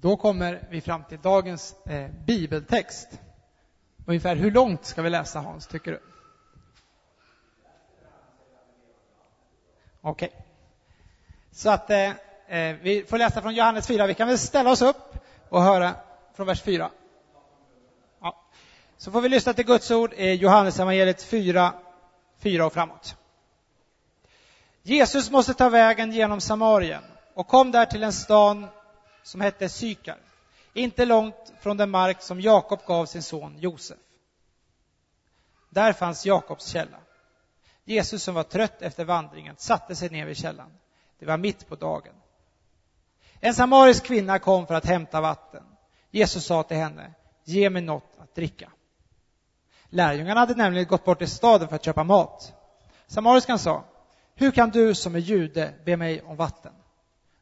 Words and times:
Då 0.00 0.16
kommer 0.16 0.66
vi 0.70 0.80
fram 0.80 1.04
till 1.04 1.18
dagens 1.22 1.74
eh, 1.86 2.10
bibeltext. 2.26 3.08
Ungefär 4.06 4.36
hur 4.36 4.50
långt 4.50 4.84
ska 4.84 5.02
vi 5.02 5.10
läsa 5.10 5.40
Hans, 5.40 5.66
tycker 5.66 5.90
du? 5.90 6.00
Okej. 10.00 10.28
Okay. 10.28 10.40
Så 11.52 11.70
att 11.70 11.90
eh, 11.90 12.10
eh, 12.48 12.76
vi 12.82 13.04
får 13.08 13.18
läsa 13.18 13.42
från 13.42 13.54
Johannes 13.54 13.86
4. 13.86 14.06
Vi 14.06 14.14
kan 14.14 14.28
väl 14.28 14.38
ställa 14.38 14.70
oss 14.70 14.82
upp 14.82 15.14
och 15.48 15.62
höra 15.62 15.94
från 16.34 16.46
vers 16.46 16.62
4. 16.62 16.90
Ja. 18.20 18.44
Så 18.96 19.10
får 19.10 19.20
vi 19.20 19.28
lyssna 19.28 19.52
till 19.52 19.66
Guds 19.66 19.90
ord 19.90 20.12
i 20.12 20.34
Johannes 20.34 20.80
evangeliet 20.80 21.22
4, 21.22 21.72
4 22.38 22.66
och 22.66 22.72
framåt. 22.72 23.16
Jesus 24.82 25.30
måste 25.30 25.54
ta 25.54 25.68
vägen 25.68 26.12
genom 26.12 26.40
Samarien 26.40 27.02
och 27.34 27.46
kom 27.46 27.70
där 27.70 27.86
till 27.86 28.02
en 28.02 28.12
stad 28.12 28.68
som 29.28 29.40
hette 29.40 29.68
Sykar, 29.68 30.18
inte 30.72 31.04
långt 31.04 31.52
från 31.60 31.76
den 31.76 31.90
mark 31.90 32.22
som 32.22 32.40
Jakob 32.40 32.80
gav 32.86 33.06
sin 33.06 33.22
son 33.22 33.58
Josef. 33.58 33.98
Där 35.70 35.92
fanns 35.92 36.26
Jakobs 36.26 36.66
källa. 36.66 36.98
Jesus 37.84 38.22
som 38.22 38.34
var 38.34 38.42
trött 38.42 38.82
efter 38.82 39.04
vandringen 39.04 39.54
satte 39.58 39.96
sig 39.96 40.10
ner 40.10 40.26
vid 40.26 40.36
källan. 40.36 40.70
Det 41.18 41.26
var 41.26 41.36
mitt 41.36 41.68
på 41.68 41.76
dagen. 41.76 42.14
En 43.40 43.54
samarisk 43.54 44.04
kvinna 44.04 44.38
kom 44.38 44.66
för 44.66 44.74
att 44.74 44.86
hämta 44.86 45.20
vatten. 45.20 45.64
Jesus 46.10 46.44
sa 46.44 46.62
till 46.62 46.76
henne, 46.76 47.14
ge 47.44 47.70
mig 47.70 47.82
något 47.82 48.12
att 48.18 48.34
dricka. 48.34 48.70
Lärjungarna 49.88 50.40
hade 50.40 50.54
nämligen 50.54 50.88
gått 50.88 51.04
bort 51.04 51.18
till 51.18 51.30
staden 51.30 51.68
för 51.68 51.76
att 51.76 51.84
köpa 51.84 52.04
mat. 52.04 52.52
Samariskan 53.06 53.58
sa, 53.58 53.84
hur 54.34 54.50
kan 54.50 54.70
du 54.70 54.94
som 54.94 55.14
är 55.14 55.18
jude 55.18 55.74
be 55.84 55.96
mig 55.96 56.22
om 56.22 56.36
vatten? 56.36 56.72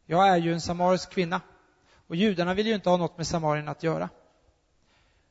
Jag 0.06 0.28
är 0.28 0.36
ju 0.36 0.52
en 0.52 0.60
samarisk 0.60 1.10
kvinna 1.10 1.40
och 2.06 2.16
judarna 2.16 2.54
vill 2.54 2.66
ju 2.66 2.74
inte 2.74 2.90
ha 2.90 2.96
något 2.96 3.16
med 3.16 3.26
Samarien 3.26 3.68
att 3.68 3.82
göra. 3.82 4.08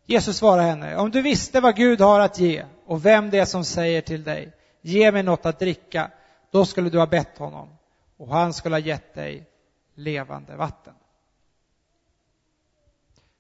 Jesus 0.06 0.38
svarade 0.38 0.68
henne, 0.68 0.96
om 0.96 1.12
du 1.12 1.22
visste 1.22 1.60
vad 1.62 1.76
Gud 1.76 2.02
har 2.02 2.20
att 2.20 2.40
ge 2.40 2.66
och 2.86 3.06
vem 3.06 3.30
det 3.30 3.40
är 3.40 3.46
som 3.46 3.66
säger 3.66 4.02
till 4.02 4.24
dig, 4.24 4.54
ge 4.82 5.12
mig 5.12 5.24
något 5.24 5.46
att 5.46 5.60
dricka, 5.60 6.12
då 6.52 6.66
skulle 6.66 6.90
du 6.90 7.00
ha 7.00 7.08
bett 7.08 7.38
honom 7.38 7.70
och 8.18 8.28
han 8.28 8.54
skulle 8.54 8.76
ha 8.76 8.80
gett 8.80 9.14
dig 9.14 9.50
levande 9.96 10.56
vatten. 10.56 10.94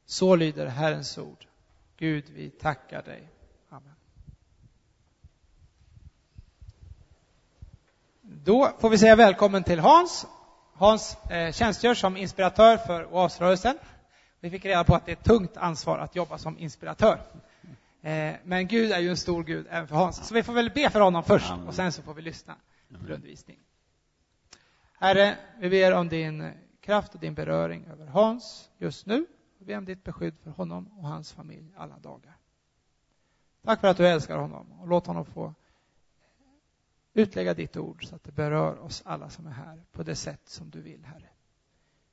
Så 0.06 0.36
lyder 0.36 0.68
Herrens 0.68 1.18
ord. 1.18 1.46
Gud, 1.98 2.26
vi 2.36 2.50
tackar 2.50 3.02
dig. 3.04 3.28
Amen. 3.70 3.96
Då 8.22 8.72
får 8.80 8.90
vi 8.90 8.98
säga 8.98 9.16
välkommen 9.16 9.64
till 9.64 9.80
Hans. 9.80 10.28
Hans 10.78 11.18
eh, 11.30 11.52
tjänstgör 11.52 11.94
som 11.94 12.18
inspiratör 12.18 12.78
för 12.78 13.14
oasrörelsen. 13.14 13.78
Vi 14.40 14.50
fick 14.50 14.66
reda 14.66 14.84
på 14.84 14.96
att 14.96 15.06
det 15.06 15.12
är 15.12 15.16
ett 15.16 15.24
tungt 15.24 15.58
ansvar 15.58 16.00
att 16.00 16.16
jobba 16.16 16.38
som 16.38 16.58
inspiratör. 16.58 17.20
Eh, 18.02 18.34
men 18.44 18.68
Gud 18.68 18.92
är 18.92 19.00
ju 19.00 19.10
en 19.10 19.18
stor 19.18 19.44
Gud 19.44 19.68
även 19.70 19.88
för 19.88 19.96
Hans. 19.96 20.28
Så 20.28 20.34
vi 20.34 20.44
får 20.44 20.54
väl 20.54 20.70
be 20.70 20.90
för 20.90 21.00
honom 21.00 21.24
först 21.24 21.54
och 21.68 21.74
sen 21.74 21.92
så 21.92 22.02
får 22.02 22.14
vi 22.14 22.22
lyssna 22.22 22.56
till 22.88 23.12
undervisning. 23.12 23.60
Herre, 25.00 25.38
vi 25.60 25.70
ber 25.70 25.92
om 25.92 26.10
din 26.10 26.52
kraft 26.82 27.14
och 27.14 27.20
din 27.20 27.34
beröring 27.34 27.86
över 27.86 28.06
Hans 28.08 28.70
just 28.78 29.06
nu. 29.06 29.26
Vi 29.60 29.66
ber 29.66 29.78
om 29.78 29.86
ditt 29.86 30.04
beskydd 30.04 30.36
för 30.44 30.52
honom 30.52 30.88
och 30.98 31.08
hans 31.08 31.34
familj 31.34 31.74
alla 31.78 32.00
dagar. 32.00 32.38
Tack 33.64 33.80
för 33.80 33.88
att 33.88 33.98
du 33.98 34.08
älskar 34.08 34.38
honom 34.38 34.72
och 34.72 34.88
låt 34.88 35.08
honom 35.08 35.26
få 35.26 35.54
utlägga 37.16 37.54
ditt 37.54 37.78
ord 37.78 38.06
så 38.06 38.16
att 38.16 38.24
det 38.24 38.32
berör 38.32 38.80
oss 38.80 39.02
alla 39.06 39.30
som 39.30 39.48
är 39.48 39.52
här 39.52 39.84
på 39.92 40.04
det 40.04 40.16
sätt 40.16 40.42
som 40.46 40.70
du 40.70 40.82
vill, 40.82 41.06
Herre. 41.06 41.30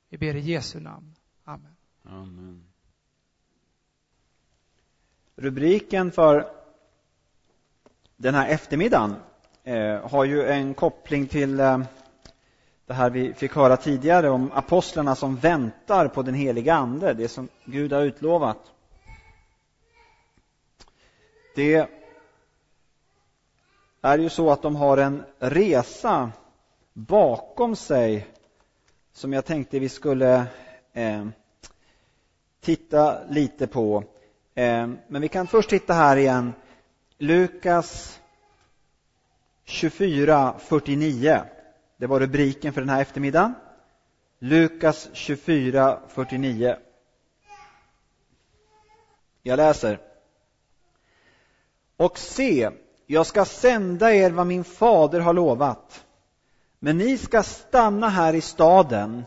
Vi 0.09 0.17
ber 0.17 0.35
i 0.35 0.39
Jesu 0.39 0.79
namn. 0.79 1.15
Amen. 1.43 1.75
Amen. 2.03 2.63
Rubriken 5.35 6.11
för 6.11 6.51
den 8.17 8.35
här 8.35 8.49
eftermiddagen 8.49 9.15
eh, 9.63 10.09
har 10.09 10.25
ju 10.25 10.45
en 10.45 10.73
koppling 10.73 11.27
till 11.27 11.59
eh, 11.59 11.79
det 12.85 12.93
här 12.93 13.09
vi 13.09 13.33
fick 13.33 13.55
höra 13.55 13.77
tidigare 13.77 14.29
om 14.29 14.51
apostlarna 14.51 15.15
som 15.15 15.35
väntar 15.35 16.07
på 16.07 16.21
den 16.21 16.33
heliga 16.33 16.73
Ande, 16.73 17.13
det 17.13 17.27
som 17.27 17.49
Gud 17.65 17.93
har 17.93 18.01
utlovat. 18.01 18.71
Det 21.55 22.02
är 24.05 24.17
ju 24.17 24.29
så 24.29 24.51
att 24.51 24.61
de 24.61 24.75
har 24.75 24.97
en 24.97 25.23
resa 25.39 26.31
bakom 26.93 27.75
sig 27.75 28.27
som 29.13 29.33
jag 29.33 29.45
tänkte 29.45 29.79
vi 29.79 29.89
skulle 29.89 30.45
eh, 30.93 31.27
titta 32.61 33.23
lite 33.29 33.67
på. 33.67 34.03
Eh, 34.55 34.87
men 35.07 35.21
vi 35.21 35.27
kan 35.27 35.47
först 35.47 35.69
titta 35.69 35.93
här 35.93 36.17
igen. 36.17 36.53
Lukas 37.17 38.19
24, 39.65 40.55
49. 40.59 41.41
Det 41.97 42.07
var 42.07 42.19
rubriken 42.19 42.73
för 42.73 42.81
den 42.81 42.89
här 42.89 43.01
eftermiddagen. 43.01 43.53
Lukas 44.39 45.09
24, 45.13 45.99
49. 46.07 46.77
Jag 49.43 49.57
läser. 49.57 49.99
Och 51.97 52.17
se, 52.17 52.69
jag 53.05 53.25
ska 53.25 53.45
sända 53.45 54.13
er 54.13 54.31
vad 54.31 54.47
min 54.47 54.63
fader 54.63 55.19
har 55.19 55.33
lovat. 55.33 56.05
Men 56.79 56.97
ni 56.97 57.17
ska 57.17 57.43
stanna 57.43 58.09
här 58.09 58.33
i 58.33 58.41
staden 58.41 59.23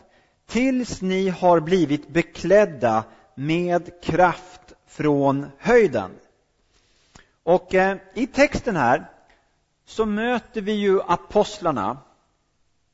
tills 0.47 1.01
ni 1.01 1.29
har 1.29 1.59
blivit 1.59 2.07
beklädda 2.07 3.03
med 3.35 4.03
kraft 4.03 4.73
från 4.87 5.45
höjden. 5.57 6.11
Och 7.43 7.75
eh, 7.75 7.97
i 8.13 8.27
texten 8.27 8.75
här 8.75 9.11
så 9.85 10.05
möter 10.05 10.61
vi 10.61 10.71
ju 10.71 11.01
apostlarna 11.01 11.97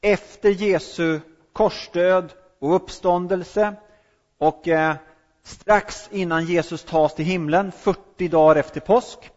efter 0.01 0.49
Jesu 0.49 1.19
korsdöd 1.53 2.33
och 2.59 2.75
uppståndelse 2.75 3.75
och 4.37 4.67
eh, 4.67 4.95
strax 5.43 6.09
innan 6.11 6.45
Jesus 6.45 6.83
tas 6.83 7.15
till 7.15 7.25
himlen, 7.25 7.71
40 7.71 8.27
dagar 8.27 8.55
efter 8.55 8.79
påsk. 8.79 9.32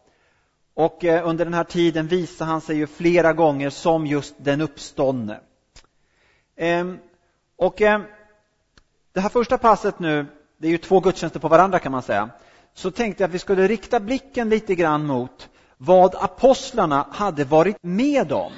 Och 0.77 1.05
eh, 1.05 1.29
under 1.29 1.45
den 1.45 1.55
här 1.55 1.65
tiden 1.65 2.07
visar 2.07 2.47
han 2.47 2.61
sig 2.61 2.77
ju 2.77 2.87
flera 2.87 3.33
gånger 3.33 3.71
som 3.71 4.07
just 4.07 4.35
den 4.39 4.61
uppståndne. 4.61 5.41
Ehm, 6.57 6.99
och 7.57 7.83
ehm, 7.83 8.03
det 9.13 9.21
här 9.21 9.29
första 9.29 9.59
passet 9.59 9.99
nu, 9.99 10.27
det 10.59 10.67
är 10.67 10.71
ju 10.71 10.79
två 10.79 11.01
gudstjänster 11.01 11.41
på 11.41 11.49
varandra 11.49 11.79
kan 11.79 11.93
man 11.93 12.03
säga. 12.03 12.31
Så 12.75 12.91
tänkte 12.91 13.23
jag 13.23 13.29
att 13.29 13.35
vi 13.35 13.39
skulle 13.39 13.69
rikta 13.69 14.01
blicken 14.01 14.49
lite 14.49 14.75
grann 14.75 15.07
mot 15.07 15.49
vad 15.77 16.15
apostlarna 16.15 17.07
hade 17.13 17.45
varit 17.45 17.77
med 17.81 18.33
om. 18.33 18.53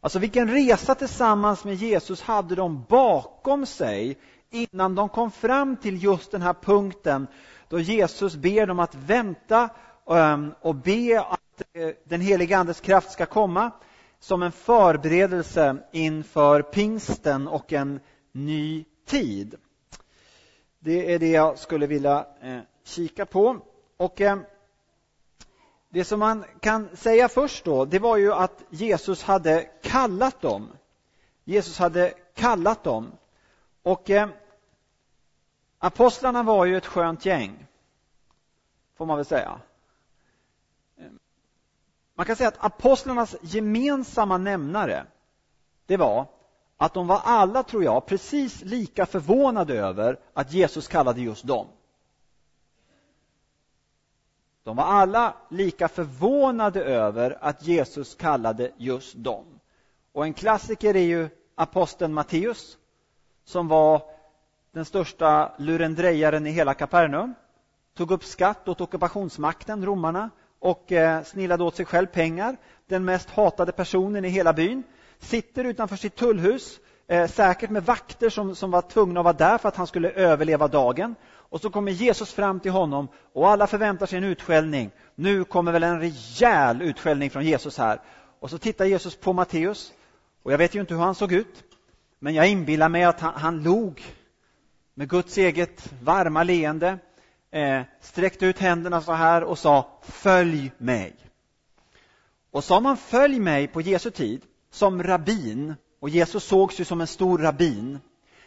Alltså 0.00 0.18
vilken 0.18 0.50
resa 0.50 0.94
tillsammans 0.94 1.64
med 1.64 1.74
Jesus 1.74 2.22
hade 2.22 2.54
de 2.54 2.84
bakom 2.88 3.66
sig 3.66 4.18
innan 4.50 4.94
de 4.94 5.08
kom 5.08 5.30
fram 5.30 5.76
till 5.76 6.02
just 6.02 6.30
den 6.30 6.42
här 6.42 6.54
punkten 6.54 7.26
då 7.68 7.80
Jesus 7.80 8.36
ber 8.36 8.66
dem 8.66 8.78
att 8.78 8.94
vänta 8.94 9.68
Ehm, 10.10 10.54
och 10.60 10.74
be 10.74 11.20
att 11.20 11.62
eh, 11.72 11.90
den 12.04 12.20
heliga 12.20 12.58
Andes 12.58 12.80
kraft 12.80 13.10
ska 13.10 13.26
komma 13.26 13.70
som 14.18 14.42
en 14.42 14.52
förberedelse 14.52 15.76
inför 15.92 16.62
pingsten 16.62 17.48
och 17.48 17.72
en 17.72 18.00
ny 18.32 18.84
tid. 19.06 19.54
Det 20.78 21.14
är 21.14 21.18
det 21.18 21.30
jag 21.30 21.58
skulle 21.58 21.86
vilja 21.86 22.26
eh, 22.40 22.58
kika 22.84 23.26
på. 23.26 23.58
Och 23.96 24.20
ehm, 24.20 24.44
det 25.88 26.04
som 26.04 26.20
man 26.20 26.44
kan 26.60 26.96
säga 26.96 27.28
först 27.28 27.64
då, 27.64 27.84
det 27.84 27.98
var 27.98 28.16
ju 28.16 28.32
att 28.32 28.62
Jesus 28.70 29.22
hade 29.22 29.68
kallat 29.82 30.40
dem. 30.40 30.68
Jesus 31.44 31.78
hade 31.78 32.14
kallat 32.34 32.84
dem. 32.84 33.12
Och 33.82 34.10
ehm, 34.10 34.30
apostlarna 35.78 36.42
var 36.42 36.64
ju 36.64 36.76
ett 36.76 36.86
skönt 36.86 37.26
gäng, 37.26 37.66
får 38.96 39.06
man 39.06 39.16
väl 39.16 39.26
säga. 39.26 39.60
Man 42.16 42.26
kan 42.26 42.36
säga 42.36 42.48
att 42.48 42.64
apostlarnas 42.64 43.36
gemensamma 43.40 44.38
nämnare, 44.38 45.06
det 45.86 45.96
var 45.96 46.26
att 46.76 46.94
de 46.94 47.06
var 47.06 47.20
alla, 47.24 47.62
tror 47.62 47.84
jag, 47.84 48.06
precis 48.06 48.62
lika 48.62 49.06
förvånade 49.06 49.74
över 49.74 50.18
att 50.34 50.52
Jesus 50.52 50.88
kallade 50.88 51.20
just 51.20 51.44
dem. 51.46 51.66
De 54.64 54.76
var 54.76 54.84
alla 54.84 55.34
lika 55.50 55.88
förvånade 55.88 56.84
över 56.84 57.38
att 57.40 57.62
Jesus 57.62 58.14
kallade 58.14 58.72
just 58.76 59.14
dem. 59.14 59.44
Och 60.12 60.24
en 60.24 60.34
klassiker 60.34 60.96
är 60.96 61.04
ju 61.04 61.28
aposteln 61.54 62.14
Matteus, 62.14 62.78
som 63.44 63.68
var 63.68 64.02
den 64.72 64.84
största 64.84 65.52
lurendrejaren 65.58 66.46
i 66.46 66.50
hela 66.50 66.74
Kapernaum, 66.74 67.34
tog 67.94 68.10
upp 68.10 68.24
skatt 68.24 68.68
åt 68.68 68.80
ockupationsmakten, 68.80 69.84
romarna, 69.84 70.30
och 70.58 70.92
eh, 70.92 71.22
snillade 71.22 71.64
åt 71.64 71.76
sig 71.76 71.86
själv 71.86 72.06
pengar. 72.06 72.56
Den 72.86 73.04
mest 73.04 73.30
hatade 73.30 73.72
personen 73.72 74.24
i 74.24 74.28
hela 74.28 74.52
byn 74.52 74.82
sitter 75.18 75.64
utanför 75.64 75.96
sitt 75.96 76.16
tullhus 76.16 76.78
eh, 77.08 77.26
säkert 77.26 77.70
med 77.70 77.84
vakter 77.84 78.30
som, 78.30 78.54
som 78.54 78.70
var 78.70 78.82
tvungna 78.82 79.20
att 79.20 79.24
vara 79.24 79.36
där 79.36 79.58
för 79.58 79.68
att 79.68 79.76
han 79.76 79.86
skulle 79.86 80.10
överleva 80.10 80.68
dagen. 80.68 81.14
Och 81.48 81.60
så 81.60 81.70
kommer 81.70 81.92
Jesus 81.92 82.32
fram 82.32 82.60
till 82.60 82.70
honom 82.70 83.08
och 83.32 83.48
alla 83.48 83.66
förväntar 83.66 84.06
sig 84.06 84.18
en 84.18 84.24
utskällning. 84.24 84.90
Nu 85.14 85.44
kommer 85.44 85.72
väl 85.72 85.82
en 85.82 86.00
rejäl 86.00 86.82
utskällning 86.82 87.30
från 87.30 87.44
Jesus 87.44 87.78
här. 87.78 88.00
Och 88.40 88.50
så 88.50 88.58
tittar 88.58 88.84
Jesus 88.84 89.16
på 89.16 89.32
Matteus 89.32 89.92
och 90.42 90.52
jag 90.52 90.58
vet 90.58 90.74
ju 90.74 90.80
inte 90.80 90.94
hur 90.94 91.00
han 91.00 91.14
såg 91.14 91.32
ut. 91.32 91.64
Men 92.18 92.34
jag 92.34 92.48
inbillar 92.48 92.88
mig 92.88 93.04
att 93.04 93.20
han, 93.20 93.34
han 93.34 93.62
log 93.62 94.02
med 94.94 95.08
Guds 95.08 95.38
eget 95.38 95.92
varma 96.02 96.42
leende, 96.42 96.98
eh, 97.50 97.82
sträckte 98.00 98.46
ut 98.46 98.58
händerna 98.58 99.00
så 99.00 99.12
här 99.12 99.44
och 99.44 99.58
sa 99.58 100.00
Följ 100.02 100.72
mig. 100.78 101.16
Och 102.50 102.64
sa 102.64 102.80
man 102.80 102.96
Följ 102.96 103.40
mig 103.40 103.66
på 103.66 103.80
Jesu 103.80 104.10
tid 104.10 104.42
som 104.70 105.02
rabbin, 105.02 105.74
och 106.00 106.08
Jesus 106.08 106.44
sågs 106.44 106.80
ju 106.80 106.84
som 106.84 107.00
en 107.00 107.06
stor 107.06 107.38
rabbin, 107.38 107.98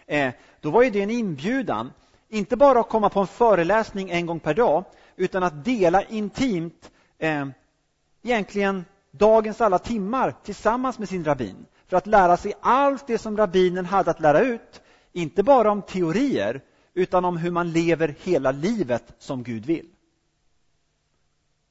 eh, 0.06 0.34
då 0.62 0.72
var 0.72 0.84
ju 0.84 0.90
det 0.90 1.02
en 1.02 1.10
inbjudan, 1.10 1.94
inte 2.30 2.58
bara 2.58 2.80
att 2.80 2.90
komma 2.90 3.10
på 3.10 3.20
en 3.20 3.28
föreläsning 3.28 4.10
en 4.10 4.26
gång 4.26 4.40
per 4.40 4.54
dag, 4.54 4.84
utan 5.16 5.44
att 5.44 5.66
dela 5.66 6.04
intimt 6.04 6.92
eh, 7.18 7.48
egentligen 8.24 8.86
dagens 9.12 9.62
alla 9.62 9.80
timmar 9.80 10.36
tillsammans 10.44 11.00
med 11.00 11.10
sin 11.10 11.24
rabbin 11.24 11.66
för 11.88 11.98
att 11.98 12.08
lära 12.08 12.38
sig 12.38 12.54
allt 12.62 13.08
det 13.08 13.18
som 13.18 13.38
rabbinen 13.38 13.86
hade 13.86 14.12
att 14.12 14.20
lära 14.20 14.40
ut, 14.40 14.82
inte 15.14 15.44
bara 15.44 15.72
om 15.72 15.82
teorier 15.82 16.62
utan 16.94 17.26
om 17.26 17.38
hur 17.38 17.52
man 17.52 17.72
lever 17.72 18.16
hela 18.24 18.52
livet 18.52 19.14
som 19.18 19.44
Gud 19.44 19.66
vill. 19.66 19.90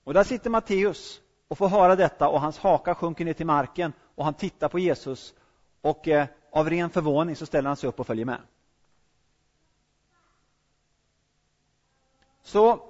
Och 0.05 0.15
där 0.15 0.25
sitter 0.25 0.50
Matteus 0.50 1.20
och 1.49 1.59
får 1.59 1.69
höra 1.69 1.97
detta 1.97 2.29
och 2.29 2.41
hans 2.41 2.59
haka 2.59 2.94
sjunker 2.94 3.25
ner 3.25 3.32
till 3.32 3.47
marken 3.47 3.93
och 4.15 4.25
han 4.25 4.35
tittar 4.35 4.69
på 4.69 4.79
Jesus 4.79 5.35
och 5.81 6.09
eh, 6.09 6.26
av 6.53 6.70
ren 6.70 6.91
förvåning 6.91 7.37
så 7.37 7.47
ställer 7.47 7.69
han 7.69 7.76
sig 7.76 7.88
upp 7.88 8.00
och 8.00 8.06
följer 8.06 8.25
med. 8.25 8.41
Så 12.43 12.81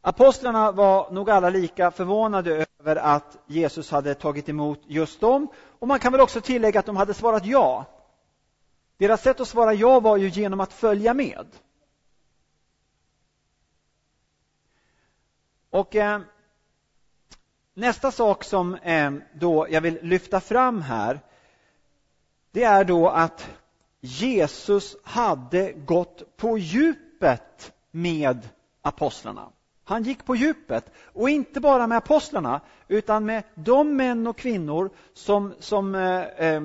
apostlarna 0.00 0.72
var 0.72 1.10
nog 1.10 1.30
alla 1.30 1.50
lika 1.50 1.90
förvånade 1.90 2.66
över 2.78 2.96
att 2.96 3.38
Jesus 3.46 3.90
hade 3.90 4.14
tagit 4.14 4.48
emot 4.48 4.80
just 4.86 5.20
dem 5.20 5.48
och 5.78 5.88
man 5.88 5.98
kan 5.98 6.12
väl 6.12 6.20
också 6.20 6.40
tillägga 6.40 6.80
att 6.80 6.86
de 6.86 6.96
hade 6.96 7.14
svarat 7.14 7.46
ja. 7.46 7.86
Deras 8.96 9.22
sätt 9.22 9.40
att 9.40 9.48
svara 9.48 9.74
ja 9.74 10.00
var 10.00 10.16
ju 10.16 10.28
genom 10.28 10.60
att 10.60 10.72
följa 10.72 11.14
med. 11.14 11.46
Och 15.70 15.96
eh, 15.96 16.20
nästa 17.74 18.10
sak 18.10 18.44
som 18.44 18.74
eh, 18.74 19.12
då 19.34 19.66
jag 19.70 19.80
vill 19.80 19.98
lyfta 20.02 20.40
fram 20.40 20.82
här 20.82 21.20
det 22.54 22.64
är 22.64 22.84
då 22.84 23.08
att 23.08 23.50
Jesus 24.00 24.96
hade 25.02 25.72
gått 25.72 26.36
på 26.36 26.58
djupet 26.58 27.72
med 27.90 28.48
apostlarna. 28.82 29.48
Han 29.84 30.02
gick 30.02 30.24
på 30.24 30.36
djupet, 30.36 30.92
och 31.12 31.30
inte 31.30 31.60
bara 31.60 31.86
med 31.86 31.98
apostlarna, 31.98 32.60
utan 32.88 33.24
med 33.24 33.42
de 33.54 33.96
män 33.96 34.26
och 34.26 34.36
kvinnor 34.36 34.90
som, 35.14 35.54
som 35.58 35.94
eh, 35.94 36.22
eh, 36.22 36.62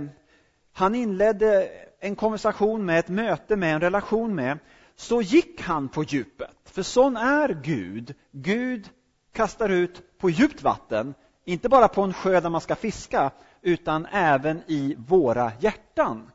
han 0.73 0.95
inledde 0.95 1.69
en 1.99 2.15
konversation 2.15 2.85
med, 2.85 2.99
ett 2.99 3.09
möte 3.09 3.55
med, 3.55 3.73
en 3.73 3.81
relation 3.81 4.35
med, 4.35 4.59
så 4.95 5.21
gick 5.21 5.61
han 5.61 5.89
på 5.89 6.03
djupet. 6.03 6.55
För 6.65 6.83
sån 6.83 7.17
är 7.17 7.59
Gud. 7.63 8.15
Gud 8.31 8.89
kastar 9.33 9.69
ut 9.69 10.17
på 10.17 10.29
djupt 10.29 10.63
vatten, 10.63 11.13
inte 11.45 11.69
bara 11.69 11.87
på 11.87 12.01
en 12.01 12.13
sjö 12.13 12.39
där 12.39 12.49
man 12.49 12.61
ska 12.61 12.75
fiska, 12.75 13.31
utan 13.61 14.05
även 14.05 14.61
i 14.67 14.95
våra 15.07 15.51
hjärtan. 15.59 16.31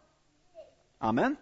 Amen. 0.98 1.36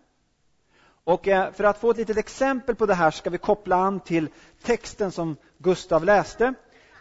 Och 1.05 1.29
eh, 1.29 1.53
för 1.53 1.65
att 1.65 1.79
få 1.79 1.91
ett 1.91 1.97
litet 1.97 2.17
exempel 2.17 2.75
på 2.75 2.87
det 2.87 2.95
här 2.95 3.11
ska 3.11 3.31
vi 3.31 3.39
koppla 3.39 3.77
an 3.77 4.01
till 4.01 4.29
texten 4.63 5.13
som 5.13 5.37
Gustav 5.59 6.05
läste. 6.05 6.55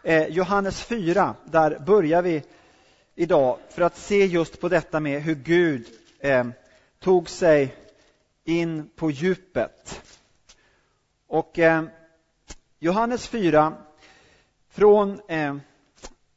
Eh, 0.03 0.27
Johannes 0.27 0.81
4, 0.81 1.35
där 1.45 1.79
börjar 1.79 2.21
vi 2.21 2.44
idag 3.15 3.57
för 3.69 3.81
att 3.81 3.97
se 3.97 4.25
just 4.25 4.62
på 4.62 4.69
detta 4.69 5.00
med 5.00 5.21
hur 5.21 5.35
Gud 5.35 5.85
eh, 6.19 6.44
tog 7.01 7.30
sig 7.30 7.75
in 8.44 8.89
på 8.95 9.12
djupet. 9.12 10.01
Och 11.27 11.59
eh, 11.59 11.83
Johannes 12.80 13.27
4, 13.27 13.74
från 14.69 15.21
eh, 15.27 15.56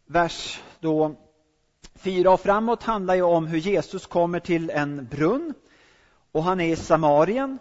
vers 0.06 0.62
då 0.80 1.14
4 1.94 2.30
och 2.30 2.40
framåt 2.40 2.82
handlar 2.82 3.14
ju 3.14 3.22
om 3.22 3.46
hur 3.46 3.58
Jesus 3.58 4.06
kommer 4.06 4.40
till 4.40 4.70
en 4.70 5.06
brunn 5.06 5.54
och 6.32 6.42
han 6.42 6.60
är 6.60 6.72
i 6.72 6.76
Samarien. 6.76 7.58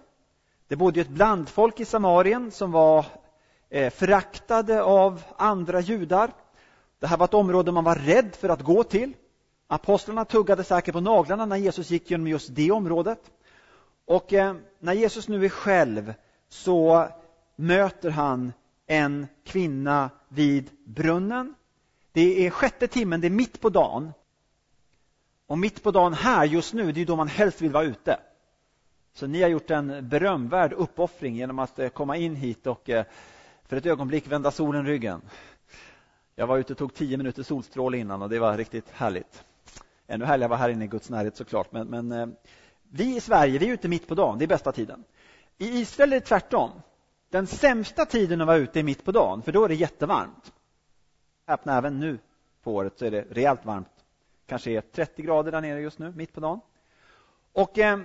Det 0.67 0.75
bodde 0.75 1.01
ett 1.01 1.09
blandfolk 1.09 1.79
i 1.79 1.85
Samarien 1.85 2.51
som 2.51 2.71
var 2.71 3.05
eh, 3.69 3.89
föraktade 3.93 4.83
av 4.83 5.23
andra 5.37 5.79
judar. 5.79 6.31
Det 6.99 7.07
här 7.07 7.17
var 7.17 7.25
ett 7.25 7.33
område 7.33 7.71
man 7.71 7.83
var 7.83 7.95
rädd 7.95 8.35
för 8.35 8.49
att 8.49 8.61
gå 8.61 8.83
till. 8.83 9.13
Apostlarna 9.73 10.25
tuggade 10.25 10.63
säkert 10.63 10.93
på 10.93 11.01
naglarna 11.01 11.45
när 11.45 11.57
Jesus 11.57 11.89
gick 11.89 12.11
genom 12.11 12.27
just 12.27 12.55
det 12.55 12.71
området. 12.71 13.31
Och 14.05 14.33
eh, 14.33 14.55
när 14.79 14.93
Jesus 14.93 15.27
nu 15.27 15.45
är 15.45 15.49
själv 15.49 16.13
så 16.49 17.07
möter 17.55 18.09
han 18.09 18.53
en 18.87 19.27
kvinna 19.43 20.09
vid 20.27 20.69
brunnen. 20.85 21.55
Det 22.11 22.45
är 22.45 22.49
sjätte 22.49 22.87
timmen, 22.87 23.21
det 23.21 23.27
är 23.27 23.29
mitt 23.29 23.61
på 23.61 23.69
dagen. 23.69 24.13
Och 25.47 25.57
mitt 25.57 25.83
på 25.83 25.91
dagen 25.91 26.13
här 26.13 26.45
just 26.45 26.73
nu, 26.73 26.91
det 26.91 27.01
är 27.01 27.05
då 27.05 27.15
man 27.15 27.27
helst 27.27 27.61
vill 27.61 27.71
vara 27.71 27.83
ute. 27.83 28.19
Så 29.13 29.27
ni 29.27 29.41
har 29.41 29.49
gjort 29.49 29.71
en 29.71 30.09
berömvärd 30.09 30.73
uppoffring 30.73 31.35
genom 31.35 31.59
att 31.59 31.79
eh, 31.79 31.89
komma 31.89 32.17
in 32.17 32.35
hit 32.35 32.67
och 32.67 32.89
eh, 32.89 33.05
för 33.65 33.77
ett 33.77 33.85
ögonblick 33.85 34.27
vända 34.27 34.51
solen 34.51 34.85
ryggen. 34.85 35.21
Jag 36.35 36.47
var 36.47 36.57
ute 36.57 36.73
och 36.73 36.79
tog 36.79 36.93
tio 36.93 37.17
minuter 37.17 37.43
solstråle 37.43 37.97
innan 37.97 38.21
och 38.21 38.29
det 38.29 38.39
var 38.39 38.57
riktigt 38.57 38.89
härligt. 38.89 39.43
Ännu 40.07 40.25
härligare 40.25 40.45
att 40.45 40.49
vara 40.49 40.59
här 40.59 40.69
inne 40.69 40.85
i 40.85 40.87
Guds 40.87 41.09
närhet 41.09 41.37
såklart. 41.37 41.71
Men, 41.71 41.87
men 41.87 42.11
eh, 42.11 42.27
vi 42.89 43.15
i 43.15 43.21
Sverige, 43.21 43.59
vi 43.59 43.69
är 43.69 43.73
ute 43.73 43.87
mitt 43.87 44.07
på 44.07 44.15
dagen, 44.15 44.37
det 44.37 44.45
är 44.45 44.47
bästa 44.47 44.71
tiden. 44.71 45.03
I 45.57 45.79
Israel 45.79 46.13
är 46.13 46.19
det 46.19 46.25
tvärtom. 46.25 46.71
Den 47.29 47.47
sämsta 47.47 48.05
tiden 48.05 48.41
att 48.41 48.47
vara 48.47 48.57
ute 48.57 48.79
är 48.79 48.83
mitt 48.83 49.05
på 49.05 49.11
dagen, 49.11 49.41
för 49.41 49.51
då 49.51 49.63
är 49.63 49.69
det 49.69 49.75
jättevarmt. 49.75 50.53
Häpna, 51.47 51.77
även 51.77 51.99
nu 51.99 52.19
på 52.63 52.75
året 52.75 52.99
så 52.99 53.05
är 53.05 53.11
det 53.11 53.25
rejält 53.31 53.65
varmt. 53.65 53.87
Kanske 54.45 54.71
är 54.71 54.81
30 54.81 55.21
grader 55.21 55.51
där 55.51 55.61
nere 55.61 55.79
just 55.79 55.99
nu, 55.99 56.11
mitt 56.11 56.33
på 56.33 56.39
dagen. 56.39 56.59
Och 57.53 57.79
eh, 57.79 57.99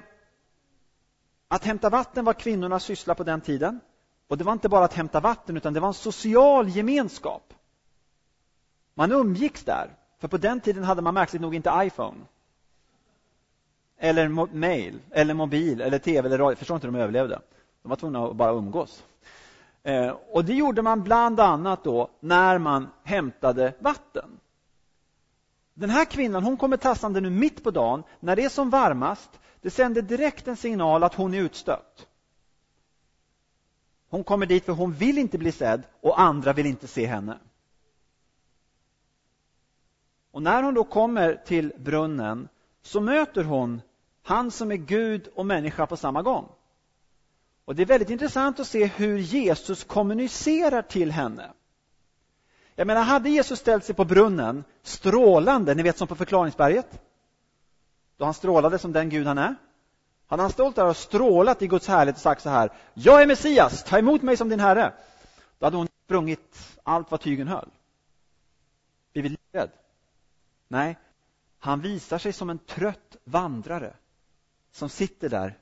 att 1.49 1.65
hämta 1.65 1.91
vatten 1.91 2.25
var 2.25 2.33
kvinnornas 2.33 2.85
syssla 2.85 3.15
på 3.15 3.25
den 3.25 3.41
tiden. 3.41 3.81
Och 4.29 4.39
det 4.39 4.45
var 4.45 4.53
inte 4.53 4.69
bara 4.69 4.85
att 4.85 4.95
hämta 4.95 5.21
vatten, 5.21 5.57
utan 5.57 5.73
det 5.73 5.81
var 5.81 5.89
en 5.89 5.95
social 5.95 6.69
gemenskap. 6.69 7.55
Man 8.95 9.13
umgicks 9.13 9.65
där, 9.65 9.97
för 10.19 10.29
på 10.29 10.37
den 10.37 10.61
tiden 10.61 10.85
hade 10.85 11.03
man 11.03 11.15
märkligt 11.15 11.43
nog 11.43 11.55
inte 11.55 11.73
iPhone. 11.75 12.17
Eller 13.99 14.29
mail, 14.55 14.99
eller 15.11 15.35
mobil, 15.35 15.81
eller 15.81 15.99
tv, 15.99 16.27
eller 16.27 16.39
radio. 16.39 16.57
Förstår 16.57 16.75
inte 16.75 16.87
hur 16.87 16.93
de 16.93 17.01
överlevde. 17.01 17.41
De 17.83 17.89
var 17.89 17.97
tvungna 17.97 18.27
att 18.27 18.37
bara 18.37 18.53
umgås. 18.53 19.05
Eh, 19.83 20.17
och 20.31 20.45
det 20.45 20.55
gjorde 20.55 20.83
man 20.83 21.03
bland 21.03 21.41
annat 21.41 21.85
då 21.85 22.09
när 22.21 22.59
man 22.59 22.89
hämtade 23.05 23.73
vatten. 23.79 24.41
Den 25.75 25.91
här 25.91 26.05
kvinnan 26.05 26.45
hon 26.45 26.57
kommer 26.57 26.77
tassande 26.77 27.21
nu 27.21 27.31
mitt 27.31 27.65
på 27.65 27.71
dagen, 27.71 28.03
när 28.21 28.37
det 28.37 28.45
är 28.45 28.49
som 28.49 28.71
varmast, 28.71 29.31
det 29.61 29.71
sänder 29.71 30.03
direkt 30.03 30.49
en 30.49 30.57
signal 30.57 31.03
att 31.03 31.15
hon 31.15 31.35
är 31.35 31.41
utstött. 31.41 32.07
Hon 34.11 34.25
kommer 34.25 34.47
dit 34.47 34.65
för 34.65 34.73
hon 34.73 34.93
vill 34.93 35.19
inte 35.19 35.39
bli 35.39 35.53
sedd 35.53 35.83
och 36.01 36.21
andra 36.21 36.53
vill 36.53 36.67
inte 36.67 36.87
se 36.87 37.07
henne. 37.07 37.39
Och 40.39 40.43
när 40.43 40.63
hon 40.63 40.75
då 40.75 40.85
kommer 40.85 41.35
till 41.35 41.73
brunnen 41.77 42.49
så 42.83 43.01
möter 43.01 43.45
hon 43.45 43.83
han 44.23 44.51
som 44.51 44.73
är 44.73 44.77
Gud 44.77 45.29
och 45.35 45.47
människa 45.47 45.87
på 45.87 45.97
samma 45.97 46.23
gång. 46.23 46.49
Och 47.65 47.75
Det 47.75 47.83
är 47.83 47.87
väldigt 47.87 48.11
intressant 48.11 48.61
att 48.61 48.67
se 48.67 48.85
hur 48.87 49.19
Jesus 49.19 49.85
kommunicerar 49.85 50.83
till 50.83 51.13
henne. 51.13 51.51
Jag 52.75 52.87
menar, 52.87 53.03
hade 53.03 53.31
Jesus 53.31 53.59
ställt 53.59 53.85
sig 53.85 53.95
på 53.95 54.05
brunnen 54.05 54.65
strålande, 54.83 55.75
ni 55.75 55.83
vet 55.83 55.99
som 55.99 56.09
på 56.09 56.15
förklaringsberget, 56.15 57.01
då 58.17 58.25
han 58.25 58.35
strålade 58.35 58.79
som 58.79 58.93
den 58.93 59.09
Gud 59.09 59.27
han 59.27 59.39
är. 59.39 59.55
Hade 60.27 60.43
han 60.43 60.53
stått 60.53 60.77
där 60.77 60.87
och 60.87 60.97
strålat 60.97 61.63
i 61.63 61.67
Guds 61.67 61.89
härlighet 61.89 62.17
och 62.17 62.23
sagt 62.23 62.43
så 62.43 62.49
här, 62.49 62.73
jag 62.95 63.23
är 63.23 63.27
Messias, 63.27 63.85
ta 63.85 63.99
emot 63.99 64.23
mig 64.23 64.37
som 64.37 64.49
din 64.49 64.61
Herre. 64.61 64.93
Då 65.59 65.67
hade 65.67 65.77
hon 65.77 65.89
sprungit 66.05 66.79
allt 66.83 67.11
vad 67.11 67.21
tygen 67.21 67.49
höll. 67.49 67.69
Blivit 69.13 69.33
livrädd. 69.33 69.71
Nej, 70.69 70.99
han 71.59 71.81
visar 71.81 72.19
sig 72.19 72.33
som 72.33 72.51
en 72.51 72.59
trött 72.59 73.17
vandrare 73.25 73.97
som 74.71 74.89
sitter 74.89 75.29
där 75.29 75.59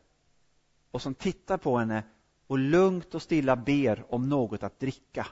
och 0.90 1.02
som 1.02 1.14
tittar 1.14 1.56
på 1.58 1.78
henne 1.78 2.04
och 2.46 2.58
lugnt 2.58 3.14
och 3.14 3.22
stilla 3.22 3.56
ber 3.56 4.14
om 4.14 4.28
något 4.28 4.62
att 4.62 4.80
dricka. 4.80 5.26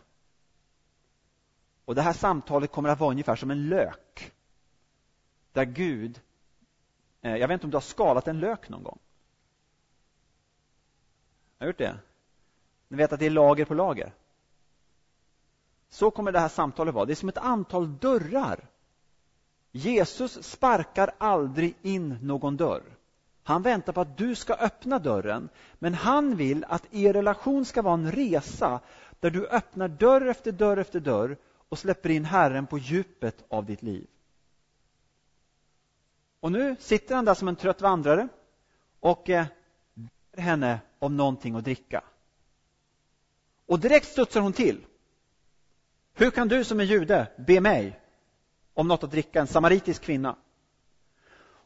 Och 1.84 1.94
det 1.94 2.02
här 2.02 2.12
samtalet 2.12 2.72
kommer 2.72 2.88
att 2.88 3.00
vara 3.00 3.10
ungefär 3.10 3.36
som 3.36 3.50
en 3.50 3.68
lök 3.68 4.32
där 5.52 5.64
Gud 5.64 6.20
eh, 7.20 7.36
jag 7.36 7.48
vet 7.48 7.54
inte 7.54 7.66
om 7.66 7.70
du 7.70 7.76
har 7.76 7.82
skalat 7.82 8.28
en 8.28 8.40
lök 8.40 8.68
någon 8.68 8.82
gång? 8.82 8.98
Har 11.58 11.66
du 11.66 11.70
gjort 11.70 11.78
det? 11.78 11.98
Ni 12.88 12.96
vet 12.96 13.12
att 13.12 13.20
det 13.20 13.26
är 13.26 13.30
lager 13.30 13.64
på 13.64 13.74
lager. 13.74 14.12
Så 15.88 16.10
kommer 16.10 16.32
det 16.32 16.40
här 16.40 16.48
samtalet 16.48 16.94
vara. 16.94 17.04
Det 17.04 17.12
är 17.12 17.14
som 17.14 17.28
ett 17.28 17.38
antal 17.38 17.98
dörrar. 17.98 18.68
Jesus 19.76 20.42
sparkar 20.42 21.10
aldrig 21.18 21.74
in 21.82 22.18
någon 22.22 22.56
dörr. 22.56 22.82
Han 23.42 23.62
väntar 23.62 23.92
på 23.92 24.00
att 24.00 24.18
du 24.18 24.34
ska 24.34 24.54
öppna 24.54 24.98
dörren, 24.98 25.48
men 25.78 25.94
han 25.94 26.36
vill 26.36 26.64
att 26.68 26.94
er 26.94 27.12
relation 27.12 27.64
ska 27.64 27.82
vara 27.82 27.94
en 27.94 28.12
resa 28.12 28.80
där 29.20 29.30
du 29.30 29.46
öppnar 29.46 29.88
dörr 29.88 30.26
efter 30.26 30.52
dörr 30.52 30.76
efter 30.76 31.00
dörr 31.00 31.36
och 31.68 31.78
släpper 31.78 32.10
in 32.10 32.24
Herren 32.24 32.66
på 32.66 32.78
djupet 32.78 33.44
av 33.48 33.64
ditt 33.64 33.82
liv. 33.82 34.06
Och 36.40 36.52
nu 36.52 36.76
sitter 36.80 37.14
han 37.14 37.24
där 37.24 37.34
som 37.34 37.48
en 37.48 37.56
trött 37.56 37.80
vandrare 37.80 38.28
och 39.00 39.30
eh, 39.30 39.46
ber 39.94 40.42
henne 40.42 40.80
om 40.98 41.16
någonting 41.16 41.54
att 41.54 41.64
dricka. 41.64 42.04
Och 43.66 43.80
direkt 43.80 44.06
studsar 44.06 44.40
hon 44.40 44.52
till. 44.52 44.86
Hur 46.14 46.30
kan 46.30 46.48
du 46.48 46.64
som 46.64 46.80
är 46.80 46.84
jude 46.84 47.26
be 47.36 47.60
mig 47.60 48.00
om 48.74 48.88
något 48.88 49.04
att 49.04 49.10
dricka, 49.10 49.40
en 49.40 49.46
samaritisk 49.46 50.02
kvinna? 50.02 50.36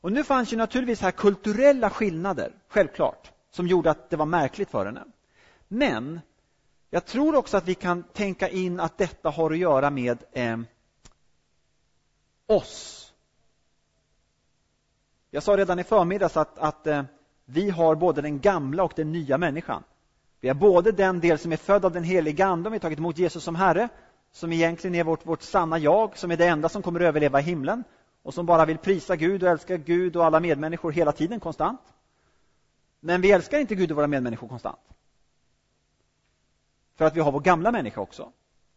Och 0.01 0.13
nu 0.13 0.25
fanns 0.25 0.53
ju 0.53 0.57
naturligtvis 0.57 1.01
här 1.01 1.11
kulturella 1.11 1.91
skillnader, 1.91 2.53
självklart, 2.69 3.33
som 3.51 3.67
gjorde 3.67 3.91
att 3.91 4.11
det 4.11 4.17
var 4.17 4.27
märkligt 4.27 4.71
för 4.71 4.87
henne. 4.87 5.05
Men 5.69 6.21
jag 6.91 7.07
tror 7.07 7.35
också 7.35 7.57
att 7.57 7.69
vi 7.69 7.75
kan 7.75 8.03
tänka 8.03 8.49
in 8.49 8.81
att 8.81 8.99
detta 8.99 9.31
har 9.31 9.51
att 9.51 9.59
göra 9.59 9.91
med 9.91 10.25
eh, 10.33 10.59
oss. 12.47 13.13
Jag 15.31 15.43
sa 15.43 15.57
redan 15.57 15.79
i 15.79 15.85
förmiddags 15.85 16.37
att, 16.37 16.59
att 16.59 16.87
eh, 16.87 17.03
vi 17.45 17.71
har 17.71 17.95
både 17.95 18.23
den 18.23 18.41
gamla 18.41 18.83
och 18.83 18.93
den 18.97 19.13
nya 19.13 19.39
människan. 19.39 19.83
Vi 20.41 20.49
har 20.49 20.55
både 20.55 20.93
den 20.93 21.21
del 21.21 21.39
som 21.39 21.53
är 21.53 21.57
född 21.57 21.85
av 21.85 21.93
den 21.93 22.05
heliga 22.05 22.47
Ande, 22.47 22.69
om 22.69 22.73
vi 22.73 22.81
tagit 22.81 22.99
emot 22.99 23.19
Jesus 23.19 23.45
som 23.45 23.55
Herre, 23.55 23.89
som 24.33 24.53
egentligen 24.53 24.95
är 24.95 25.05
vårt, 25.05 25.27
vårt 25.27 25.43
sanna 25.43 25.79
jag, 25.79 26.19
som 26.19 26.31
är 26.31 26.37
det 26.37 26.47
enda 26.47 26.69
som 26.69 26.83
kommer 26.83 27.01
att 27.01 27.07
överleva 27.07 27.41
i 27.41 27.43
himlen 27.43 27.85
och 28.23 28.35
som 28.35 28.47
bara 28.47 28.65
vill 28.65 28.79
prisa 28.79 29.17
Gud 29.17 29.43
och 29.43 29.49
älska 29.49 29.77
Gud 29.77 30.17
och 30.17 30.25
alla 30.25 30.41
medmänniskor 30.41 30.93
hela 30.93 31.13
tiden, 31.13 31.41
konstant. 31.41 31.81
Men 33.01 33.21
vi 33.21 33.33
älskar 33.33 33.59
inte 33.59 33.75
Gud 33.75 33.91
och 33.91 33.97
våra 33.97 34.07
medmänniskor 34.07 34.49
konstant. 34.49 34.79
För 36.97 37.05
att 37.05 37.17
vi 37.17 37.21
har 37.21 37.33
vår 37.33 37.41
gamla 37.41 37.73
människa 37.73 38.01
också. 38.01 38.33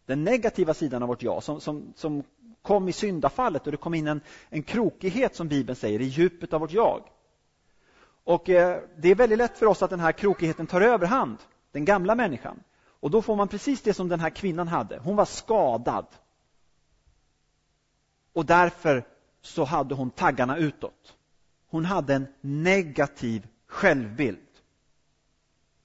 Den 0.05 0.23
negativa 0.23 0.73
sidan 0.73 1.01
av 1.03 1.07
vårt 1.07 1.23
jag 1.23 1.43
som, 1.43 1.61
som, 1.61 1.93
som 1.95 2.23
kom 2.61 2.89
i 2.89 2.93
syndafallet 2.93 3.65
och 3.65 3.71
det 3.71 3.77
kom 3.77 3.93
in 3.93 4.07
en, 4.07 4.21
en 4.49 4.63
krokighet 4.63 5.35
som 5.35 5.47
Bibeln 5.47 5.75
säger 5.75 6.01
i 6.01 6.05
djupet 6.05 6.53
av 6.53 6.61
vårt 6.61 6.71
jag. 6.71 7.03
Och 8.23 8.49
eh, 8.49 8.79
det 8.97 9.09
är 9.09 9.15
väldigt 9.15 9.37
lätt 9.37 9.57
för 9.57 9.65
oss 9.65 9.83
att 9.83 9.89
den 9.89 9.99
här 9.99 10.11
krokigheten 10.11 10.67
tar 10.67 10.81
överhand, 10.81 11.37
den 11.71 11.85
gamla 11.85 12.15
människan. 12.15 12.63
Och 13.01 13.11
då 13.11 13.21
får 13.21 13.35
man 13.35 13.47
precis 13.47 13.81
det 13.81 13.93
som 13.93 14.09
den 14.09 14.19
här 14.19 14.29
kvinnan 14.29 14.67
hade. 14.67 14.97
Hon 14.97 15.15
var 15.15 15.25
skadad. 15.25 16.05
Och 18.33 18.45
därför 18.45 19.03
så 19.41 19.63
hade 19.63 19.95
hon 19.95 20.09
taggarna 20.09 20.57
utåt. 20.57 21.15
Hon 21.69 21.85
hade 21.85 22.13
en 22.13 22.27
negativ 22.41 23.47
självbild. 23.67 24.47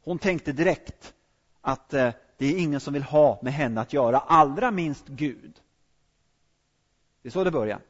Hon 0.04 0.18
tänkte 0.18 0.52
direkt 0.52 1.14
att 1.60 1.94
eh, 1.94 2.12
det 2.36 2.46
är 2.46 2.58
ingen 2.58 2.80
som 2.80 2.94
vill 2.94 3.02
ha 3.02 3.38
med 3.42 3.52
henne 3.52 3.80
att 3.80 3.92
göra, 3.92 4.18
allra 4.18 4.70
minst 4.70 5.06
Gud. 5.06 5.60
Det 7.22 7.28
är 7.28 7.32
så 7.32 7.44
det 7.44 7.50
börjar. 7.50 7.80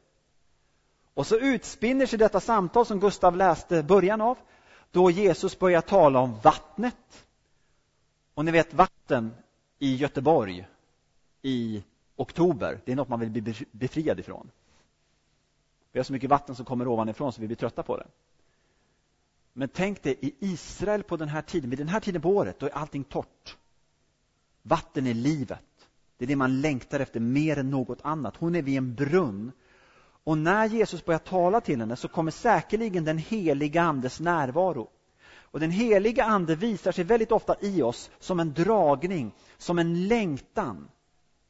Och 1.13 1.27
så 1.27 1.37
utspinner 1.37 2.05
sig 2.05 2.19
detta 2.19 2.39
samtal 2.39 2.85
som 2.85 2.99
Gustav 2.99 3.35
läste 3.35 3.83
början 3.83 4.21
av, 4.21 4.37
då 4.91 5.11
Jesus 5.11 5.59
börjar 5.59 5.81
tala 5.81 6.19
om 6.19 6.39
vattnet. 6.43 7.26
Och 8.37 8.45
ni 8.45 8.51
vet 8.51 8.73
vatten 8.73 9.33
i 9.79 9.95
Göteborg 9.95 10.67
i 11.41 11.83
oktober, 12.15 12.81
det 12.85 12.91
är 12.91 12.95
något 12.95 13.09
man 13.09 13.19
vill 13.19 13.29
bli 13.29 13.55
befriad 13.71 14.19
ifrån. 14.19 14.51
Vi 15.91 15.99
har 15.99 16.03
så 16.03 16.13
mycket 16.13 16.29
vatten 16.29 16.55
som 16.55 16.65
kommer 16.65 16.87
ovanifrån 16.87 17.33
så 17.33 17.41
vi 17.41 17.47
blir 17.47 17.57
trötta 17.57 17.83
på 17.83 17.97
det. 17.97 18.07
Men 19.53 19.69
tänk 19.69 20.03
dig 20.03 20.17
i 20.21 20.33
Israel 20.39 21.03
på 21.03 21.17
den 21.17 21.27
här 21.27 21.41
tiden, 21.41 21.69
vid 21.69 21.79
den 21.79 21.87
här 21.87 21.99
tiden 21.99 22.21
på 22.21 22.29
året, 22.29 22.59
då 22.59 22.65
är 22.65 22.71
allting 22.71 23.03
torrt. 23.03 23.57
Vatten 24.61 25.07
är 25.07 25.13
livet. 25.13 25.89
Det 26.17 26.25
är 26.25 26.27
det 26.27 26.35
man 26.35 26.61
längtar 26.61 26.99
efter 26.99 27.19
mer 27.19 27.57
än 27.57 27.69
något 27.69 27.99
annat. 28.01 28.37
Hon 28.37 28.55
är 28.55 28.61
vid 28.61 28.77
en 28.77 28.95
brunn. 28.95 29.51
Och 30.23 30.37
när 30.37 30.65
Jesus 30.65 31.05
börjar 31.05 31.19
tala 31.19 31.61
till 31.61 31.79
henne 31.79 31.95
så 31.95 32.07
kommer 32.07 32.31
säkerligen 32.31 33.05
den 33.05 33.17
heliga 33.17 33.81
Andes 33.81 34.19
närvaro. 34.19 34.89
Och 35.51 35.59
den 35.59 35.71
heliga 35.71 36.23
Ande 36.23 36.55
visar 36.55 36.91
sig 36.91 37.03
väldigt 37.03 37.31
ofta 37.31 37.55
i 37.61 37.81
oss 37.81 38.11
som 38.19 38.39
en 38.39 38.53
dragning, 38.53 39.31
som 39.57 39.79
en 39.79 40.07
längtan. 40.07 40.89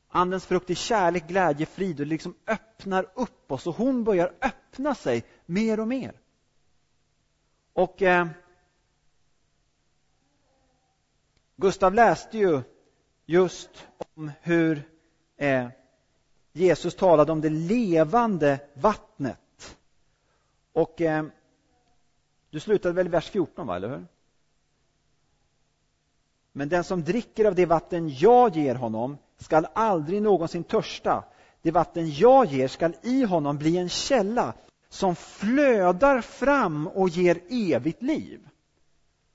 Andens 0.09 0.45
frukt 0.45 0.69
är 0.69 0.75
kärlek, 0.75 1.27
glädje, 1.27 1.65
frid 1.65 1.99
och 1.99 2.05
det 2.05 2.09
liksom 2.09 2.35
öppnar 2.47 3.11
upp 3.15 3.51
oss 3.51 3.67
och 3.67 3.75
hon 3.75 4.03
börjar 4.03 4.33
öppna 4.41 4.95
sig 4.95 5.23
mer 5.45 5.79
och 5.79 5.87
mer. 5.87 6.19
Och 7.73 8.01
eh, 8.01 8.27
Gustav 11.55 11.93
läste 11.93 12.37
ju 12.37 12.61
just 13.25 13.87
om 14.15 14.31
hur 14.41 14.89
eh, 15.37 15.67
Jesus 16.53 16.95
talade 16.95 17.31
om 17.31 17.41
det 17.41 17.49
levande 17.49 18.59
vattnet. 18.73 19.77
Och 20.73 21.01
eh, 21.01 21.25
du 22.57 22.61
slutade 22.61 22.93
väl 22.93 23.05
i 23.05 23.09
vers 23.09 23.29
14, 23.29 23.67
va, 23.67 23.75
eller 23.75 23.89
hur? 23.89 24.05
Men 26.51 26.69
den 26.69 26.83
som 26.83 27.03
dricker 27.03 27.45
av 27.45 27.55
det 27.55 27.65
vatten 27.65 28.09
jag 28.09 28.55
ger 28.55 28.75
honom 28.75 29.17
skall 29.37 29.67
aldrig 29.73 30.21
någonsin 30.21 30.63
törsta. 30.63 31.23
Det 31.61 31.71
vatten 31.71 32.11
jag 32.11 32.45
ger 32.45 32.67
skall 32.67 32.95
i 33.01 33.23
honom 33.23 33.57
bli 33.57 33.77
en 33.77 33.89
källa 33.89 34.53
som 34.89 35.15
flödar 35.15 36.21
fram 36.21 36.87
och 36.87 37.09
ger 37.09 37.39
evigt 37.49 38.01
liv. 38.01 38.47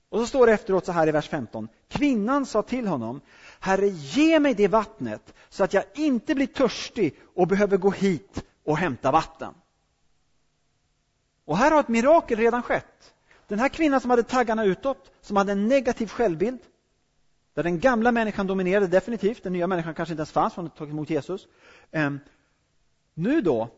Och 0.09 0.19
så 0.21 0.27
står 0.27 0.47
det 0.47 0.53
efteråt 0.53 0.87
så 0.87 0.93
här 0.93 1.09
i 1.09 1.11
vers 1.11 1.29
15. 1.29 1.69
Kvinnan 1.89 2.47
sa 2.47 2.63
till 2.63 2.87
honom, 2.87 3.21
Herre, 3.61 3.89
ge 3.89 4.41
mig 4.41 4.55
det 4.55 4.69
vattnet 4.69 5.35
så 5.49 5.65
att 5.65 5.75
jag 5.75 5.85
inte 5.95 6.35
blir 6.35 6.47
törstig 6.47 7.15
och 7.35 7.47
behöver 7.47 7.77
gå 7.77 7.91
hit 7.91 8.45
och 8.65 8.79
hämta 8.79 9.11
vatten. 9.11 9.55
Och 11.45 11.57
här 11.57 11.71
har 11.71 11.81
ett 11.81 11.89
mirakel 11.89 12.39
redan 12.39 12.63
skett. 12.63 13.15
Den 13.49 13.59
här 13.59 13.69
kvinnan 13.69 14.01
som 14.01 14.11
hade 14.11 14.23
taggarna 14.23 14.65
utåt, 14.65 15.13
som 15.21 15.37
hade 15.37 15.53
en 15.53 15.69
negativ 15.69 16.07
självbild, 16.07 16.59
där 17.55 17.63
den 17.63 17.81
gamla 17.81 18.13
människan 18.13 18.47
dominerade 18.47 18.87
definitivt, 18.87 19.43
den 19.43 19.53
nya 19.53 19.67
människan 19.67 19.95
kanske 19.95 20.13
inte 20.13 20.21
ens 20.21 20.33
fanns, 20.33 20.55
hon 20.55 20.65
hade 20.65 20.77
tagit 20.77 20.93
emot 20.93 21.11
Jesus. 21.11 21.47
Ehm, 21.91 22.21
nu 23.15 23.41
då, 23.41 23.69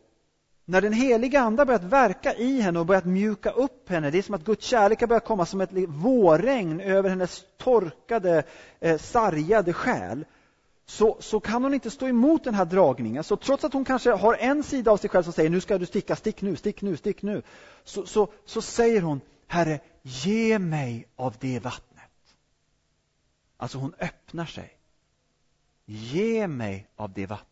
när 0.65 0.81
den 0.81 0.93
heliga 0.93 1.39
Ande 1.39 1.65
börjat 1.65 1.83
verka 1.83 2.33
i 2.33 2.61
henne 2.61 2.79
och 2.79 2.85
börjat 2.85 3.05
mjuka 3.05 3.51
upp 3.51 3.89
henne, 3.89 4.11
det 4.11 4.17
är 4.17 4.21
som 4.21 4.35
att 4.35 4.45
Guds 4.45 4.65
kärlek 4.65 4.99
har 4.99 5.07
börjat 5.07 5.25
komma 5.25 5.45
som 5.45 5.61
ett 5.61 5.69
vårregn 5.87 6.79
över 6.79 7.09
hennes 7.09 7.43
torkade, 7.57 8.43
eh, 8.79 8.97
sargade 8.97 9.73
själ, 9.73 10.25
så, 10.85 11.17
så 11.19 11.39
kan 11.39 11.63
hon 11.63 11.73
inte 11.73 11.91
stå 11.91 12.07
emot 12.07 12.43
den 12.43 12.53
här 12.53 12.65
dragningen. 12.65 13.23
Så 13.23 13.37
trots 13.37 13.63
att 13.63 13.73
hon 13.73 13.85
kanske 13.85 14.11
har 14.11 14.33
en 14.33 14.63
sida 14.63 14.91
av 14.91 14.97
sig 14.97 15.09
själv 15.09 15.23
som 15.23 15.33
säger 15.33 15.49
nu 15.49 15.61
ska 15.61 15.77
du 15.77 15.85
sticka, 15.85 16.15
stick 16.15 16.41
nu, 16.41 16.55
stick 16.55 16.81
nu, 16.81 16.97
stick 16.97 17.21
nu, 17.21 17.41
så, 17.83 18.05
så, 18.05 18.27
så 18.45 18.61
säger 18.61 19.01
hon 19.01 19.21
Herre, 19.47 19.79
ge 20.01 20.59
mig 20.59 21.07
av 21.15 21.35
det 21.39 21.59
vattnet. 21.59 22.35
Alltså 23.57 23.77
hon 23.77 23.93
öppnar 23.99 24.45
sig. 24.45 24.77
Ge 25.85 26.47
mig 26.47 26.87
av 26.95 27.13
det 27.13 27.25
vattnet. 27.25 27.49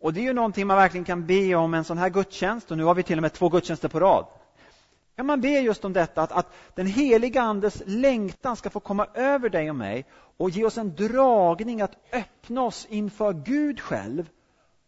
Och 0.00 0.14
det 0.14 0.20
är 0.20 0.24
ju 0.24 0.32
någonting 0.32 0.66
man 0.66 0.76
verkligen 0.76 1.04
kan 1.04 1.26
be 1.26 1.54
om 1.54 1.74
en 1.74 1.84
sån 1.84 1.98
här 1.98 2.10
gudstjänst, 2.10 2.70
och 2.70 2.76
nu 2.76 2.84
har 2.84 2.94
vi 2.94 3.02
till 3.02 3.18
och 3.18 3.22
med 3.22 3.32
två 3.32 3.48
gudstjänster 3.48 3.88
på 3.88 4.00
rad. 4.00 4.26
Kan 5.18 5.26
man 5.26 5.40
be 5.40 5.48
just 5.48 5.84
om 5.84 5.92
detta, 5.92 6.22
att, 6.22 6.32
att 6.32 6.46
den 6.74 6.86
heliga 6.86 7.42
Andes 7.42 7.82
längtan 7.86 8.56
ska 8.56 8.70
få 8.70 8.80
komma 8.80 9.06
över 9.14 9.48
dig 9.48 9.70
och 9.70 9.76
mig 9.76 10.04
och 10.36 10.50
ge 10.50 10.64
oss 10.64 10.78
en 10.78 10.94
dragning 10.94 11.80
att 11.80 11.96
öppna 12.12 12.62
oss 12.62 12.86
inför 12.90 13.32
Gud 13.32 13.80
själv 13.80 14.28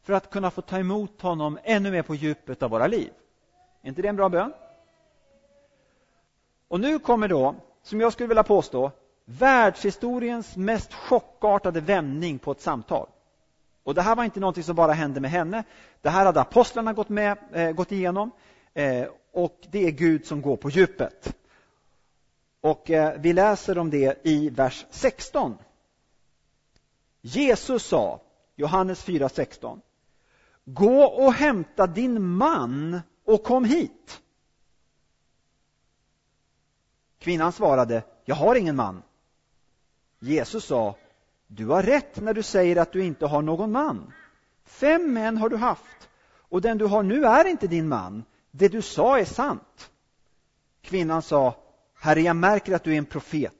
för 0.02 0.12
att 0.12 0.30
kunna 0.30 0.50
få 0.50 0.62
ta 0.62 0.78
emot 0.78 1.22
honom 1.22 1.58
ännu 1.64 1.90
mer 1.90 2.02
på 2.02 2.14
djupet 2.14 2.62
av 2.62 2.70
våra 2.70 2.86
liv. 2.86 3.10
Är 3.82 3.88
inte 3.88 4.02
det 4.02 4.08
en 4.08 4.16
bra 4.16 4.28
bön? 4.28 4.52
Och 6.68 6.80
nu 6.80 6.98
kommer 6.98 7.28
då, 7.28 7.54
som 7.82 8.00
jag 8.00 8.12
skulle 8.12 8.28
vilja 8.28 8.42
påstå, 8.42 8.92
världshistoriens 9.24 10.56
mest 10.56 10.94
chockartade 10.94 11.80
vändning 11.80 12.38
på 12.38 12.52
ett 12.52 12.60
samtal. 12.60 13.06
Och 13.82 13.94
det 13.94 14.02
här 14.02 14.16
var 14.16 14.24
inte 14.24 14.40
någonting 14.40 14.64
som 14.64 14.76
bara 14.76 14.92
hände 14.92 15.20
med 15.20 15.30
henne. 15.30 15.64
Det 16.00 16.08
här 16.08 16.24
hade 16.24 16.40
apostlarna 16.40 16.92
gått, 16.92 17.08
med, 17.08 17.38
eh, 17.52 17.70
gått 17.72 17.92
igenom. 17.92 18.30
Eh, 18.74 19.06
och 19.32 19.66
det 19.70 19.86
är 19.86 19.90
Gud 19.90 20.26
som 20.26 20.42
går 20.42 20.56
på 20.56 20.70
djupet. 20.70 21.36
Och 22.60 22.90
eh, 22.90 23.20
vi 23.20 23.32
läser 23.32 23.78
om 23.78 23.90
det 23.90 24.26
i 24.26 24.50
vers 24.50 24.86
16. 24.90 25.58
Jesus 27.20 27.86
sa, 27.86 28.20
Johannes 28.56 29.06
4.16. 29.06 29.80
gå 30.64 31.04
och 31.04 31.32
hämta 31.32 31.86
din 31.86 32.22
man 32.22 33.00
och 33.24 33.44
kom 33.44 33.64
hit. 33.64 34.20
Kvinnan 37.18 37.52
svarade, 37.52 38.02
jag 38.24 38.34
har 38.34 38.54
ingen 38.54 38.76
man. 38.76 39.02
Jesus 40.18 40.64
sa, 40.64 40.96
du 41.46 41.66
har 41.66 41.82
rätt 41.82 42.20
när 42.20 42.34
du 42.34 42.42
säger 42.42 42.76
att 42.76 42.92
du 42.92 43.04
inte 43.04 43.26
har 43.26 43.42
någon 43.42 43.72
man. 43.72 44.12
Fem 44.64 45.12
män 45.12 45.36
har 45.36 45.48
du 45.48 45.56
haft 45.56 46.08
och 46.50 46.60
den 46.60 46.78
du 46.78 46.86
har 46.86 47.02
nu 47.02 47.24
är 47.24 47.44
inte 47.44 47.66
din 47.66 47.88
man. 47.88 48.24
Det 48.50 48.68
du 48.68 48.82
sa 48.82 49.18
är 49.18 49.24
sant. 49.24 49.90
Kvinnan 50.82 51.22
sa, 51.22 51.54
Herre, 51.94 52.20
jag 52.20 52.36
märker 52.36 52.74
att 52.74 52.84
du 52.84 52.92
är 52.94 52.98
en 52.98 53.04
profet. 53.04 53.52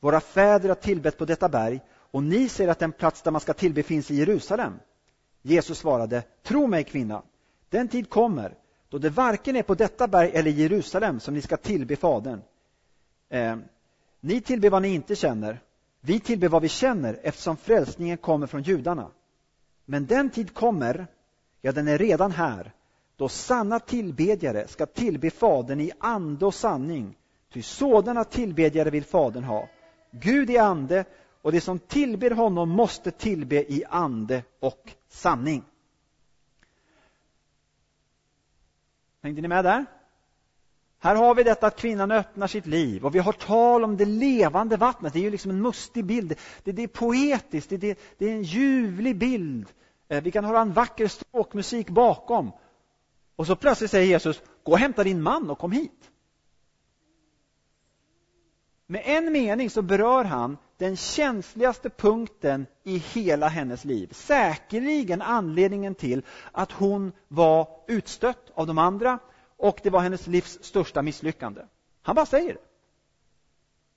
Våra 0.00 0.20
fäder 0.20 0.68
har 0.68 0.76
tillbett 0.76 1.18
på 1.18 1.24
detta 1.24 1.48
berg 1.48 1.80
och 1.90 2.22
ni 2.22 2.48
säger 2.48 2.70
att 2.70 2.78
den 2.78 2.92
plats 2.92 3.22
där 3.22 3.30
man 3.30 3.40
ska 3.40 3.52
tillbe 3.52 3.82
finns 3.82 4.10
i 4.10 4.14
Jerusalem. 4.14 4.72
Jesus 5.42 5.78
svarade, 5.78 6.22
tro 6.42 6.66
mig 6.66 6.84
kvinna, 6.84 7.22
den 7.68 7.88
tid 7.88 8.10
kommer 8.10 8.54
då 8.88 8.98
det 8.98 9.10
varken 9.10 9.56
är 9.56 9.62
på 9.62 9.74
detta 9.74 10.08
berg 10.08 10.30
eller 10.34 10.50
i 10.50 10.62
Jerusalem 10.62 11.20
som 11.20 11.34
ni 11.34 11.42
ska 11.42 11.56
tillbe 11.56 11.96
Fadern. 11.96 12.42
Eh, 13.28 13.56
ni 14.20 14.40
tillber 14.40 14.70
vad 14.70 14.82
ni 14.82 14.88
inte 14.88 15.16
känner, 15.16 15.60
vi 16.00 16.20
tillber 16.20 16.48
vad 16.48 16.62
vi 16.62 16.68
känner 16.68 17.18
eftersom 17.22 17.56
frälsningen 17.56 18.18
kommer 18.18 18.46
från 18.46 18.62
judarna. 18.62 19.10
Men 19.84 20.06
den 20.06 20.30
tid 20.30 20.54
kommer, 20.54 21.06
ja 21.60 21.72
den 21.72 21.88
är 21.88 21.98
redan 21.98 22.32
här, 22.32 22.72
då 23.20 23.28
sanna 23.28 23.78
tillbedjare 23.78 24.68
ska 24.68 24.86
tillbe 24.86 25.30
Fadern 25.30 25.80
i 25.80 25.92
ande 25.98 26.46
och 26.46 26.54
sanning. 26.54 27.16
Ty 27.52 27.62
sådana 27.62 28.24
tillbedjare 28.24 28.90
vill 28.90 29.04
Fadern 29.04 29.44
ha. 29.44 29.68
Gud 30.10 30.50
är 30.50 30.62
ande 30.62 31.04
och 31.42 31.52
det 31.52 31.60
som 31.60 31.78
tillber 31.78 32.30
honom 32.30 32.68
måste 32.68 33.10
tillbe 33.10 33.72
i 33.72 33.84
ande 33.88 34.42
och 34.60 34.90
sanning. 35.08 35.64
Hängde 39.22 39.42
ni 39.42 39.48
med 39.48 39.64
där? 39.64 39.86
Här 40.98 41.14
har 41.14 41.34
vi 41.34 41.42
detta 41.42 41.66
att 41.66 41.76
kvinnan 41.76 42.10
öppnar 42.10 42.46
sitt 42.46 42.66
liv 42.66 43.04
och 43.04 43.14
vi 43.14 43.18
har 43.18 43.32
tal 43.32 43.84
om 43.84 43.96
det 43.96 44.04
levande 44.04 44.76
vattnet. 44.76 45.12
Det 45.12 45.18
är 45.18 45.22
ju 45.22 45.30
liksom 45.30 45.50
en 45.50 45.62
mustig 45.62 46.04
bild. 46.04 46.34
Det, 46.64 46.72
det 46.72 46.82
är 46.82 46.88
poetiskt, 46.88 47.70
det, 47.70 47.76
det, 47.76 47.98
det, 48.18 48.26
är 48.26 48.32
en 48.32 48.42
ljuvlig 48.42 49.18
bild. 49.18 49.68
Eh, 50.08 50.22
vi 50.22 50.30
kan 50.30 50.44
höra 50.44 50.60
en 50.60 50.72
vacker 50.72 51.08
stråkmusik 51.08 51.90
bakom. 51.90 52.52
Och 53.40 53.46
så 53.46 53.56
plötsligt 53.56 53.90
säger 53.90 54.06
Jesus, 54.06 54.42
gå 54.62 54.72
och 54.72 54.78
hämta 54.78 55.04
din 55.04 55.22
man 55.22 55.50
och 55.50 55.58
kom 55.58 55.72
hit. 55.72 56.10
Med 58.86 59.02
en 59.04 59.32
mening 59.32 59.70
så 59.70 59.82
berör 59.82 60.24
han 60.24 60.56
den 60.76 60.96
känsligaste 60.96 61.90
punkten 61.90 62.66
i 62.82 62.96
hela 62.96 63.48
hennes 63.48 63.84
liv. 63.84 64.12
Säkerligen 64.12 65.22
anledningen 65.22 65.94
till 65.94 66.22
att 66.52 66.72
hon 66.72 67.12
var 67.28 67.68
utstött 67.86 68.50
av 68.54 68.66
de 68.66 68.78
andra 68.78 69.18
och 69.56 69.80
det 69.82 69.90
var 69.90 70.00
hennes 70.00 70.26
livs 70.26 70.58
största 70.62 71.02
misslyckande. 71.02 71.62
Han 72.02 72.14
bara 72.14 72.26
säger 72.26 72.54
det. 72.54 72.60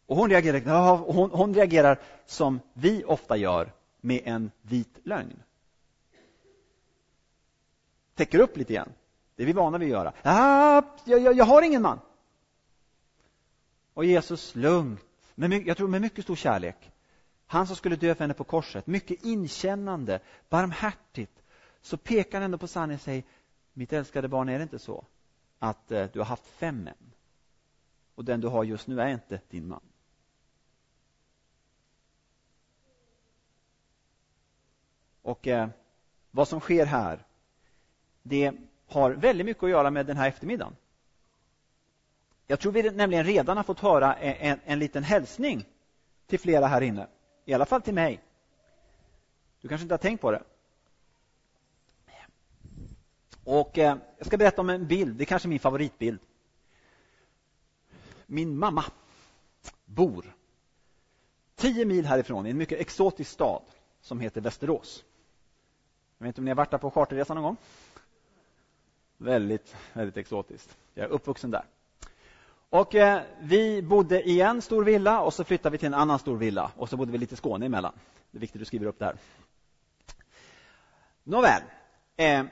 Och 0.06 0.18
hon 0.18 0.30
reagerar, 0.30 0.62
ja, 0.66 0.96
hon, 0.96 1.32
hon 1.32 1.54
reagerar 1.54 2.02
som 2.26 2.60
vi 2.74 3.04
ofta 3.04 3.38
gör 3.38 3.74
med 4.02 4.22
en 4.26 4.52
vit 4.62 5.00
lögn. 5.04 5.44
Täcker 8.16 8.40
upp 8.40 8.58
lite 8.58 8.74
grann. 8.74 8.94
Det 9.36 9.44
är 9.44 9.48
vi 9.48 9.54
vana 9.54 9.78
vid 9.78 9.88
att 9.88 9.92
göra. 9.92 10.14
Ah, 10.24 10.82
jag, 11.06 11.20
jag, 11.20 11.34
jag 11.34 11.46
har 11.46 11.62
ingen 11.62 11.82
man. 11.82 12.00
Och 13.94 14.06
Jesus 14.06 14.56
lugnt, 14.56 15.06
med, 15.36 15.68
jag 15.68 15.78
tror 15.78 15.88
med 15.88 16.02
mycket 16.02 16.24
stor 16.24 16.36
kärlek, 16.36 16.92
han 17.46 17.68
som 17.68 17.76
skulle 17.76 17.96
dö 17.96 18.16
för 18.16 18.24
henne 18.24 18.34
på 18.34 18.44
korset, 18.44 18.88
mycket 18.88 19.26
inkännande, 19.26 20.20
barmhärtigt, 20.50 21.44
så 21.82 21.98
pekar 21.98 22.38
han 22.38 22.46
ändå 22.46 22.58
på 22.58 22.68
sanningen 22.68 22.98
och 22.98 23.02
säger, 23.02 23.24
mitt 23.74 23.94
älskade 23.94 24.28
barn, 24.28 24.50
är 24.50 24.58
det 24.58 24.64
inte 24.64 24.80
så 24.80 25.06
att 25.60 25.92
eh, 25.92 26.08
du 26.14 26.20
har 26.20 26.26
haft 26.26 26.48
fem 26.48 26.84
män 26.84 27.14
och 28.16 28.26
den 28.26 28.42
du 28.42 28.48
har 28.48 28.64
just 28.64 28.88
nu 28.88 29.02
är 29.02 29.08
inte 29.08 29.42
din 29.50 29.68
man? 29.68 29.82
Och 35.22 35.48
eh, 35.48 35.70
vad 36.32 36.48
som 36.48 36.60
sker 36.60 36.86
här, 36.86 37.26
det 38.24 38.54
har 38.94 39.12
väldigt 39.12 39.46
mycket 39.46 39.64
att 39.64 39.70
göra 39.70 39.92
med 39.92 40.06
den 40.06 40.18
här 40.18 40.28
eftermiddagen. 40.28 40.76
Jag 42.48 42.60
tror 42.60 42.72
vi 42.72 42.92
nämligen 42.92 43.24
redan 43.26 43.58
har 43.58 43.64
fått 43.64 43.80
höra 43.80 44.18
e, 44.20 44.38
en, 44.40 44.60
en, 44.66 44.80
liten 44.80 45.04
hälsning 45.04 45.66
till 46.28 46.40
flera 46.40 46.68
här 46.68 46.82
inne. 46.82 47.08
I 47.46 47.54
alla 47.54 47.66
fall 47.66 47.82
till 47.82 47.94
mig. 47.94 48.22
Du 49.62 49.68
kanske 49.68 49.84
inte 49.84 49.94
har 49.94 49.98
tänkt 49.98 50.22
på 50.22 50.32
det? 50.32 50.44
Och 53.44 53.78
eh, 53.78 53.98
Jag 54.18 54.28
ska 54.28 54.38
berätta 54.38 54.62
om 54.62 54.70
en 54.70 54.88
bild, 54.88 55.16
det 55.16 55.24
är 55.24 55.26
kanske 55.26 55.48
min 55.48 55.60
favoritbild. 55.60 56.20
Min 58.26 58.58
mamma 58.58 58.86
bor 59.86 60.36
tio 61.56 61.86
mil 61.86 62.06
härifrån 62.06 62.46
i 62.46 62.50
en 62.50 62.58
mycket 62.58 62.80
exotisk 62.80 63.32
stad 63.32 63.62
som 64.02 64.20
heter 64.20 64.42
Västerås. 64.42 65.04
Jag 66.18 66.26
vet 66.26 66.30
inte 66.30 66.42
om 66.42 66.46
ni 66.46 66.52
har 66.52 66.56
varit 66.56 66.72
där 66.72 66.78
på 66.78 66.92
charterresa 66.92 67.34
någon 67.34 67.44
gång? 67.44 67.58
Väldigt, 69.18 69.76
väldigt 69.94 70.18
exotiskt. 70.18 70.78
Jag 70.94 71.06
är 71.06 71.10
uppvuxen 71.10 71.52
där. 71.52 71.64
Och 72.70 72.96
eh, 72.96 73.22
vi 73.40 73.82
bodde 73.82 74.22
i 74.22 74.42
en 74.42 74.62
stor 74.62 74.84
villa 74.84 75.22
och 75.22 75.34
så 75.34 75.44
flyttade 75.44 75.72
vi 75.72 75.78
till 75.78 75.88
en 75.88 75.94
annan 75.94 76.20
stor 76.20 76.38
villa 76.38 76.72
och 76.78 76.90
så 76.90 76.98
bodde 76.98 77.12
vi 77.12 77.18
lite 77.18 77.36
Skåne 77.36 77.66
emellan. 77.66 77.94
Det 78.32 78.38
är 78.38 78.40
viktigt 78.40 78.56
att 78.56 78.62
du 78.62 78.66
skriver 78.66 78.86
upp 78.86 79.00
det 79.00 79.06
här. 79.06 79.16
Nåväl. 81.24 81.62
Eh, 82.16 82.44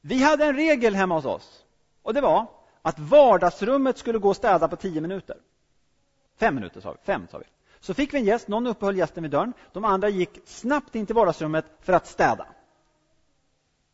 vi 0.00 0.22
hade 0.22 0.44
en 0.44 0.56
regel 0.56 0.94
hemma 0.94 1.14
hos 1.14 1.24
oss 1.24 1.64
och 2.02 2.14
det 2.14 2.20
var 2.20 2.46
att 2.82 2.98
vardagsrummet 2.98 3.98
skulle 3.98 4.18
gå 4.18 4.28
och 4.28 4.36
städa 4.36 4.68
på 4.68 4.76
tio 4.76 5.00
minuter. 5.00 5.36
Fem 6.36 6.54
minuter 6.54 6.80
sa 6.80 6.92
vi. 6.92 6.98
Fem 7.04 7.26
sa 7.30 7.38
vi. 7.38 7.44
Så 7.80 7.94
fick 7.94 8.14
vi 8.14 8.18
en 8.18 8.24
gäst, 8.24 8.48
någon 8.48 8.66
uppehöll 8.66 8.96
gästen 8.96 9.22
vid 9.22 9.32
dörren. 9.32 9.52
De 9.72 9.84
andra 9.84 10.08
gick 10.08 10.40
snabbt 10.44 10.94
in 10.94 11.06
till 11.06 11.14
vardagsrummet 11.14 11.64
för 11.80 11.92
att 11.92 12.06
städa. 12.06 12.46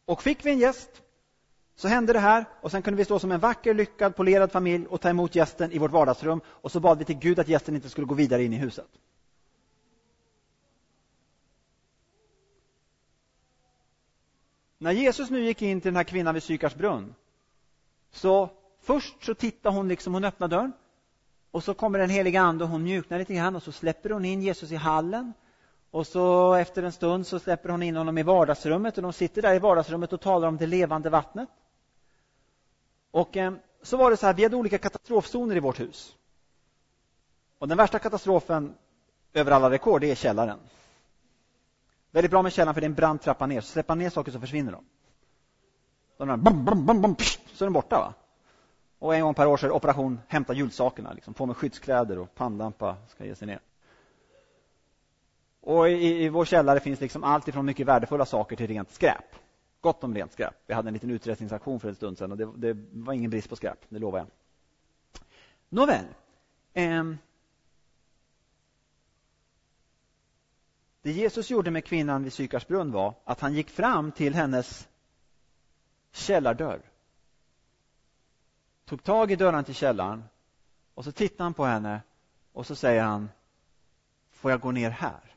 Och 0.05 0.23
fick 0.23 0.47
vi 0.47 0.51
en 0.51 0.59
gäst 0.59 1.03
så 1.77 1.89
hände 1.89 2.13
det 2.13 2.19
här 2.19 2.45
och 2.61 2.71
sen 2.71 2.83
kunde 2.83 2.99
vi 2.99 3.05
stå 3.05 3.19
som 3.19 3.33
en 3.33 3.41
vacker, 3.41 3.75
lyckad, 3.75 4.17
polerad 4.17 4.53
familj 4.53 4.87
och 4.87 5.01
ta 5.01 5.09
emot 5.09 5.35
gästen 5.35 5.73
i 5.73 5.79
vårt 5.79 5.91
vardagsrum 5.91 6.41
och 6.47 6.73
så 6.73 6.81
bad 6.81 6.99
vi 6.99 7.05
till 7.05 7.19
Gud 7.19 7.39
att 7.39 7.49
gästen 7.49 7.75
inte 7.75 7.89
skulle 7.89 8.07
gå 8.07 8.15
vidare 8.15 8.45
in 8.45 8.53
i 8.53 8.57
huset. 8.57 8.89
När 14.79 14.93
Jesus 14.93 15.31
nu 15.31 15.45
gick 15.45 15.63
in 15.63 15.81
till 15.81 15.89
den 15.89 15.97
här 15.97 16.05
kvinnan 16.05 16.35
vid 16.35 16.43
Sykars 16.43 16.75
brunn 16.75 17.15
så 18.11 18.51
först 18.81 19.25
så 19.25 19.35
tittar 19.35 19.71
hon 19.71 19.89
liksom, 19.89 20.15
hon 20.15 20.25
öppnar 20.25 20.49
dörren 20.49 20.73
och 21.51 21.65
så 21.65 21.75
kommer 21.75 21.99
den 21.99 22.11
heliga 22.11 22.41
ande 22.41 22.65
och 22.65 22.71
hon 22.71 22.83
mjuknar 22.83 23.19
lite 23.19 23.35
grann 23.35 23.57
och 23.57 23.63
så 23.63 23.73
släpper 23.73 24.11
hon 24.11 24.25
in 24.25 24.43
Jesus 24.43 24.73
i 24.73 24.77
hallen 24.77 25.33
och 25.91 26.07
så 26.07 26.55
efter 26.55 26.83
en 26.83 26.93
stund 26.93 27.27
så 27.27 27.39
släpper 27.39 27.69
hon 27.69 27.83
in 27.83 27.97
honom 27.97 28.19
i 28.19 28.23
vardagsrummet 28.23 28.97
och 28.97 29.03
de 29.03 29.13
sitter 29.13 29.43
där 29.43 29.55
i 29.55 29.59
vardagsrummet 29.59 30.13
och 30.13 30.21
talar 30.21 30.49
om 30.49 30.57
det 30.57 30.67
levande 30.67 31.11
vattnet. 31.11 31.49
Och 33.13 33.37
eh, 33.37 33.53
så 33.83 33.97
var 33.97 34.11
det 34.11 34.17
så 34.17 34.27
här, 34.27 34.35
vi 34.35 34.43
hade 34.43 34.57
olika 34.57 34.79
katastrofzoner 34.79 35.57
i 35.57 35.61
vårt 35.61 35.81
hus. 35.81 36.17
Och 37.59 37.69
den 37.69 37.79
värsta 37.79 37.99
katastrofen 37.99 38.75
över 39.33 39.53
alla 39.53 39.71
rekord, 39.71 40.01
det 40.01 40.11
är 40.11 40.15
källaren. 40.15 40.59
Väldigt 42.11 42.31
bra 42.31 42.43
med 42.43 42.53
källaren 42.53 42.75
för 42.75 42.81
det 42.81 42.85
är 42.85 42.89
en 42.89 42.95
brant 42.95 43.23
trappa 43.23 43.47
ner. 43.47 43.61
Så 43.61 43.67
släpper 43.67 43.91
man 43.91 43.99
ner 43.99 44.11
saker 44.11 44.33
så 44.33 44.41
försvinner 44.41 44.73
de. 44.73 44.85
de 46.17 46.29
där, 46.29 46.37
bam, 46.37 46.65
bam, 46.65 46.87
bam, 46.87 47.03
bam, 47.03 47.17
så 47.55 47.65
är 47.65 47.67
de 47.67 47.73
borta. 47.73 47.97
Va? 47.97 48.15
Och 48.99 49.15
en 49.15 49.23
gång 49.23 49.35
per 49.35 49.47
år 49.47 49.57
så 49.57 49.67
är 49.67 49.69
det 49.69 49.75
operation 49.75 50.21
hämta 50.29 50.55
julsakerna. 50.55 51.13
Liksom. 51.13 51.35
På 51.35 51.47
med 51.47 51.57
skyddskläder 51.57 52.19
och 52.19 52.35
pannlampa 52.35 52.97
ska 53.09 53.25
ge 53.25 53.35
sig 53.35 53.47
ner. 53.47 53.61
Och 55.61 55.89
i, 55.89 56.25
i 56.25 56.29
vår 56.29 56.45
källare 56.45 56.81
finns 56.81 57.01
liksom 57.01 57.25
allt 57.25 57.49
ifrån 57.49 57.67
mycket 57.67 57.87
värdefulla 57.87 58.27
saker 58.27 58.57
till 58.57 58.67
rent 58.67 58.91
skräp. 58.91 59.35
Gott 59.83 60.05
om 60.05 60.15
rent 60.15 60.33
skräp. 60.33 60.55
Vi 60.67 60.75
hade 60.75 60.89
en 60.89 60.95
liten 60.95 61.11
uträttningsaktion 61.11 61.81
för 61.81 61.89
en 61.89 61.95
stund 61.95 62.19
sedan 62.19 62.33
och 62.33 62.39
det, 62.39 62.53
det 62.57 62.87
var 62.93 63.13
ingen 63.13 63.31
brist 63.31 63.49
på 63.49 63.57
skräp, 63.57 63.79
det 63.89 63.99
lovar 63.99 64.19
jag. 64.19 64.29
Nåväl. 65.69 66.05
Eh, 66.73 67.05
det 71.03 71.13
Jesus 71.13 71.51
gjorde 71.51 71.71
med 71.71 71.85
kvinnan 71.85 72.23
vid 72.23 72.33
Sykars 72.33 72.67
brunn 72.67 72.93
var 72.93 73.15
att 73.25 73.41
han 73.41 73.55
gick 73.55 73.71
fram 73.71 74.13
till 74.13 74.35
hennes 74.35 74.89
källardörr. 76.13 76.81
Tog 78.85 79.03
tag 79.05 79.31
i 79.31 79.37
dörren 79.37 79.65
till 79.65 79.75
källaren 79.75 80.25
och 80.95 81.05
så 81.05 81.13
tittar 81.13 81.45
han 81.45 81.55
på 81.55 81.65
henne 81.65 82.01
och 82.53 82.67
så 82.67 82.75
säger 82.75 83.03
han 83.03 83.29
Får 84.31 84.51
jag 84.51 84.61
gå 84.61 84.71
ner 84.71 84.91
här? 84.91 85.32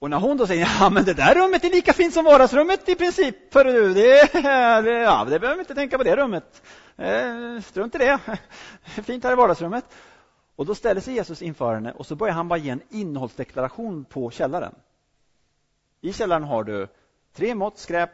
Och 0.00 0.10
när 0.10 0.18
hon 0.18 0.36
då 0.36 0.46
säger, 0.46 0.68
ja 0.80 0.90
men 0.90 1.04
det 1.04 1.14
där 1.14 1.34
rummet 1.34 1.64
är 1.64 1.70
lika 1.70 1.92
fint 1.92 2.14
som 2.14 2.24
vardagsrummet 2.24 2.88
i 2.88 2.94
princip, 2.94 3.52
för 3.52 3.64
du, 3.64 3.94
det, 3.94 4.32
det, 4.82 4.90
ja, 4.90 5.24
det 5.24 5.38
behöver 5.38 5.54
vi 5.54 5.60
inte 5.60 5.74
tänka 5.74 5.98
på 5.98 6.04
det 6.04 6.16
rummet. 6.16 6.62
Eh, 6.96 7.60
strunt 7.62 7.94
i 7.94 7.98
det, 7.98 8.18
fint 9.02 9.24
här 9.24 9.32
i 9.32 9.34
vardagsrummet. 9.34 9.84
Och 10.56 10.66
då 10.66 10.74
ställer 10.74 11.00
sig 11.00 11.14
Jesus 11.14 11.42
inför 11.42 11.74
henne 11.74 11.92
och 11.92 12.06
så 12.06 12.16
börjar 12.16 12.34
han 12.34 12.48
bara 12.48 12.58
ge 12.58 12.70
en 12.70 12.80
innehållsdeklaration 12.90 14.04
på 14.04 14.30
källaren. 14.30 14.74
I 16.00 16.12
källaren 16.12 16.44
har 16.44 16.64
du 16.64 16.88
Tre 17.32 17.54
mått 17.54 17.78
skräp, 17.78 18.10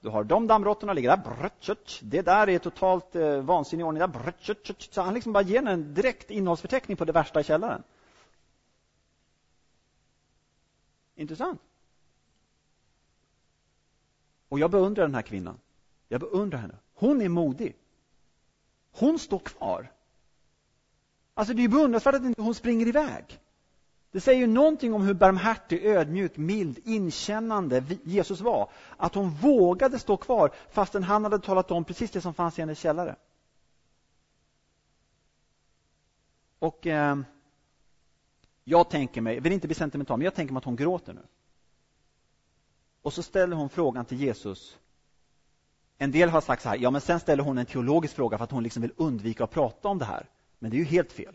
du 0.00 0.08
har 0.08 0.24
de 0.24 0.46
dammråttorna 0.46 0.92
ligger 0.92 1.16
där, 1.16 1.76
det 2.02 2.22
där 2.22 2.48
är 2.48 2.58
totalt 2.58 3.16
eh, 3.16 3.36
vansinnig 3.36 3.86
ordning 3.86 4.00
där, 4.00 4.34
så 4.90 5.02
han 5.02 5.14
liksom 5.14 5.32
bara 5.32 5.42
ger 5.42 5.66
en 5.66 5.94
direkt 5.94 6.30
innehållsförteckning 6.30 6.96
på 6.96 7.04
det 7.04 7.12
värsta 7.12 7.40
i 7.40 7.44
källaren. 7.44 7.82
Intressant. 11.18 11.60
Och 14.48 14.58
jag 14.58 14.70
beundrar 14.70 15.04
den 15.04 15.14
här 15.14 15.22
kvinnan. 15.22 15.58
Jag 16.08 16.20
beundrar 16.20 16.58
henne. 16.58 16.76
Hon 16.94 17.22
är 17.22 17.28
modig. 17.28 17.76
Hon 18.92 19.18
står 19.18 19.38
kvar. 19.38 19.92
Alltså 21.34 21.54
det 21.54 21.64
är 21.64 21.68
beundransvärt 21.68 22.14
att 22.14 22.22
inte 22.22 22.42
hon 22.42 22.54
springer 22.54 22.86
iväg. 22.86 23.40
Det 24.10 24.20
säger 24.20 24.40
ju 24.40 24.46
någonting 24.46 24.94
om 24.94 25.02
hur 25.02 25.14
barmhärtig, 25.14 25.84
ödmjuk, 25.84 26.36
mild, 26.36 26.78
inkännande 26.84 27.84
Jesus 28.04 28.40
var. 28.40 28.70
Att 28.96 29.14
hon 29.14 29.30
vågade 29.30 29.98
stå 29.98 30.16
kvar 30.16 30.52
fastän 30.70 31.02
han 31.02 31.24
hade 31.24 31.38
talat 31.38 31.70
om 31.70 31.84
precis 31.84 32.10
det 32.10 32.20
som 32.20 32.34
fanns 32.34 32.58
i 32.58 32.62
hennes 32.62 32.78
källare. 32.78 33.16
Och 36.58 36.86
eh, 36.86 37.18
jag 38.68 38.90
tänker 38.90 39.20
mig, 39.20 39.34
jag 39.34 39.42
vill 39.42 39.52
inte 39.52 39.66
bli 39.66 39.74
sentimental, 39.74 40.18
men 40.18 40.24
jag 40.24 40.34
tänker 40.34 40.52
mig 40.52 40.58
att 40.58 40.64
hon 40.64 40.76
gråter 40.76 41.12
nu. 41.12 41.22
Och 43.02 43.12
så 43.12 43.22
ställer 43.22 43.56
hon 43.56 43.68
frågan 43.68 44.04
till 44.04 44.20
Jesus. 44.20 44.78
En 45.98 46.10
del 46.10 46.28
har 46.28 46.40
sagt 46.40 46.62
så 46.62 46.68
här, 46.68 46.76
ja 46.76 46.90
men 46.90 47.00
sen 47.00 47.20
ställer 47.20 47.42
hon 47.42 47.58
en 47.58 47.66
teologisk 47.66 48.14
fråga 48.14 48.38
för 48.38 48.44
att 48.44 48.50
hon 48.50 48.62
liksom 48.62 48.82
vill 48.82 48.92
undvika 48.96 49.44
att 49.44 49.50
prata 49.50 49.88
om 49.88 49.98
det 49.98 50.04
här. 50.04 50.26
Men 50.58 50.70
det 50.70 50.76
är 50.76 50.78
ju 50.78 50.84
helt 50.84 51.12
fel. 51.12 51.34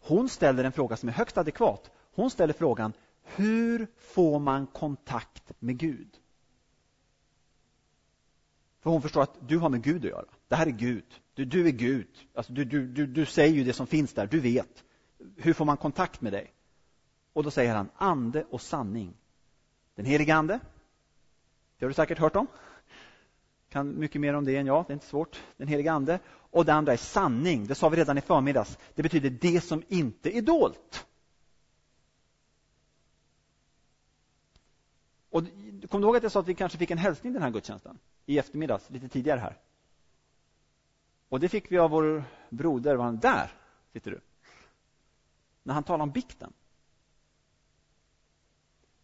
Hon 0.00 0.28
ställer 0.28 0.64
en 0.64 0.72
fråga 0.72 0.96
som 0.96 1.08
är 1.08 1.12
högst 1.12 1.38
adekvat. 1.38 1.90
Hon 2.14 2.30
ställer 2.30 2.54
frågan, 2.54 2.92
hur 3.22 3.86
får 3.98 4.38
man 4.38 4.66
kontakt 4.66 5.52
med 5.58 5.78
Gud? 5.78 6.18
För 8.80 8.90
hon 8.90 9.02
förstår 9.02 9.22
att 9.22 9.48
du 9.48 9.58
har 9.58 9.68
med 9.68 9.82
Gud 9.82 10.04
att 10.04 10.10
göra. 10.10 10.24
Det 10.48 10.56
här 10.56 10.66
är 10.66 10.70
Gud. 10.70 11.04
Du, 11.34 11.44
du 11.44 11.66
är 11.66 11.70
Gud. 11.70 12.08
Alltså 12.34 12.52
du, 12.52 12.64
du, 12.64 12.86
du, 12.86 13.06
du 13.06 13.26
säger 13.26 13.54
ju 13.54 13.64
det 13.64 13.72
som 13.72 13.86
finns 13.86 14.12
där. 14.12 14.26
Du 14.26 14.40
vet. 14.40 14.84
Hur 15.36 15.52
får 15.52 15.64
man 15.64 15.76
kontakt 15.76 16.20
med 16.20 16.32
dig? 16.32 16.52
Och 17.32 17.42
då 17.42 17.50
säger 17.50 17.74
han 17.74 17.90
ande 17.96 18.44
och 18.50 18.60
sanning. 18.60 19.14
Den 19.94 20.04
helige 20.04 20.34
ande, 20.34 20.60
det 21.78 21.84
har 21.84 21.88
du 21.88 21.94
säkert 21.94 22.18
hört 22.18 22.36
om. 22.36 22.46
Kan 23.68 23.98
mycket 23.98 24.20
mer 24.20 24.34
om 24.34 24.44
det 24.44 24.56
än 24.56 24.66
jag, 24.66 24.84
det 24.86 24.92
är 24.92 24.94
inte 24.94 25.06
svårt. 25.06 25.42
Den 25.56 25.68
helige 25.68 25.92
ande. 25.92 26.18
Och 26.28 26.64
det 26.64 26.72
andra 26.72 26.92
är 26.92 26.96
sanning, 26.96 27.66
det 27.66 27.74
sa 27.74 27.88
vi 27.88 27.96
redan 27.96 28.18
i 28.18 28.20
förmiddags. 28.20 28.78
Det 28.94 29.02
betyder 29.02 29.30
det 29.30 29.60
som 29.60 29.82
inte 29.88 30.36
är 30.36 30.42
dolt. 30.42 31.06
Och 35.30 35.42
kom 35.90 36.00
du 36.00 36.06
ihåg 36.06 36.16
att 36.16 36.22
jag 36.22 36.32
sa 36.32 36.40
att 36.40 36.48
vi 36.48 36.54
kanske 36.54 36.78
fick 36.78 36.90
en 36.90 36.98
hälsning 36.98 37.32
den 37.32 37.42
här 37.42 37.50
gudstjänsten? 37.50 37.98
I 38.26 38.38
eftermiddags, 38.38 38.90
lite 38.90 39.08
tidigare 39.08 39.40
här. 39.40 39.58
Och 41.28 41.40
det 41.40 41.48
fick 41.48 41.72
vi 41.72 41.78
av 41.78 41.90
vår 41.90 42.24
broder, 42.50 42.96
var 42.96 43.04
han 43.04 43.18
där 43.18 43.50
sitter 43.92 44.10
du. 44.10 44.20
När 45.62 45.74
han 45.74 45.84
talar 45.84 46.02
om 46.02 46.10
bikten. 46.10 46.52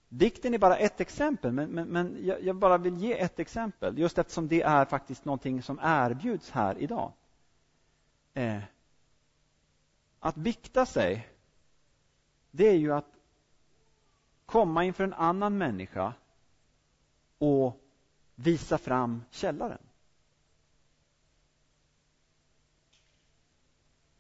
Dikten 0.09 0.55
är 0.55 0.59
bara 0.59 0.77
ett 0.77 1.01
exempel, 1.01 1.53
men, 1.53 1.71
men, 1.71 1.89
men 1.89 2.27
jag, 2.27 2.43
jag, 2.43 2.57
bara 2.57 2.79
vill 2.79 2.97
ge 2.97 3.21
ett 3.21 3.39
exempel, 3.39 3.99
just 3.99 4.19
eftersom 4.19 4.49
det 4.49 4.63
är 4.63 4.85
faktiskt 4.85 5.25
någonting 5.25 5.63
som 5.63 5.81
erbjuds 5.83 6.51
här 6.51 6.79
idag. 6.79 7.13
Eh, 8.35 8.61
att 10.21 10.35
bikta 10.35 10.87
sig, 10.87 11.29
det 12.51 12.69
är 12.69 12.77
ju 12.77 12.93
att 12.93 13.15
komma 14.47 14.85
inför 14.85 15.05
en 15.05 15.15
annan 15.15 15.59
människa 15.59 16.15
och 17.39 17.81
visa 18.35 18.79
fram 18.79 19.25
källaren. 19.31 19.83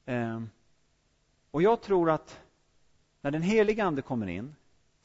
Eh, 0.04 0.42
och 1.50 1.62
jag 1.62 1.82
tror 1.82 2.10
att 2.10 2.40
när 3.20 3.30
den 3.30 3.42
helige 3.42 3.84
Ande 3.84 4.02
kommer 4.02 4.26
in 4.26 4.54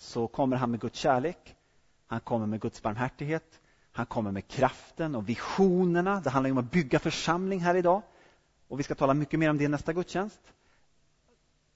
så 0.04 0.28
kommer 0.28 0.58
han 0.58 0.72
med 0.72 0.80
Guds 0.80 1.00
kärlek, 1.00 1.56
han 2.08 2.20
kommer 2.20 2.46
med 2.46 2.62
Guds 2.62 2.82
barmhärtighet, 2.82 3.60
han 3.92 4.06
kommer 4.06 4.32
med 4.32 4.48
kraften 4.48 5.16
och 5.16 5.30
visionerna. 5.30 6.22
Det 6.24 6.30
handlar 6.30 6.52
om 6.52 6.58
att 6.58 6.72
bygga 6.72 7.00
församling 7.00 7.60
här 7.60 7.76
idag. 7.76 8.02
Och 8.68 8.80
vi 8.80 8.84
ska 8.84 8.96
tala 8.96 9.14
mycket 9.14 9.40
mer 9.40 9.50
om 9.50 9.58
det 9.58 9.64
i 9.64 9.68
nästa 9.68 9.94
gudstjänst. 9.94 10.40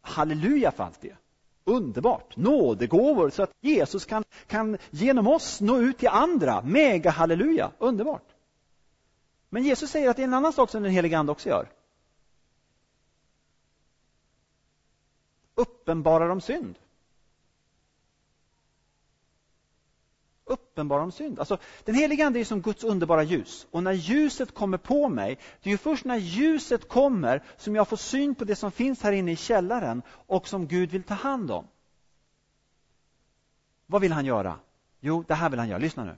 Halleluja 0.02 0.72
för 0.72 0.84
allt 0.84 1.02
det. 1.02 1.16
Underbart! 1.64 2.38
Nådegåvor 2.38 3.30
så 3.30 3.44
att 3.44 3.52
Jesus 3.62 4.06
kan, 4.06 4.24
kan 4.48 4.78
genom 4.90 5.28
oss 5.28 5.62
nå 5.62 5.78
ut 5.78 5.98
till 5.98 6.10
andra. 6.10 6.62
Mega 6.62 7.10
halleluja! 7.10 7.72
Underbart! 7.78 8.36
Men 9.50 9.64
Jesus 9.64 9.92
säger 9.92 10.10
att 10.10 10.16
det 10.16 10.22
är 10.22 10.28
en 10.28 10.34
annan 10.34 10.54
sak 10.54 10.70
som 10.70 10.84
den 10.84 10.92
helige 10.92 11.18
Ande 11.18 11.32
också 11.32 11.50
gör. 11.50 11.70
Uppenbarar 15.56 16.30
om 16.30 16.42
synd. 16.42 16.76
Uppenbar 20.48 21.00
om 21.00 21.12
synd. 21.12 21.40
Alltså, 21.40 21.58
den 21.84 21.96
heliga 21.96 22.26
Ande 22.26 22.40
är 22.40 22.46
som 22.46 22.62
Guds 22.62 22.84
underbara 22.84 23.24
ljus. 23.24 23.68
Och 23.72 23.84
när 23.84 23.92
ljuset 23.92 24.54
kommer 24.54 24.78
på 24.78 25.10
mig, 25.10 25.40
det 25.62 25.70
är 25.70 25.72
ju 25.72 25.78
först 25.78 26.06
när 26.06 26.18
ljuset 26.18 26.88
kommer 26.88 27.44
som 27.58 27.76
jag 27.76 27.88
får 27.88 27.98
syn 27.98 28.36
på 28.36 28.46
det 28.46 28.56
som 28.56 28.72
finns 28.72 29.02
här 29.04 29.12
inne 29.12 29.32
i 29.32 29.36
källaren 29.36 30.02
och 30.10 30.48
som 30.48 30.68
Gud 30.68 30.92
vill 30.92 31.04
ta 31.04 31.14
hand 31.14 31.52
om. 31.52 31.68
Vad 33.86 34.02
vill 34.02 34.12
han 34.12 34.26
göra? 34.26 34.60
Jo, 35.00 35.24
det 35.28 35.34
här 35.34 35.50
vill 35.50 35.60
han 35.60 35.70
göra. 35.70 35.80
Lyssna 35.80 36.04
nu. 36.04 36.16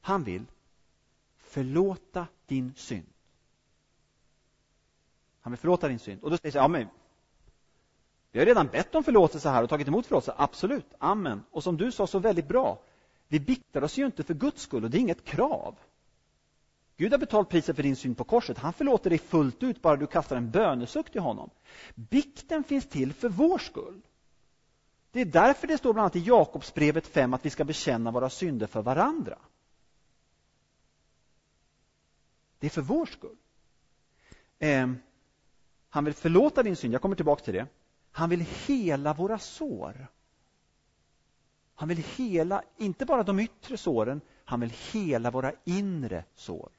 Han 0.00 0.24
vill 0.24 0.44
förlåta 1.36 2.26
din 2.46 2.74
synd. 2.76 3.06
Han 5.40 5.52
vill 5.52 5.58
förlåta 5.58 5.88
din 5.88 5.98
synd. 5.98 6.22
Och 6.22 6.30
då 6.30 6.36
säger 6.36 6.56
jag, 6.56 6.64
ja 6.64 6.68
men 6.68 6.88
vi 8.32 8.38
har 8.38 8.46
redan 8.46 8.66
bett 8.66 8.94
om 8.94 9.04
förlåtelse 9.04 9.48
här 9.48 9.62
och 9.62 9.68
tagit 9.68 9.88
emot 9.88 10.06
förlåtelse. 10.06 10.34
Absolut, 10.36 10.86
amen. 10.98 11.42
Och 11.50 11.62
som 11.62 11.76
du 11.76 11.92
sa 11.92 12.06
så 12.06 12.18
väldigt 12.18 12.48
bra, 12.48 12.78
vi 13.34 13.40
biktar 13.40 13.84
oss 13.84 13.98
ju 13.98 14.06
inte 14.06 14.22
för 14.22 14.34
Guds 14.34 14.62
skull 14.62 14.84
och 14.84 14.90
det 14.90 14.98
är 14.98 15.00
inget 15.00 15.24
krav. 15.24 15.78
Gud 16.96 17.12
har 17.12 17.18
betalt 17.18 17.48
priset 17.48 17.76
för 17.76 17.82
din 17.82 17.96
synd 17.96 18.16
på 18.16 18.24
korset. 18.24 18.58
Han 18.58 18.72
förlåter 18.72 19.10
dig 19.10 19.18
fullt 19.18 19.62
ut 19.62 19.82
bara 19.82 19.96
du 19.96 20.06
kastar 20.06 20.36
en 20.36 20.50
bönesuck 20.50 21.10
till 21.10 21.20
honom. 21.20 21.50
Bikten 21.94 22.64
finns 22.64 22.88
till 22.88 23.12
för 23.12 23.28
vår 23.28 23.58
skull. 23.58 24.00
Det 25.10 25.20
är 25.20 25.24
därför 25.24 25.66
det 25.66 25.78
står 25.78 25.92
bland 25.92 26.04
annat 26.04 26.16
i 26.16 26.20
Jakobsbrevet 26.20 27.06
5 27.06 27.34
att 27.34 27.46
vi 27.46 27.50
ska 27.50 27.64
bekänna 27.64 28.10
våra 28.10 28.30
synder 28.30 28.66
för 28.66 28.82
varandra. 28.82 29.38
Det 32.58 32.66
är 32.66 32.70
för 32.70 32.82
vår 32.82 33.06
skull. 33.06 33.36
Eh, 34.58 34.92
han 35.88 36.04
vill 36.04 36.14
förlåta 36.14 36.62
din 36.62 36.76
synd, 36.76 36.94
jag 36.94 37.02
kommer 37.02 37.16
tillbaka 37.16 37.44
till 37.44 37.54
det. 37.54 37.66
Han 38.10 38.30
vill 38.30 38.46
hela 38.66 39.14
våra 39.14 39.38
sår. 39.38 40.08
Han 41.74 41.88
vill 41.88 42.04
hela, 42.16 42.62
inte 42.76 43.06
bara 43.06 43.22
de 43.22 43.40
yttre 43.40 43.76
såren, 43.76 44.20
han 44.44 44.60
vill 44.60 44.72
hela 44.92 45.30
våra 45.30 45.52
inre 45.64 46.24
sår. 46.34 46.70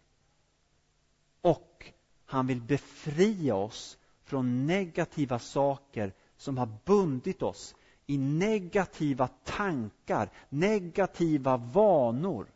Och 1.41 1.91
han 2.25 2.47
vill 2.47 2.62
befria 2.62 3.55
oss 3.55 3.97
från 4.23 4.67
negativa 4.67 5.39
saker 5.39 6.13
som 6.38 6.58
har 6.58 6.69
bundit 6.86 7.41
oss 7.41 7.75
i 8.05 8.17
negativa 8.17 9.27
tankar, 9.27 10.29
negativa 10.49 11.58
vanor. 11.58 12.47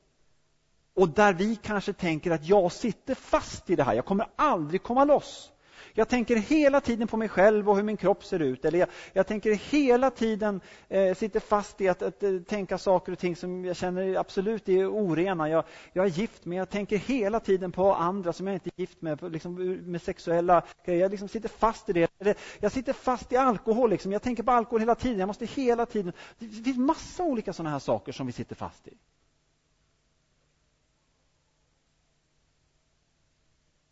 Och 0.94 1.10
där 1.10 1.34
vi 1.34 1.56
kanske 1.56 1.94
tänker 1.94 2.32
att 2.32 2.46
jag 2.46 2.72
sitter 2.72 3.16
fast 3.16 3.70
i 3.70 3.76
det 3.76 3.84
här, 3.84 3.94
jag 3.94 4.06
kommer 4.06 4.30
aldrig 4.36 4.84
komma 4.84 5.04
loss. 5.04 5.52
Jag 5.94 6.08
tänker 6.08 6.36
hela 6.36 6.82
tiden 6.82 7.08
på 7.08 7.18
mig 7.18 7.30
själv 7.30 7.70
och 7.70 7.76
hur 7.76 7.84
min 7.84 7.98
kropp 7.98 8.24
ser 8.26 8.40
ut. 8.40 8.66
Eller 8.66 8.80
jag, 8.80 8.90
jag 9.14 9.28
tänker 9.28 9.54
hela 9.54 10.12
tiden, 10.12 10.62
eh, 10.90 11.16
sitter 11.16 11.40
fast 11.40 11.82
i 11.82 11.88
att, 11.88 12.02
att, 12.02 12.24
att, 12.24 12.48
tänka 12.48 12.78
saker 12.78 13.12
och 13.12 13.20
ting 13.20 13.36
som 13.36 13.66
jag 13.66 13.76
känner 13.76 14.16
absolut 14.16 14.70
är 14.70 14.88
orena. 14.88 15.50
Jag, 15.50 15.64
jag 15.94 16.06
är 16.06 16.10
gift, 16.10 16.46
men 16.46 16.58
jag 16.58 16.70
tänker 16.70 16.98
hela 16.98 17.40
tiden 17.40 17.72
på 17.72 17.94
andra 17.94 18.34
som 18.34 18.48
jag 18.48 18.56
inte 18.56 18.70
är 18.70 18.80
gift 18.82 19.02
med, 19.02 19.32
liksom, 19.32 19.56
med 19.92 20.02
sexuella 20.02 20.64
grejer. 20.86 21.02
Jag 21.02 21.12
liksom 21.12 21.28
sitter 21.28 21.50
fast 21.50 21.90
i 21.90 21.94
det. 21.94 22.12
Eller 22.20 22.36
jag 22.60 22.72
sitter 22.72 22.94
fast 22.94 23.32
i 23.32 23.38
alkohol. 23.38 23.90
Liksom. 23.90 24.12
Jag 24.12 24.22
tänker 24.22 24.44
på 24.44 24.52
alkohol 24.52 24.80
hela 24.80 24.96
tiden. 24.96 25.20
Jag 25.20 25.28
måste 25.28 25.46
hela 25.46 25.86
tiden... 25.86 26.14
Det 26.40 26.64
finns 26.64 26.78
massa 26.78 27.24
olika 27.24 27.54
sådana 27.54 27.70
här 27.70 27.80
saker 27.80 28.12
som 28.12 28.28
vi 28.28 28.34
sitter 28.34 28.56
fast 28.56 28.88
i. 28.88 28.94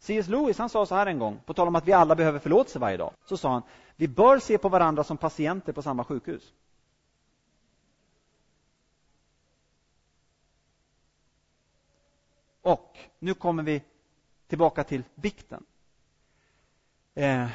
C.S. 0.07 0.27
Lewis 0.27 0.57
han 0.57 0.69
sa 0.69 0.85
så 0.85 0.95
här 0.95 1.05
en 1.05 1.19
gång, 1.19 1.39
på 1.45 1.53
tal 1.53 1.67
om 1.67 1.75
att 1.75 1.87
vi 1.87 1.91
alla 1.91 2.15
behöver 2.15 2.39
förlåtelse 2.39 2.79
varje 2.79 2.97
dag. 2.97 3.13
Så 3.25 3.37
sa 3.37 3.51
han, 3.51 3.61
vi 3.95 4.07
bör 4.07 4.39
se 4.39 4.57
på 4.57 4.69
varandra 4.69 5.03
som 5.03 5.17
patienter 5.17 5.73
på 5.73 5.81
samma 5.81 6.03
sjukhus. 6.03 6.53
Och 12.61 12.97
nu 13.19 13.33
kommer 13.33 13.63
vi 13.63 13.81
tillbaka 14.47 14.83
till 14.83 15.03
bikten. 15.15 15.65
Eh, 17.15 17.47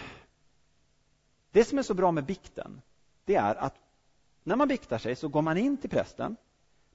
det 1.51 1.65
som 1.65 1.79
är 1.79 1.83
så 1.83 1.95
bra 1.95 2.13
med 2.13 2.25
bikten, 2.25 2.83
det 3.25 3.35
är 3.35 3.55
att 3.55 3.75
när 4.43 4.57
man 4.57 4.69
biktar 4.69 4.99
sig 4.99 5.17
så 5.17 5.29
går 5.29 5.43
man 5.43 5.57
in 5.57 5.77
till 5.77 5.91
prästen. 5.91 6.37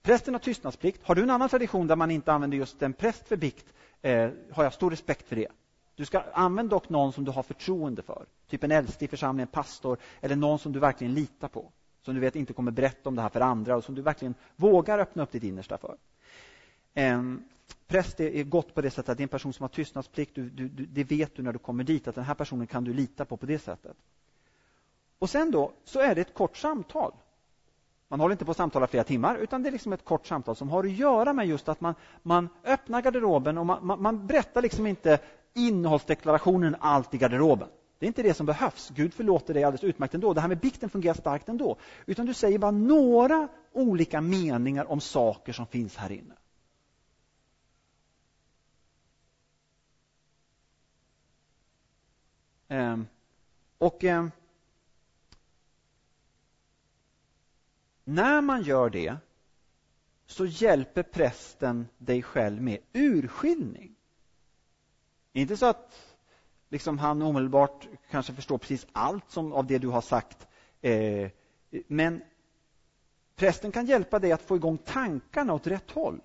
Prästen 0.01 0.33
har 0.33 0.39
tystnadsplikt. 0.39 1.03
Har 1.03 1.15
du 1.15 1.23
en 1.23 1.29
annan 1.29 1.49
tradition 1.49 1.87
där 1.87 1.95
man 1.95 2.11
inte 2.11 2.33
använder 2.33 2.57
just 2.57 2.81
en 2.81 2.93
präst 2.93 3.27
för 3.27 3.35
bikt 3.35 3.73
eh, 4.01 4.29
har 4.51 4.63
jag 4.63 4.73
stor 4.73 4.89
respekt 4.89 5.27
för 5.27 5.36
det. 5.36 5.47
Du 5.95 6.05
ska 6.05 6.19
använda 6.33 6.75
dock 6.75 6.89
någon 6.89 7.13
som 7.13 7.25
du 7.25 7.31
har 7.31 7.43
förtroende 7.43 8.01
för. 8.01 8.25
Typ 8.49 8.63
en 8.63 8.71
äldste 8.71 9.05
i 9.05 9.07
församlingen, 9.07 9.47
pastor 9.47 9.97
eller 10.21 10.36
någon 10.36 10.60
som 10.60 10.71
du 10.71 10.79
verkligen 10.79 11.13
litar 11.13 11.47
på. 11.47 11.71
Som 12.01 12.15
du 12.15 12.21
vet 12.21 12.36
inte 12.36 12.53
kommer 12.53 12.71
berätta 12.71 13.10
om 13.10 13.15
det 13.15 13.21
här 13.21 13.29
för 13.29 13.41
andra 13.41 13.75
och 13.75 13.83
som 13.83 13.95
du 13.95 14.01
verkligen 14.01 14.36
vågar 14.55 14.99
öppna 14.99 15.23
upp 15.23 15.31
ditt 15.31 15.43
innersta 15.43 15.77
för. 15.77 15.97
En 16.93 17.43
präst 17.88 18.19
är 18.19 18.43
gott 18.43 18.73
på 18.73 18.81
det 18.81 18.91
sättet 18.91 19.10
att 19.10 19.17
det 19.17 19.21
är 19.21 19.25
en 19.25 19.29
person 19.29 19.53
som 19.53 19.63
har 19.63 19.69
tystnadsplikt. 19.69 20.36
Du, 20.36 20.49
du, 20.49 20.69
du, 20.69 20.86
det 20.86 21.03
vet 21.03 21.36
du 21.36 21.43
när 21.43 21.53
du 21.53 21.60
kommer 21.60 21.83
dit, 21.83 22.07
att 22.07 22.15
den 22.15 22.23
här 22.23 22.33
personen 22.33 22.67
kan 22.67 22.83
du 22.83 22.93
lita 22.93 23.25
på 23.25 23.38
på 23.38 23.45
det 23.45 23.60
sättet. 23.60 23.97
Och 25.19 25.29
sen 25.29 25.51
då 25.51 25.71
så 25.83 25.99
är 25.99 26.15
det 26.15 26.21
ett 26.21 26.33
kort 26.33 26.57
samtal. 26.57 27.12
Man 28.07 28.19
håller 28.19 28.31
inte 28.31 28.45
på 28.45 28.51
att 28.51 28.57
samtala 28.57 28.87
flera 28.87 29.03
timmar, 29.03 29.35
utan 29.35 29.63
det 29.63 29.69
är 29.69 29.71
liksom 29.71 29.93
ett 29.93 30.05
kort 30.05 30.27
samtal 30.27 30.55
som 30.55 30.69
har 30.69 30.83
att 30.83 30.91
göra 30.91 31.33
med 31.33 31.47
just 31.47 31.69
att 31.69 31.81
man, 31.81 31.95
man 32.23 32.49
öppnar 32.63 33.01
garderoben 33.01 33.57
och 33.57 33.65
man, 33.65 33.85
man, 33.85 34.01
man 34.01 34.27
berättar 34.27 34.61
liksom 34.61 34.87
inte 34.87 35.19
innehållsdeklarationen 35.53 36.75
allt 36.79 37.13
i 37.13 37.17
garderoben. 37.17 37.67
Det 37.99 38.05
är 38.05 38.07
inte 38.07 38.23
det 38.23 38.33
som 38.33 38.45
behövs. 38.45 38.89
Gud 38.95 39.13
förlåter 39.13 39.53
dig 39.53 39.63
alldeles 39.63 39.83
utmärkt 39.83 40.13
ändå. 40.13 40.33
Det 40.33 40.41
här 40.41 40.47
med 40.47 40.59
bikten 40.59 40.89
fungerar 40.89 41.13
starkt 41.13 41.49
ändå. 41.49 41.77
Utan 42.05 42.25
du 42.25 42.33
säger 42.33 42.59
bara 42.59 42.71
några 42.71 43.47
olika 43.71 44.21
meningar 44.21 44.91
om 44.91 45.01
saker 45.01 45.53
som 45.53 45.67
finns 45.67 45.95
här 45.95 46.11
inne. 46.11 46.33
Ehm, 52.67 53.07
och 53.77 54.03
ehm, 54.03 54.31
när 58.07 58.41
man 58.41 58.61
gör 58.61 58.89
det 58.89 59.15
så 60.25 60.45
hjälper 60.45 61.03
prästen 61.03 61.87
dig 61.97 62.23
själv 62.23 62.61
med 62.61 62.77
urskiljning. 62.93 63.95
Inte 65.33 65.57
så 65.57 65.65
att 65.65 66.17
liksom 66.69 66.99
han 66.99 67.21
omedelbart 67.21 67.87
kanske 68.09 68.33
förstår 68.33 68.57
precis 68.57 68.87
allt 68.91 69.31
som, 69.31 69.53
av 69.53 69.67
det 69.67 69.77
du 69.77 69.87
har 69.87 70.01
sagt. 70.01 70.47
Eh, 70.81 71.29
men 71.87 72.21
prästen 73.35 73.71
kan 73.71 73.85
hjälpa 73.85 74.19
dig 74.19 74.31
att 74.31 74.41
få 74.41 74.55
igång 74.55 74.77
tankarna 74.77 75.53
åt 75.53 75.67
rätt 75.67 75.91
håll. 75.91 76.21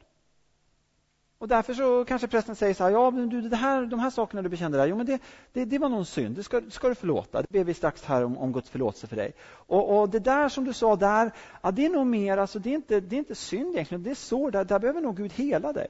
Och 1.43 1.49
därför 1.49 1.75
så 1.75 2.05
kanske 2.05 2.29
prästen 2.29 2.57
säger 2.57 2.75
så 2.75 2.85
här, 2.85 2.91
ja 2.91 3.11
men 3.11 3.29
du, 3.29 3.41
det 3.41 3.57
här, 3.57 3.87
de 3.87 4.01
här 4.01 4.11
sakerna 4.11 4.43
du 4.43 4.49
bekände 4.49 4.79
där, 4.79 4.87
jo 4.87 4.97
men 4.97 5.07
det, 5.07 5.19
det, 5.53 5.65
det 5.65 5.79
var 5.79 5.89
någon 5.89 6.07
synd, 6.07 6.37
det 6.37 6.43
ska, 6.43 6.61
ska 6.71 6.89
du 6.89 6.95
förlåta. 6.95 7.43
Det 7.43 7.49
ber 7.51 7.65
vi 7.65 7.75
strax 7.75 8.05
här 8.05 8.25
om, 8.25 8.39
om 8.39 8.53
Guds 8.53 8.71
förlåtelse 8.71 9.07
för 9.07 9.17
dig. 9.17 9.33
Och, 9.51 9.99
och, 9.99 10.09
det 10.09 10.19
där 10.19 10.49
som 10.49 10.65
du 10.65 10.73
sa 10.73 10.97
där, 10.97 11.33
ja 11.63 11.71
det 11.71 11.87
är 11.87 11.91
nog 11.91 12.07
mer, 12.07 12.39
alltså 12.39 12.59
det 12.59 12.71
är 12.71 12.75
inte, 12.75 13.01
det 13.01 13.17
är 13.17 13.19
inte 13.19 13.35
synd 13.35 13.75
egentligen, 13.75 14.03
det 14.03 14.11
är 14.11 14.15
sår, 14.15 14.51
där, 14.51 14.65
där 14.65 14.79
behöver 14.79 15.01
nog 15.01 15.17
Gud 15.17 15.33
hela 15.33 15.73
dig. 15.73 15.89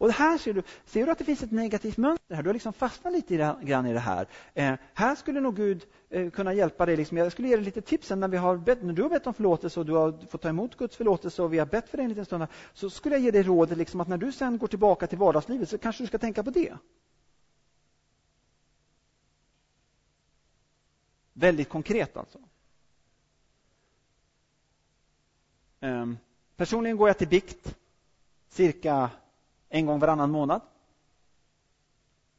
Och 0.00 0.10
här 0.10 0.38
ser 0.38 0.52
du, 0.52 0.62
ser 0.84 1.06
du 1.06 1.12
att 1.12 1.18
det 1.18 1.24
finns 1.24 1.42
ett 1.42 1.50
negativt 1.50 1.96
mönster 1.96 2.34
här? 2.34 2.42
Du 2.42 2.48
har 2.48 2.54
liksom 2.54 2.72
fastnat 2.72 3.12
lite 3.12 3.56
grann 3.62 3.86
i 3.86 3.92
det 3.92 3.98
här. 3.98 4.26
Eh, 4.54 4.74
här 4.94 5.14
skulle 5.14 5.40
nog 5.40 5.56
Gud 5.56 5.86
eh, 6.10 6.30
kunna 6.30 6.54
hjälpa 6.54 6.86
dig. 6.86 6.96
Liksom. 6.96 7.16
Jag 7.16 7.32
skulle 7.32 7.48
ge 7.48 7.56
dig 7.56 7.64
lite 7.64 7.80
tips 7.80 8.10
när, 8.10 8.28
vi 8.28 8.36
har 8.36 8.56
bett, 8.56 8.82
när 8.82 8.92
du 8.92 9.02
har 9.02 9.10
bett 9.10 9.26
om 9.26 9.34
förlåtelse 9.34 9.80
och 9.80 9.86
du 9.86 9.92
har 9.92 10.26
fått 10.26 10.42
ta 10.42 10.48
emot 10.48 10.76
Guds 10.76 10.96
förlåtelse 10.96 11.42
och 11.42 11.52
vi 11.52 11.58
har 11.58 11.66
bett 11.66 11.88
för 11.88 11.96
dig 11.96 12.04
en 12.04 12.08
liten 12.08 12.24
stund. 12.24 12.46
Så 12.72 12.90
skulle 12.90 13.14
jag 13.14 13.22
ge 13.22 13.30
dig 13.30 13.42
rådet 13.42 13.78
liksom, 13.78 14.00
att 14.00 14.08
när 14.08 14.16
du 14.16 14.32
sen 14.32 14.58
går 14.58 14.66
tillbaka 14.66 15.06
till 15.06 15.18
vardagslivet 15.18 15.68
så 15.68 15.78
kanske 15.78 16.02
du 16.02 16.06
ska 16.06 16.18
tänka 16.18 16.42
på 16.42 16.50
det. 16.50 16.74
Väldigt 21.32 21.68
konkret 21.68 22.16
alltså. 22.16 22.38
Eh, 25.80 26.06
personligen 26.56 26.96
går 26.96 27.08
jag 27.08 27.18
till 27.18 27.28
bikt 27.28 27.76
cirka 28.48 29.10
en 29.70 29.86
gång 29.86 29.98
varannan 29.98 30.30
månad. 30.30 30.60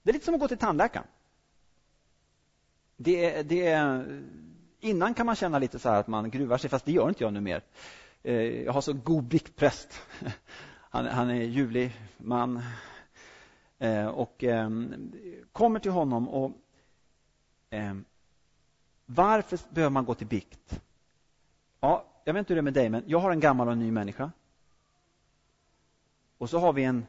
Det 0.03 0.11
är 0.11 0.13
lite 0.13 0.25
som 0.25 0.33
att 0.33 0.41
gå 0.41 0.47
till 0.47 0.57
tandläkaren. 0.57 1.07
Det 2.97 3.43
det 3.43 4.03
innan 4.79 5.13
kan 5.13 5.25
man 5.25 5.35
känna 5.35 5.59
lite 5.59 5.79
så 5.79 5.89
att 5.89 6.07
man 6.07 6.31
gruvar 6.31 6.57
sig, 6.57 6.69
fast 6.69 6.85
det 6.85 6.91
gör 6.91 7.09
inte 7.09 7.23
jag 7.23 7.33
nu 7.33 7.41
mer. 7.41 7.63
Eh, 8.23 8.35
jag 8.35 8.73
har 8.73 8.81
så 8.81 8.93
god 8.93 9.23
biktpräst. 9.23 10.01
Han, 10.93 11.05
han 11.05 11.29
är 11.29 11.43
ljuvlig 11.43 11.95
man. 12.17 12.61
Eh, 13.79 14.07
och 14.07 14.43
ehm, 14.43 15.11
kommer 15.51 15.79
till 15.79 15.91
honom 15.91 16.29
och 16.29 16.51
ehm, 17.69 18.05
varför 19.05 19.59
behöver 19.69 19.89
man 19.89 20.05
gå 20.05 20.13
till 20.13 20.27
bikt? 20.27 20.81
Ja, 21.79 22.05
jag 22.23 22.33
vet 22.33 22.39
inte 22.39 22.53
hur 22.53 22.55
det 22.55 22.59
är 22.59 22.63
med 22.63 22.73
dig, 22.73 22.89
men 22.89 23.03
jag 23.07 23.19
har 23.19 23.31
en 23.31 23.39
gammal 23.39 23.67
och 23.67 23.73
en 23.73 23.79
ny 23.79 23.91
människa. 23.91 24.31
Och 26.37 26.49
så 26.49 26.59
har 26.59 26.73
vi 26.73 26.83
en 26.83 27.05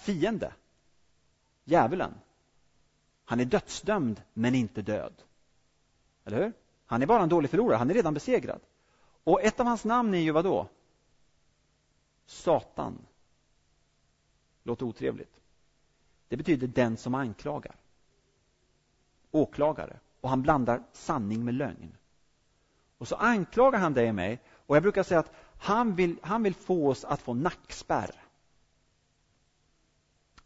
fiende, 0.00 0.52
djävulen. 1.64 2.14
Han 3.24 3.40
är 3.40 3.44
dödsdömd, 3.44 4.22
men 4.32 4.54
inte 4.54 4.82
död. 4.82 5.12
Eller 6.24 6.42
hur? 6.42 6.52
Han 6.86 7.02
är 7.02 7.06
bara 7.06 7.22
en 7.22 7.28
dålig 7.28 7.50
förlorare, 7.50 7.76
han 7.76 7.90
är 7.90 7.94
redan 7.94 8.14
besegrad. 8.14 8.60
Och 9.24 9.42
ett 9.42 9.60
av 9.60 9.66
hans 9.66 9.84
namn 9.84 10.14
är 10.14 10.18
ju 10.18 10.30
vad 10.30 10.44
då? 10.44 10.68
Satan. 12.26 12.98
Låter 14.62 14.86
otrevligt. 14.86 15.40
Det 16.28 16.36
betyder 16.36 16.66
den 16.66 16.96
som 16.96 17.14
anklagar. 17.14 17.76
Åklagare. 19.30 19.98
Och 20.20 20.30
han 20.30 20.42
blandar 20.42 20.82
sanning 20.92 21.44
med 21.44 21.54
lögn. 21.54 21.96
Och 22.98 23.08
så 23.08 23.16
anklagar 23.16 23.78
han 23.78 23.94
dig 23.94 24.08
och 24.08 24.14
mig. 24.14 24.40
Och 24.66 24.76
jag 24.76 24.82
brukar 24.82 25.02
säga 25.02 25.20
att 25.20 25.32
han 25.58 25.94
vill, 25.94 26.16
han 26.22 26.42
vill 26.42 26.54
få 26.54 26.88
oss 26.88 27.04
att 27.04 27.20
få 27.20 27.34
nackspärr. 27.34 28.29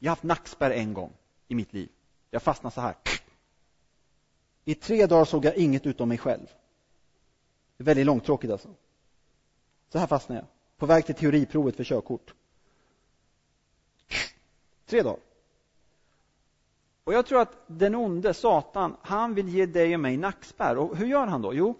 Jag 0.04 0.10
har 0.10 0.16
haft 0.16 0.22
nackspärr 0.22 0.70
en 0.70 0.94
gång 0.94 1.12
i 1.48 1.54
mitt 1.54 1.72
liv. 1.72 1.88
Jag 2.30 2.42
fastnade 2.42 2.74
så 2.74 2.80
här. 2.80 2.94
I 4.64 4.74
tre 4.74 5.06
dagar 5.06 5.24
såg 5.24 5.44
jag 5.44 5.56
inget 5.56 5.86
utom 5.86 6.08
mig 6.08 6.18
själv. 6.18 6.46
Det 7.76 7.82
är 7.82 7.84
väldigt 7.84 8.06
långtråkigt 8.06 8.52
alltså. 8.52 8.68
Så 9.88 9.98
här 9.98 10.06
fastnade 10.06 10.40
jag. 10.40 10.46
På 10.76 10.86
väg 10.86 11.06
till 11.06 11.14
teoriprovet 11.14 11.76
för 11.76 11.84
körkort. 11.84 12.34
Tre 14.86 15.02
dagar. 15.02 15.20
Och 17.04 17.14
jag 17.14 17.26
tror 17.26 17.40
att 17.40 17.56
den 17.66 17.94
onde, 17.94 18.34
Satan, 18.34 18.96
han 19.02 19.34
vill 19.34 19.48
ge 19.48 19.66
dig 19.66 19.94
och 19.94 20.00
mig 20.00 20.16
nackspärr. 20.16 20.76
Och 20.76 20.96
hur 20.96 21.06
gör 21.06 21.26
han 21.26 21.42
då? 21.42 21.54
Jo, 21.54 21.74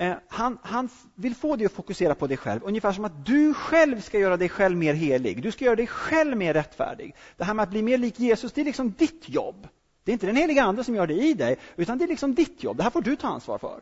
Eh, 0.00 0.14
han, 0.28 0.58
han, 0.62 0.88
vill 1.14 1.34
få 1.34 1.56
dig 1.56 1.66
att 1.66 1.72
fokusera 1.72 2.14
på 2.14 2.26
dig 2.26 2.36
själv, 2.36 2.60
ungefär 2.64 2.92
som 2.92 3.04
att 3.04 3.26
du 3.26 3.54
själv 3.54 4.00
ska 4.00 4.18
göra 4.18 4.36
dig 4.36 4.48
själv 4.48 4.76
mer 4.76 4.94
helig. 4.94 5.42
Du 5.42 5.52
ska 5.52 5.64
göra 5.64 5.76
dig 5.76 5.86
själv 5.86 6.36
mer 6.36 6.54
rättfärdig. 6.54 7.14
Det 7.36 7.44
här 7.44 7.54
med 7.54 7.62
att 7.62 7.70
bli 7.70 7.82
mer 7.82 7.98
lik 7.98 8.20
Jesus, 8.20 8.52
det 8.52 8.60
är 8.60 8.64
liksom 8.64 8.92
ditt 8.92 9.28
jobb. 9.28 9.68
Det 10.04 10.10
är 10.10 10.12
inte 10.12 10.26
den 10.26 10.36
heliga 10.36 10.62
Ande 10.62 10.84
som 10.84 10.94
gör 10.94 11.06
det 11.06 11.14
i 11.14 11.34
dig, 11.34 11.58
utan 11.76 11.98
det 11.98 12.04
är 12.04 12.08
liksom 12.08 12.34
ditt 12.34 12.62
jobb. 12.62 12.76
Det 12.76 12.82
här 12.82 12.90
får 12.90 13.02
du 13.02 13.16
ta 13.16 13.28
ansvar 13.28 13.58
för. 13.58 13.80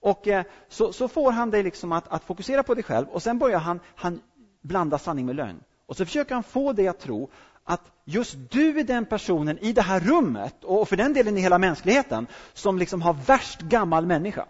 Och 0.00 0.28
eh, 0.28 0.44
så, 0.68 0.92
så, 0.92 1.08
får 1.08 1.32
han 1.32 1.50
dig 1.50 1.62
liksom 1.62 1.92
att, 1.92 2.08
att, 2.08 2.24
fokusera 2.24 2.62
på 2.62 2.74
dig 2.74 2.84
själv 2.84 3.08
och 3.08 3.22
sen 3.22 3.38
börjar 3.38 3.58
han, 3.58 3.80
han 3.94 4.20
blanda 4.62 4.98
sanning 4.98 5.26
med 5.26 5.36
lögn. 5.36 5.60
Och 5.86 5.96
så 5.96 6.04
försöker 6.04 6.34
han 6.34 6.44
få 6.44 6.72
dig 6.72 6.88
att 6.88 7.00
tro 7.00 7.30
att 7.64 7.92
just 8.04 8.36
du 8.50 8.78
är 8.78 8.84
den 8.84 9.06
personen 9.06 9.58
i 9.58 9.72
det 9.72 9.82
här 9.82 10.00
rummet, 10.00 10.64
och 10.64 10.88
för 10.88 10.96
den 10.96 11.12
delen 11.12 11.38
i 11.38 11.40
hela 11.40 11.58
mänskligheten, 11.58 12.26
som 12.52 12.78
liksom 12.78 13.02
har 13.02 13.12
värst 13.12 13.60
gammal 13.60 14.06
människa. 14.06 14.46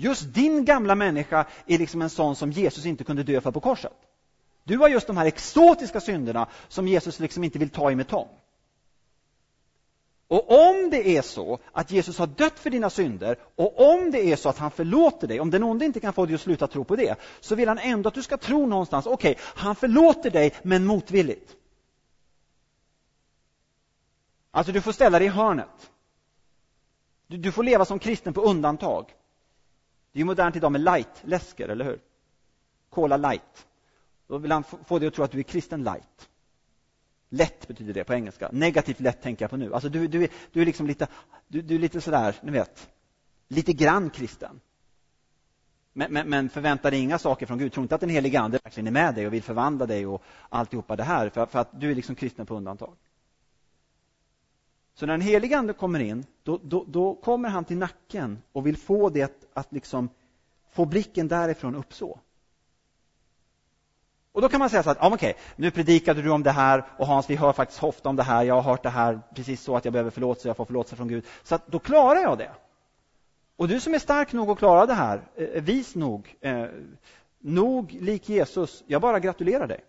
Just 0.00 0.34
din 0.34 0.64
gamla 0.64 0.94
människa 0.94 1.46
är 1.66 1.78
liksom 1.78 2.02
en 2.02 2.10
sån 2.10 2.36
som 2.36 2.50
Jesus 2.52 2.86
inte 2.86 3.04
kunde 3.04 3.22
dö 3.22 3.40
för 3.40 3.50
på 3.50 3.60
korset. 3.60 3.92
Du 4.64 4.78
har 4.78 4.88
just 4.88 5.06
de 5.06 5.16
här 5.16 5.26
exotiska 5.26 6.00
synderna 6.00 6.48
som 6.68 6.88
Jesus 6.88 7.20
liksom 7.20 7.44
inte 7.44 7.58
vill 7.58 7.70
ta 7.70 7.90
i 7.90 7.94
med 7.94 8.08
tång. 8.08 8.28
Och 10.28 10.50
om 10.50 10.90
det 10.90 11.08
är 11.16 11.22
så 11.22 11.58
att 11.72 11.90
Jesus 11.90 12.18
har 12.18 12.26
dött 12.26 12.58
för 12.58 12.70
dina 12.70 12.90
synder 12.90 13.38
och 13.56 13.92
om 13.94 14.10
det 14.10 14.32
är 14.32 14.36
så 14.36 14.48
att 14.48 14.58
han 14.58 14.70
förlåter 14.70 15.26
dig, 15.26 15.40
om 15.40 15.50
den 15.50 15.62
onde 15.62 15.84
inte 15.84 16.00
kan 16.00 16.12
få 16.12 16.26
dig 16.26 16.34
att 16.34 16.40
sluta 16.40 16.66
tro 16.66 16.84
på 16.84 16.96
det, 16.96 17.16
så 17.40 17.54
vill 17.54 17.68
han 17.68 17.78
ändå 17.78 18.08
att 18.08 18.14
du 18.14 18.22
ska 18.22 18.36
tro 18.36 18.66
någonstans, 18.66 19.06
okej, 19.06 19.32
okay, 19.32 19.44
han 19.54 19.74
förlåter 19.74 20.30
dig 20.30 20.54
men 20.62 20.84
motvilligt. 20.84 21.56
Alltså 24.50 24.72
du 24.72 24.80
får 24.80 24.92
ställa 24.92 25.18
dig 25.18 25.26
i 25.26 25.30
hörnet. 25.30 25.90
Du, 27.26 27.36
du 27.36 27.52
får 27.52 27.62
leva 27.62 27.84
som 27.84 27.98
kristen 27.98 28.32
på 28.32 28.40
undantag. 28.40 29.14
Det 30.12 30.20
är 30.20 30.24
modernt 30.24 30.56
idag 30.56 30.72
med 30.72 30.80
light-läsker, 30.80 31.68
eller 31.68 31.84
hur? 31.84 32.00
Cola 32.90 33.16
light. 33.16 33.66
Då 34.26 34.38
vill 34.38 34.52
han 34.52 34.64
få 34.64 34.98
dig 34.98 35.08
att 35.08 35.14
tro 35.14 35.24
att 35.24 35.30
du 35.30 35.38
är 35.38 35.42
kristen 35.42 35.84
light. 35.84 36.28
Lätt 37.28 37.68
betyder 37.68 37.94
det 37.94 38.04
på 38.04 38.14
engelska. 38.14 38.48
Negativt 38.52 39.00
lätt 39.00 39.22
tänker 39.22 39.42
jag 39.42 39.50
på 39.50 39.56
nu. 39.56 39.74
Alltså 39.74 39.88
du, 39.88 40.08
du, 40.08 40.28
du 40.52 40.60
är 40.60 40.66
liksom 40.66 40.86
lite, 40.86 41.06
du, 41.48 41.62
du 41.62 41.74
är 41.74 41.78
lite 41.78 42.00
sådär, 42.00 42.36
ni 42.42 42.52
vet, 42.52 42.90
lite 43.48 43.72
grann 43.72 44.10
kristen. 44.10 44.60
Men, 45.92 46.12
men, 46.12 46.28
men 46.28 46.48
förvänta 46.48 46.90
dig 46.90 47.00
inga 47.00 47.18
saker 47.18 47.46
från 47.46 47.58
Gud. 47.58 47.72
Tro 47.72 47.82
inte 47.82 47.94
att 47.94 48.00
den 48.00 48.10
helige 48.10 48.40
Ande 48.40 48.58
verkligen 48.64 48.86
är 48.86 48.90
med 48.90 49.14
dig 49.14 49.26
och 49.26 49.32
vill 49.32 49.42
förvandla 49.42 49.86
dig 49.86 50.06
och 50.06 50.22
alltihopa 50.48 50.96
det 50.96 51.04
här, 51.04 51.28
för, 51.28 51.46
för 51.46 51.58
att 51.58 51.80
du 51.80 51.90
är 51.90 51.94
liksom 51.94 52.14
kristen 52.14 52.46
på 52.46 52.54
undantag. 52.54 52.96
Så 54.94 55.06
när 55.06 55.12
den 55.12 55.20
helige 55.20 55.58
Ande 55.58 55.72
kommer 55.72 56.00
in, 56.00 56.26
då, 56.42 56.60
då, 56.62 56.84
då, 56.88 57.14
kommer 57.14 57.48
han 57.48 57.64
till 57.64 57.78
nacken 57.78 58.38
och 58.52 58.66
vill 58.66 58.76
få 58.76 59.10
det 59.10 59.22
att, 59.22 59.37
att 59.58 59.72
liksom 59.72 60.08
få 60.70 60.84
blicken 60.84 61.28
därifrån 61.28 61.74
upp 61.74 61.94
så. 61.94 62.18
Och 64.32 64.42
då 64.42 64.48
kan 64.48 64.58
man 64.58 64.70
säga 64.70 64.82
så 64.82 64.90
att, 64.90 64.98
ja, 65.00 65.14
okej, 65.14 65.36
nu 65.56 65.70
predikade 65.70 66.22
du 66.22 66.30
om 66.30 66.42
det 66.42 66.50
här 66.50 66.84
och 66.98 67.06
Hans, 67.06 67.30
vi 67.30 67.36
hör 67.36 67.52
faktiskt 67.52 67.82
ofta 67.82 68.08
om 68.08 68.16
det 68.16 68.22
här, 68.22 68.44
jag 68.44 68.54
har 68.54 68.62
hört 68.62 68.82
det 68.82 68.88
här 68.88 69.20
precis 69.34 69.62
så 69.62 69.76
att 69.76 69.84
jag 69.84 69.92
behöver 69.92 70.10
förlåtelse, 70.10 70.48
jag 70.48 70.56
får 70.56 70.64
förlåtelse 70.64 70.96
från 70.96 71.08
Gud. 71.08 71.24
Så 71.42 71.54
att 71.54 71.66
då 71.66 71.78
klarar 71.78 72.20
jag 72.20 72.38
det. 72.38 72.50
Och 73.56 73.68
du 73.68 73.80
som 73.80 73.94
är 73.94 73.98
stark 73.98 74.32
nog 74.32 74.50
att 74.50 74.58
klara 74.58 74.86
det 74.86 74.94
här, 74.94 75.22
eh, 75.36 75.62
vis 75.62 75.94
nog, 75.94 76.36
eh, 76.40 76.64
nog 77.38 77.92
lik 77.92 78.28
Jesus, 78.28 78.84
jag 78.86 79.02
bara 79.02 79.20
gratulerar 79.20 79.66
dig. 79.66 79.80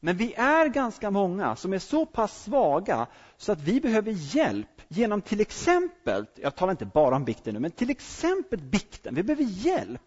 Men 0.00 0.16
vi 0.16 0.34
är 0.34 0.68
ganska 0.68 1.10
många 1.10 1.56
som 1.56 1.72
är 1.72 1.78
så 1.78 2.06
pass 2.06 2.42
svaga 2.42 3.06
så 3.36 3.52
att 3.52 3.60
vi 3.60 3.80
behöver 3.80 4.12
hjälp 4.12 4.80
genom 4.88 5.22
till 5.22 5.40
exempel, 5.40 6.26
jag 6.34 6.56
talar 6.56 6.70
inte 6.70 6.86
bara 6.86 7.16
om 7.16 7.24
bikten 7.24 7.54
nu, 7.54 7.60
men 7.60 7.70
till 7.70 7.90
exempel 7.90 8.58
bikten. 8.58 9.14
Vi 9.14 9.22
behöver 9.22 9.44
hjälp 9.44 10.00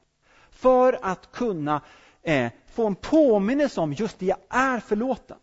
för 0.49 0.99
att 1.01 1.31
kunna 1.31 1.81
eh, 2.21 2.51
få 2.65 2.87
en 2.87 2.95
påminnelse 2.95 3.81
om 3.81 3.93
just 3.93 4.19
det 4.19 4.25
jag 4.25 4.37
är 4.49 4.79
förlåten. 4.79 5.37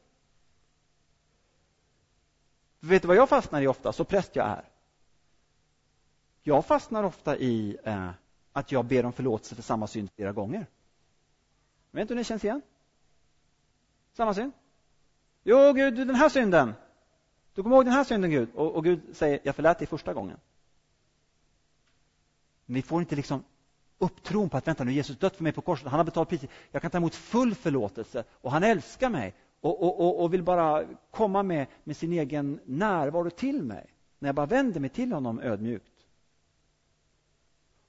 Vet 2.80 3.02
du 3.02 3.08
vad 3.08 3.16
jag 3.16 3.28
fastnar 3.28 3.62
i 3.62 3.66
ofta, 3.66 3.92
så 3.92 4.04
präst 4.04 4.36
jag 4.36 4.46
är? 4.46 4.64
Jag 6.42 6.66
fastnar 6.66 7.04
ofta 7.04 7.36
i 7.36 7.78
eh, 7.84 8.10
att 8.52 8.72
jag 8.72 8.84
ber 8.84 9.04
om 9.04 9.12
förlåtelse 9.12 9.54
för 9.54 9.62
samma 9.62 9.86
synd 9.86 10.10
flera 10.16 10.32
gånger. 10.32 10.66
Vet 11.90 12.08
du 12.08 12.14
hur 12.14 12.18
det 12.18 12.24
känns 12.24 12.44
igen? 12.44 12.62
Samma 14.12 14.34
synd. 14.34 14.52
Jo, 15.42 15.72
Gud, 15.72 15.94
den 15.94 16.14
här 16.14 16.28
synden. 16.28 16.74
Du 17.54 17.62
kommer 17.62 17.76
ihåg 17.76 17.84
den 17.84 17.94
här 17.94 18.04
synden, 18.04 18.30
Gud? 18.30 18.48
Och, 18.54 18.74
och 18.76 18.84
Gud 18.84 19.00
säger, 19.12 19.40
jag 19.42 19.54
förlät 19.54 19.78
dig 19.78 19.86
första 19.86 20.14
gången. 20.14 20.38
Men 22.66 22.74
vi 22.74 22.82
får 22.82 23.00
inte 23.00 23.16
liksom 23.16 23.44
upp 23.98 24.22
tron 24.22 24.48
på 24.48 24.56
att 24.56 24.66
vänta 24.66 24.84
nu, 24.84 24.92
Jesus 24.92 25.18
dött 25.18 25.36
för 25.36 25.42
mig 25.42 25.52
på 25.52 25.60
korset, 25.60 25.86
han 25.86 25.98
har 25.98 26.04
betalat 26.04 26.28
priset, 26.28 26.50
jag 26.70 26.82
kan 26.82 26.90
ta 26.90 26.98
emot 26.98 27.14
full 27.14 27.54
förlåtelse 27.54 28.24
och 28.30 28.52
han 28.52 28.62
älskar 28.62 29.10
mig 29.10 29.34
och, 29.60 29.82
och, 29.82 30.00
och, 30.00 30.22
och 30.22 30.34
vill 30.34 30.42
bara 30.42 30.84
komma 31.10 31.42
med, 31.42 31.66
med 31.84 31.96
sin 31.96 32.12
egen 32.12 32.60
närvaro 32.64 33.30
till 33.30 33.62
mig 33.62 33.86
när 34.18 34.28
jag 34.28 34.34
bara 34.34 34.46
vänder 34.46 34.80
mig 34.80 34.90
till 34.90 35.12
honom 35.12 35.40
ödmjukt. 35.40 35.92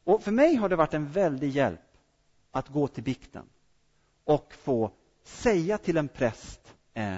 Och 0.04 0.24
för 0.24 0.32
mig 0.32 0.56
har 0.56 0.70
det 0.70 0.76
varit 0.76 0.94
en 0.94 1.08
väldig 1.08 1.50
hjälp 1.50 1.98
att 2.52 2.68
gå 2.68 2.88
till 2.88 3.04
bikten 3.04 3.46
och 4.24 4.54
få 4.54 4.92
säga 5.24 5.78
till 5.78 5.98
en 5.98 6.08
präst 6.08 6.74
eh, 6.94 7.18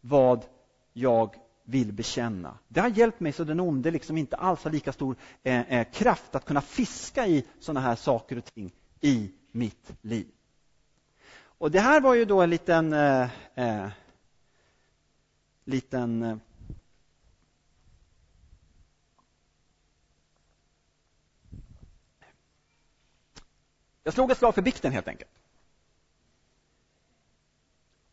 vad 0.00 0.44
jag 0.92 1.36
vill 1.64 1.92
bekänna. 1.92 2.58
Det 2.68 2.80
har 2.80 2.88
hjälpt 2.88 3.20
mig 3.20 3.32
så 3.32 3.44
den 3.44 3.60
onde 3.60 3.90
liksom 3.90 4.16
inte 4.16 4.36
alls 4.36 4.64
har 4.64 4.70
lika 4.70 4.92
stor 4.92 5.16
eh, 5.42 5.72
eh, 5.72 5.86
kraft 5.92 6.34
att 6.34 6.44
kunna 6.44 6.60
fiska 6.60 7.26
i 7.26 7.46
sådana 7.60 7.80
här 7.80 7.96
saker 7.96 8.38
och 8.38 8.44
ting 8.44 8.72
i 9.00 9.30
mitt 9.52 9.92
liv. 10.00 10.26
Och 11.42 11.70
det 11.70 11.80
här 11.80 12.00
var 12.00 12.14
ju 12.14 12.24
då 12.24 12.40
en 12.40 12.50
liten, 12.50 12.92
eh, 12.92 13.28
eh 13.54 13.88
liten 15.64 16.22
eh, 16.22 16.36
Jag 24.02 24.14
slog 24.14 24.30
ett 24.30 24.38
slag 24.38 24.54
för 24.54 24.62
bikten 24.62 24.92
helt 24.92 25.08
enkelt. 25.08 25.30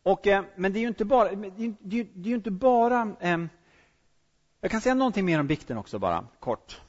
Och, 0.08 0.26
eh, 0.26 0.44
men 0.54 0.72
det 0.72 0.78
är 0.78 0.80
ju 0.80 0.88
inte 0.88 1.04
bara... 1.04 1.34
Det 1.34 1.64
är, 1.64 1.74
det 2.14 2.30
är, 2.30 2.34
inte 2.34 2.50
bara 2.50 3.16
eh, 3.20 3.38
jag 4.60 4.70
kan 4.70 4.80
säga 4.80 4.94
någonting 4.94 5.24
mer 5.24 5.40
om 5.40 5.46
bikten 5.46 5.78
också 5.78 5.98
bara, 5.98 6.26
kort. 6.40 6.80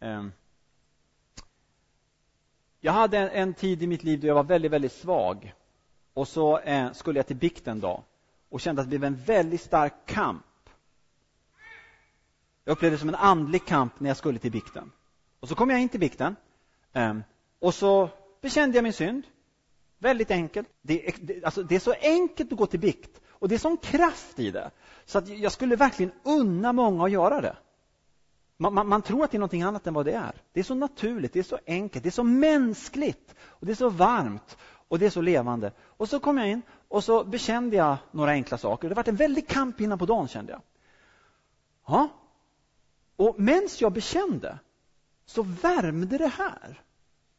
Eh, 0.00 0.26
jag 2.80 2.92
hade 2.92 3.18
en, 3.18 3.28
en, 3.28 3.54
tid 3.54 3.82
i 3.82 3.86
mitt 3.86 4.02
liv 4.02 4.20
då 4.20 4.26
jag 4.26 4.34
var 4.34 4.42
väldigt, 4.42 4.72
väldigt 4.72 4.92
svag. 4.92 5.54
Och 6.14 6.28
så 6.28 6.58
eh, 6.58 6.92
skulle 6.92 7.18
jag 7.18 7.26
till 7.26 7.36
bikten 7.36 7.80
då 7.80 8.04
och 8.48 8.60
kände 8.60 8.82
att 8.82 8.90
det 8.90 8.98
blev 8.98 9.04
en 9.04 9.22
väldigt 9.24 9.60
stark 9.60 9.94
kamp. 10.06 10.44
Jag 12.64 12.72
upplevde 12.72 12.96
det 12.96 13.00
som 13.00 13.08
en 13.08 13.14
andlig 13.14 13.66
kamp 13.66 14.00
när 14.00 14.10
jag 14.10 14.16
skulle 14.16 14.38
till 14.38 14.52
bikten. 14.52 14.92
Och 15.40 15.48
så 15.48 15.54
kom 15.54 15.70
jag 15.70 15.80
in 15.80 15.88
till 15.88 16.00
bikten 16.00 16.36
ehm, 16.92 17.22
och 17.58 17.74
så 17.74 18.08
bekände 18.40 18.76
jag 18.76 18.82
min 18.82 18.92
synd. 18.92 19.22
Väldigt 20.00 20.30
enkelt. 20.30 20.68
Det 20.82 21.08
är, 21.08 21.14
det, 21.20 21.44
alltså, 21.44 21.62
det 21.62 21.74
är 21.74 21.80
så 21.80 21.94
enkelt 22.00 22.52
att 22.52 22.58
gå 22.58 22.66
till 22.66 22.80
bikt 22.80 23.20
och 23.28 23.48
det 23.48 23.54
är 23.54 23.58
sån 23.58 23.76
kraft 23.76 24.38
i 24.38 24.50
det. 24.50 24.70
Så 25.04 25.18
att 25.18 25.28
jag 25.28 25.52
skulle 25.52 25.76
verkligen 25.76 26.12
unna 26.22 26.72
många 26.72 27.04
att 27.04 27.10
göra 27.10 27.40
det. 27.40 27.56
Man, 28.56 28.74
man, 28.74 28.88
man, 28.88 29.02
tror 29.02 29.24
att 29.24 29.30
det 29.30 29.36
är 29.36 29.38
någonting 29.38 29.62
annat 29.62 29.86
än 29.86 29.94
vad 29.94 30.06
det 30.06 30.12
är. 30.12 30.32
Det 30.52 30.60
är 30.60 30.64
så 30.64 30.74
naturligt, 30.74 31.32
det 31.32 31.38
är 31.38 31.42
så 31.42 31.58
enkelt, 31.66 32.02
det 32.02 32.08
är 32.08 32.10
så 32.10 32.24
mänskligt 32.24 33.34
och 33.42 33.66
det 33.66 33.72
är 33.72 33.76
så 33.76 33.88
varmt 33.88 34.56
och 34.88 34.98
det 34.98 35.06
är 35.06 35.10
så 35.10 35.20
levande. 35.20 35.72
Och 35.80 36.08
så 36.08 36.20
kom 36.20 36.38
jag 36.38 36.48
in 36.48 36.62
och 36.88 37.04
så 37.04 37.24
bekände 37.24 37.76
jag 37.76 37.96
några 38.10 38.30
enkla 38.30 38.58
saker. 38.58 38.88
Det 38.88 38.94
var 38.94 39.08
en 39.08 39.16
väldig 39.16 39.48
kamp 39.48 39.80
innan 39.80 39.98
på 39.98 40.06
dagen 40.06 40.28
kände 40.28 40.52
jag. 40.52 40.62
Ja. 41.86 42.08
Och 43.16 43.40
medan 43.40 43.68
jag 43.80 43.92
bekände 43.92 44.58
så 45.26 45.42
värmde 45.42 46.18
det 46.18 46.32
här. 46.38 46.82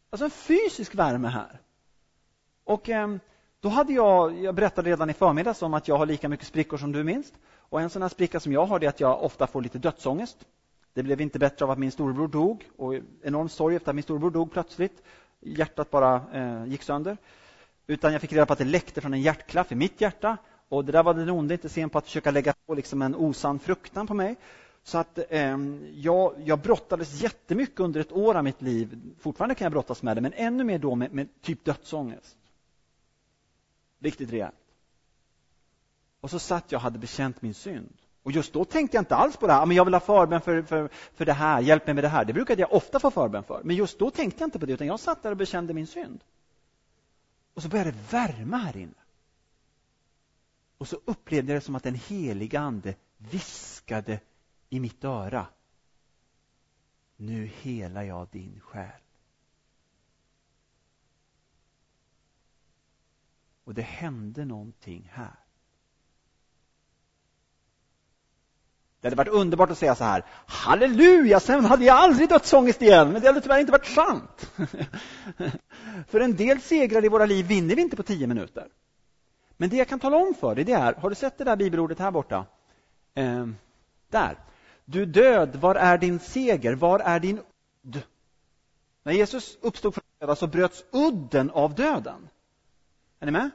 Alltså 0.09 0.25
en 0.25 0.31
fysisk 0.31 0.95
värme 0.95 1.27
här. 1.27 1.61
Och 2.63 2.89
eh, 2.89 3.15
då 3.61 3.69
hade 3.69 3.93
jag, 3.93 4.39
jag 4.43 4.55
berättade 4.55 4.89
redan 4.89 5.09
i 5.09 5.13
förmiddags 5.13 5.61
om 5.61 5.73
att 5.73 5.87
jag 5.87 5.97
har 5.97 6.05
lika 6.05 6.29
mycket 6.29 6.47
sprickor 6.47 6.77
som 6.77 6.91
du 6.91 7.03
minst. 7.03 7.33
Och 7.57 7.81
en 7.81 7.89
sån 7.89 8.01
här 8.01 8.09
spricka 8.09 8.39
som 8.39 8.53
jag 8.53 8.65
har 8.65 8.83
är 8.83 8.89
att 8.89 8.99
jag 8.99 9.23
ofta 9.23 9.47
får 9.47 9.61
lite 9.61 9.77
dödsångest. 9.77 10.37
Det 10.93 11.03
blev 11.03 11.21
inte 11.21 11.39
bättre 11.39 11.65
av 11.65 11.71
att 11.71 11.79
min 11.79 11.91
storebror 11.91 12.27
dog 12.27 12.69
och 12.77 12.93
enorm 13.23 13.49
sorg 13.49 13.75
efter 13.75 13.89
att 13.89 13.95
min 13.95 14.03
storebror 14.03 14.31
dog 14.31 14.51
plötsligt. 14.51 15.03
Hjärtat 15.39 15.89
bara 15.91 16.21
eh, 16.33 16.65
gick 16.65 16.83
sönder. 16.83 17.17
Utan 17.87 18.11
jag 18.11 18.21
fick 18.21 18.33
reda 18.33 18.45
på 18.45 18.53
att 18.53 18.59
det 18.59 18.65
läckte 18.65 19.01
från 19.01 19.13
en 19.13 19.21
hjärtklaff 19.21 19.71
i 19.71 19.75
mitt 19.75 20.01
hjärta. 20.01 20.37
Och 20.69 20.85
det 20.85 20.91
där 20.91 21.03
var 21.03 21.13
den 21.13 21.29
onde 21.29 21.53
inte 21.53 21.69
sen 21.69 21.89
på 21.89 21.97
att 21.97 22.05
försöka 22.05 22.31
lägga 22.31 22.53
på 22.65 22.73
liksom 22.73 23.01
en 23.01 23.15
osann 23.15 23.59
fruktan 23.59 24.07
på 24.07 24.13
mig. 24.13 24.35
Så 24.83 24.97
att 24.97 25.19
eh, 25.29 25.57
jag, 25.93 26.33
jag 26.45 26.59
brottades 26.59 27.21
jättemycket 27.21 27.79
under 27.79 27.99
ett 27.99 28.11
år 28.11 28.35
av 28.35 28.43
mitt 28.43 28.61
liv. 28.61 28.99
Fortfarande 29.19 29.55
kan 29.55 29.65
jag 29.65 29.71
brottas 29.71 30.03
med 30.03 30.17
det, 30.17 30.21
men 30.21 30.33
ännu 30.33 30.63
mer 30.63 30.79
då 30.79 30.95
med, 30.95 31.13
med 31.13 31.27
typ 31.41 31.65
dödsångest. 31.65 32.37
Riktigt 34.01 34.31
rejält. 34.31 34.55
Och 36.21 36.29
så 36.29 36.39
satt 36.39 36.71
jag 36.71 36.79
och 36.79 36.83
hade 36.83 36.99
bekänt 36.99 37.41
min 37.41 37.53
synd. 37.53 37.97
Och 38.23 38.31
just 38.31 38.53
då 38.53 38.65
tänkte 38.65 38.97
jag 38.97 39.01
inte 39.01 39.15
alls 39.15 39.37
på 39.37 39.47
det 39.47 39.53
här, 39.53 39.61
ah, 39.61 39.65
men 39.65 39.77
jag 39.77 39.85
vill 39.85 39.93
ha 39.93 39.99
förbön 39.99 40.41
för, 40.41 40.61
för, 40.61 40.89
för 41.13 41.25
det 41.25 41.33
här, 41.33 41.61
hjälp 41.61 41.85
mig 41.85 41.93
med 41.93 42.03
det 42.03 42.07
här. 42.07 42.25
Det 42.25 42.33
brukade 42.33 42.61
jag 42.61 42.73
ofta 42.73 42.99
få 42.99 43.11
förbön 43.11 43.43
för. 43.43 43.61
Men 43.63 43.75
just 43.75 43.99
då 43.99 44.11
tänkte 44.11 44.41
jag 44.41 44.47
inte 44.47 44.59
på 44.59 44.65
det, 44.65 44.73
utan 44.73 44.87
jag 44.87 44.99
satt 44.99 45.23
där 45.23 45.31
och 45.31 45.37
bekände 45.37 45.73
min 45.73 45.87
synd. 45.87 46.23
Och 47.53 47.63
så 47.63 47.69
började 47.69 47.91
det 47.91 48.11
värma 48.11 48.57
här 48.57 48.77
inne. 48.77 48.93
Och 50.77 50.87
så 50.87 50.99
upplevde 51.05 51.51
jag 51.51 51.61
det 51.61 51.65
som 51.65 51.75
att 51.75 51.83
den 51.83 51.95
heliga 51.95 52.59
ande 52.59 52.95
viskade 53.17 54.19
i 54.69 54.79
mitt 54.79 55.03
öra. 55.03 55.45
Nu 57.17 57.45
helar 57.45 58.03
jag 58.03 58.27
din 58.31 58.59
själ. 58.59 59.01
Och 63.63 63.73
det 63.73 63.81
hände 63.81 64.45
någonting 64.45 65.09
här. 65.13 65.35
Det 69.01 69.07
hade 69.07 69.15
varit 69.15 69.27
underbart 69.27 69.71
att 69.71 69.77
säga 69.77 69.95
så 69.95 70.03
här, 70.03 70.25
halleluja, 70.45 71.39
sen 71.39 71.65
hade 71.65 71.85
jag 71.85 71.97
aldrig 71.97 72.29
dödsångest 72.29 72.81
igen, 72.81 73.11
men 73.11 73.21
det 73.21 73.27
hade 73.27 73.41
tyvärr 73.41 73.59
inte 73.59 73.71
varit 73.71 73.85
sant. 73.85 74.51
för 76.07 76.19
en 76.19 76.35
del 76.35 76.61
segrar 76.61 77.05
i 77.05 77.09
våra 77.09 77.25
liv 77.25 77.47
vinner 77.47 77.75
vi 77.75 77.81
inte 77.81 77.95
på 77.95 78.03
tio 78.03 78.27
minuter. 78.27 78.67
Men 79.57 79.69
det 79.69 79.77
jag 79.77 79.87
kan 79.87 79.99
tala 79.99 80.17
om 80.17 80.33
för 80.33 80.55
dig, 80.55 80.63
det 80.63 80.73
är, 80.73 80.93
har 80.93 81.09
du 81.09 81.15
sett 81.15 81.37
det 81.37 81.43
där 81.43 81.55
bibelordet 81.55 81.99
här 81.99 82.11
borta? 82.11 82.45
Eh, 83.13 83.47
där. 84.09 84.37
Du 84.85 85.05
död, 85.05 85.55
var 85.55 85.75
är 85.75 85.97
din 85.97 86.19
seger? 86.19 86.75
Var 86.75 86.99
är 86.99 87.19
din 87.19 87.39
udd? 87.83 88.03
När 89.03 89.13
Jesus 89.13 89.57
uppstod 89.61 89.93
från 89.93 90.03
döda 90.19 90.35
så 90.35 90.47
bröts 90.47 90.83
udden 90.91 91.51
av 91.51 91.75
döden. 91.75 92.29
Är 93.19 93.25
ni 93.25 93.31
med? 93.31 93.49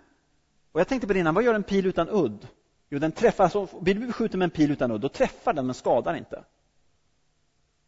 Och 0.77 0.81
jag 0.81 0.89
tänkte 0.89 1.07
på 1.07 1.13
det 1.13 1.19
innan, 1.19 1.35
vad 1.35 1.45
gör 1.45 1.55
en 1.55 1.63
pil 1.63 1.87
utan 1.87 2.09
udd? 2.09 2.49
Jo, 2.89 2.99
den 2.99 3.13
träffar, 3.13 3.45
alltså, 3.45 3.69
blir 3.81 3.95
du 3.95 4.07
beskjuten 4.07 4.39
med 4.39 4.47
en 4.47 4.51
pil 4.51 4.71
utan 4.71 4.91
udd, 4.91 5.01
då 5.01 5.09
träffar 5.09 5.53
den 5.53 5.67
men 5.67 5.75
skadar 5.75 6.15
inte. 6.15 6.45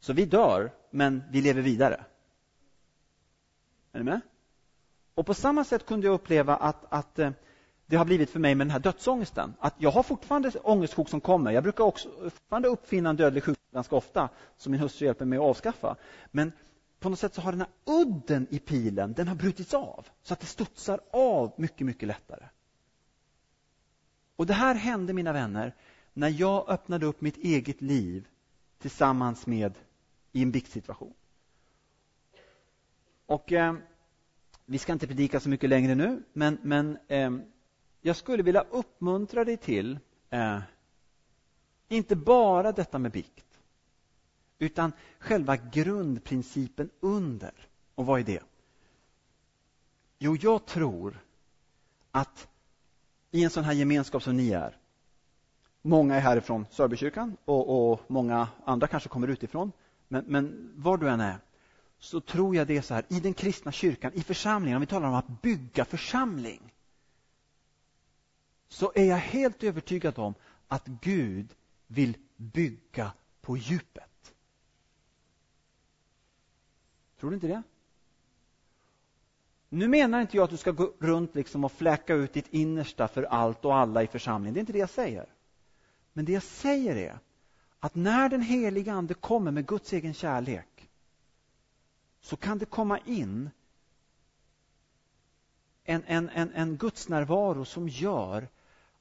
Så 0.01 0.13
vi 0.13 0.25
dör, 0.25 0.73
men 0.91 1.23
vi 1.31 1.41
lever 1.41 1.63
vidare. 1.63 2.05
Är 3.93 3.99
ni 3.99 4.05
med? 4.05 4.21
Och 5.15 5.27
på 5.27 5.35
samma 5.35 5.65
sätt 5.65 5.87
kunde 5.87 6.07
jag 6.07 6.15
uppleva 6.15 6.57
att, 6.57 6.85
att 6.89 7.19
eh, 7.19 7.31
det 7.87 7.97
har 7.97 8.05
blivit 8.05 8.31
för 8.31 8.39
mig 8.39 8.55
med 8.55 8.67
den 8.67 8.73
här 8.73 8.79
dödsångesten. 8.79 9.55
Att 9.59 9.75
jag 9.79 9.91
har 9.91 10.03
fortfarande 10.03 10.51
ångestsjok 10.63 11.09
som 11.09 11.21
kommer. 11.21 11.51
Jag 11.51 11.63
brukar 11.63 11.85
också 11.85 12.09
fortfarande 12.23 12.69
uppfinna 12.69 13.11
en 13.11 13.17
dödlig 13.17 13.45
sjukdom 13.45 13.69
ganska 13.73 13.97
ofta, 13.97 14.29
som 14.57 14.73
min 14.73 14.81
hustru 14.81 15.07
hjälper 15.07 15.25
mig 15.25 15.39
att 15.39 15.45
avskaffa. 15.45 15.97
Men 16.31 16.53
på 17.01 17.09
något 17.09 17.19
sätt 17.19 17.35
så 17.35 17.41
har 17.41 17.53
den 17.53 17.61
här 17.61 17.71
udden 17.85 18.47
i 18.51 18.59
pilen, 18.59 19.13
den 19.13 19.29
har 19.29 19.35
brutits 19.35 19.75
av. 19.75 20.07
Så 20.23 20.33
att 20.33 20.41
det 20.41 20.47
studsar 20.47 21.01
av 21.13 21.53
mycket, 21.57 21.87
mycket 21.87 22.09
lättare. 22.09 22.45
Och 24.39 24.47
det 24.47 24.55
här 24.55 24.75
hände, 24.75 25.13
mina 25.13 25.33
vänner, 25.33 25.75
när 26.13 26.29
jag 26.29 26.69
öppnade 26.69 27.07
upp 27.07 27.21
mitt 27.21 27.37
eget 27.37 27.81
liv 27.81 28.29
tillsammans 28.79 29.47
med 29.47 29.79
i 30.33 30.43
en 30.43 30.51
biktsituation. 30.51 31.15
Och 33.27 33.53
eh, 33.53 33.75
vi 34.67 34.79
ska 34.79 34.93
inte 34.93 35.07
predika 35.07 35.41
så 35.41 35.49
mycket 35.49 35.71
längre 35.71 35.95
nu, 35.95 36.23
men, 36.33 36.59
men 36.63 36.99
eh, 37.09 37.31
jag 38.01 38.17
skulle 38.17 38.43
vilja 38.43 38.65
uppmuntra 38.71 39.45
dig 39.45 39.57
till 39.57 39.99
eh, 40.31 40.61
inte 41.89 42.17
bara 42.17 42.73
detta 42.73 42.99
med 42.99 43.13
bikt, 43.13 43.61
utan 44.59 44.93
själva 45.19 45.57
grundprincipen 45.57 46.91
under. 47.01 47.55
Och 47.95 48.07
vad 48.07 48.21
är 48.21 48.25
det? 48.25 48.43
Jo, 50.19 50.37
jag 50.37 50.67
tror 50.67 51.21
att 52.11 52.49
i 53.31 53.45
en 53.45 53.51
sån 53.51 53.65
här 53.65 53.73
gemenskap 53.73 54.23
som 54.23 54.37
ni 54.37 54.51
är, 54.51 54.77
många 55.83 56.15
är 56.15 56.21
härifrån 56.21 56.67
Sörbykyrkan 56.71 57.37
och, 57.45 57.93
och 57.93 58.01
många 58.07 58.49
andra 58.65 58.87
kanske 58.87 59.09
kommer 59.09 59.29
utifrån, 59.29 59.73
men, 60.09 60.25
men 60.27 60.73
var 60.77 60.97
du 60.97 61.09
än 61.09 61.21
är, 61.21 61.39
så 61.99 62.21
tror 62.21 62.57
jag 62.57 62.67
det 62.67 62.77
är 62.77 62.83
så 62.83 62.95
här, 62.95 63.05
i 63.09 63.21
den 63.21 63.35
kristna 63.35 63.73
kyrkan, 63.73 64.13
i 64.15 64.23
församlingen, 64.23 64.77
om 64.77 64.81
vi 64.81 64.87
talar 64.87 65.09
om 65.09 65.15
att 65.15 65.43
bygga 65.43 65.85
församling, 65.85 66.75
så 68.69 68.93
är 68.95 69.05
jag 69.05 69.17
helt 69.17 69.63
övertygad 69.63 70.19
om 70.19 70.35
att 70.69 70.87
Gud 70.87 71.55
vill 71.87 72.17
bygga 72.37 73.13
på 73.41 73.57
djupet. 73.57 74.35
Tror 77.21 77.31
du 77.31 77.35
inte 77.35 77.47
det? 77.47 77.63
Nu 79.69 79.89
menar 79.89 80.21
inte 80.21 80.37
jag 80.37 80.45
att 80.45 80.51
du 80.51 80.57
ska 80.57 80.71
gå 80.71 80.93
runt 80.99 81.35
liksom 81.35 81.65
och 81.65 81.73
fläcka 81.73 82.15
ut 82.15 82.33
ditt 82.33 82.49
innersta 82.49 83.09
för 83.09 83.23
allt 83.23 83.65
och 83.65 83.77
alla 83.77 84.03
i 84.03 84.07
församlingen. 84.07 84.55
Det 84.55 84.59
är 84.59 84.61
inte 84.61 84.73
det 84.73 84.79
jag 84.79 84.91
säger. 84.91 85.27
Men 86.13 86.25
det 86.25 86.33
jag 86.33 86.43
säger 86.43 86.97
är 86.97 87.19
att 87.81 87.95
när 87.95 88.29
den 88.29 88.43
heliga 88.43 88.93
Ande 88.93 89.15
kommer 89.15 89.51
med 89.51 89.67
Guds 89.67 89.93
egen 89.93 90.15
kärlek 90.15 90.91
så 92.21 92.37
kan 92.37 92.59
det 92.59 92.67
komma 92.67 92.99
in 92.99 93.51
en, 95.85 96.03
en, 96.07 96.29
en, 96.29 96.53
en 96.55 96.77
Guds 96.77 97.09
närvaro 97.09 97.65
som 97.65 97.89
gör 97.89 98.49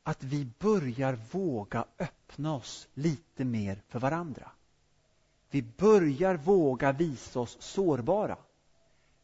att 0.03 0.24
vi 0.24 0.47
börjar 0.59 1.20
våga 1.32 1.86
öppna 1.99 2.55
oss 2.55 2.88
lite 2.93 3.45
mer 3.45 3.82
för 3.88 3.99
varandra. 3.99 4.51
Vi 5.49 5.61
börjar 5.61 6.38
våga 6.38 6.91
visa 6.91 7.39
oss 7.39 7.57
sårbara. 7.59 8.38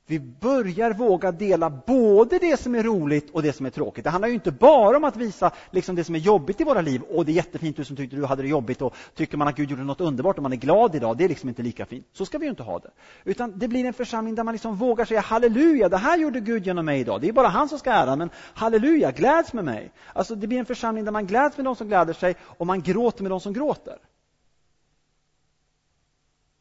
Vi 0.06 0.20
börjar 0.20 0.94
våga 0.94 1.32
dela 1.32 1.70
både 1.70 2.40
det 2.40 2.60
som 2.60 2.76
är 2.76 2.84
roligt 2.84 3.30
och 3.30 3.44
det 3.44 3.54
som 3.54 3.66
är 3.66 3.70
tråkigt. 3.70 4.04
Det 4.04 4.10
handlar 4.10 4.28
ju 4.28 4.34
inte 4.34 4.52
bara 4.52 4.98
om 4.98 5.04
att 5.04 5.16
visa 5.16 5.52
liksom 5.72 5.96
det 5.96 6.04
som 6.04 6.16
är 6.16 6.20
jobbigt 6.20 6.62
i 6.62 6.64
våra 6.64 6.82
liv. 6.82 7.02
Och 7.02 7.26
det 7.26 7.32
är 7.32 7.34
jättefint, 7.34 7.78
du 7.78 7.86
som 7.86 7.96
tyckte 7.96 8.16
du 8.16 8.26
hade 8.26 8.42
det 8.42 8.48
jobbigt 8.48 8.82
och 8.82 8.96
tycker 9.16 9.38
man 9.38 9.48
att 9.48 9.56
Gud 9.56 9.70
gjorde 9.70 9.84
något 9.84 10.02
underbart 10.02 10.38
och 10.38 10.44
man 10.44 10.54
är 10.54 10.58
glad 10.58 10.96
idag. 10.96 11.18
Det 11.18 11.24
är 11.24 11.30
liksom 11.30 11.50
inte 11.50 11.62
lika 11.62 11.86
fint. 11.86 12.08
Så 12.14 12.26
ska 12.26 12.38
vi 12.38 12.46
ju 12.46 12.50
inte 12.50 12.64
ha 12.64 12.80
det. 12.80 12.92
Utan 13.24 13.60
det 13.60 13.68
blir 13.68 13.86
en 13.86 13.94
församling 13.94 14.36
där 14.36 14.44
man 14.44 14.54
liksom 14.54 14.76
vågar 14.76 15.06
säga 15.06 15.22
halleluja, 15.22 15.90
det 15.90 15.98
här 15.98 16.18
gjorde 16.18 16.40
Gud 16.40 16.66
genom 16.66 16.86
mig 16.86 17.00
idag. 17.00 17.22
Det 17.22 17.30
är 17.30 17.34
bara 17.34 17.48
han 17.48 17.70
som 17.70 17.80
ska 17.80 17.92
ära, 17.92 18.16
men 18.16 18.30
halleluja, 18.54 19.12
gläds 19.12 19.54
med 19.54 19.66
mig. 19.66 19.92
Alltså 20.14 20.36
det 20.36 20.48
blir 20.48 20.60
en 20.60 20.66
församling 20.66 21.06
där 21.06 21.12
man 21.12 21.26
gläds 21.26 21.58
med 21.58 21.66
de 21.66 21.76
som 21.76 21.88
gläder 21.88 22.14
sig 22.14 22.36
och 22.42 22.68
man 22.68 22.82
gråter 22.82 23.24
med 23.24 23.32
de 23.32 23.40
som 23.40 23.54
gråter. 23.54 23.98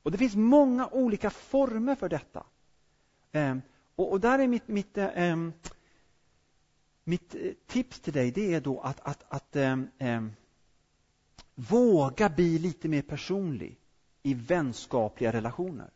Och 0.03 0.11
det 0.11 0.19
finns 0.19 0.37
många 0.37 0.89
olika 0.93 1.31
former 1.31 1.95
för 1.95 2.09
detta. 2.09 2.43
Ehm, 3.33 3.63
och, 3.97 4.13
och 4.13 4.21
där 4.21 4.39
är 4.39 4.49
mitt, 4.49 4.69
mitt, 4.69 4.99
ehm, 4.99 5.53
mitt 7.05 7.35
eh, 7.35 7.53
tips 7.67 8.01
till 8.01 8.13
dig, 8.13 8.31
det 8.31 8.55
är 8.55 8.61
då 8.61 8.81
att, 8.81 9.01
att, 9.01 9.25
att 9.29 9.57
ehm, 9.57 10.33
våga 11.55 12.29
bli 12.29 12.59
lite 12.59 12.89
mer 12.89 13.03
personlig 13.03 13.79
i 14.23 14.35
vänskapliga 14.35 15.33
relationer. 15.33 15.91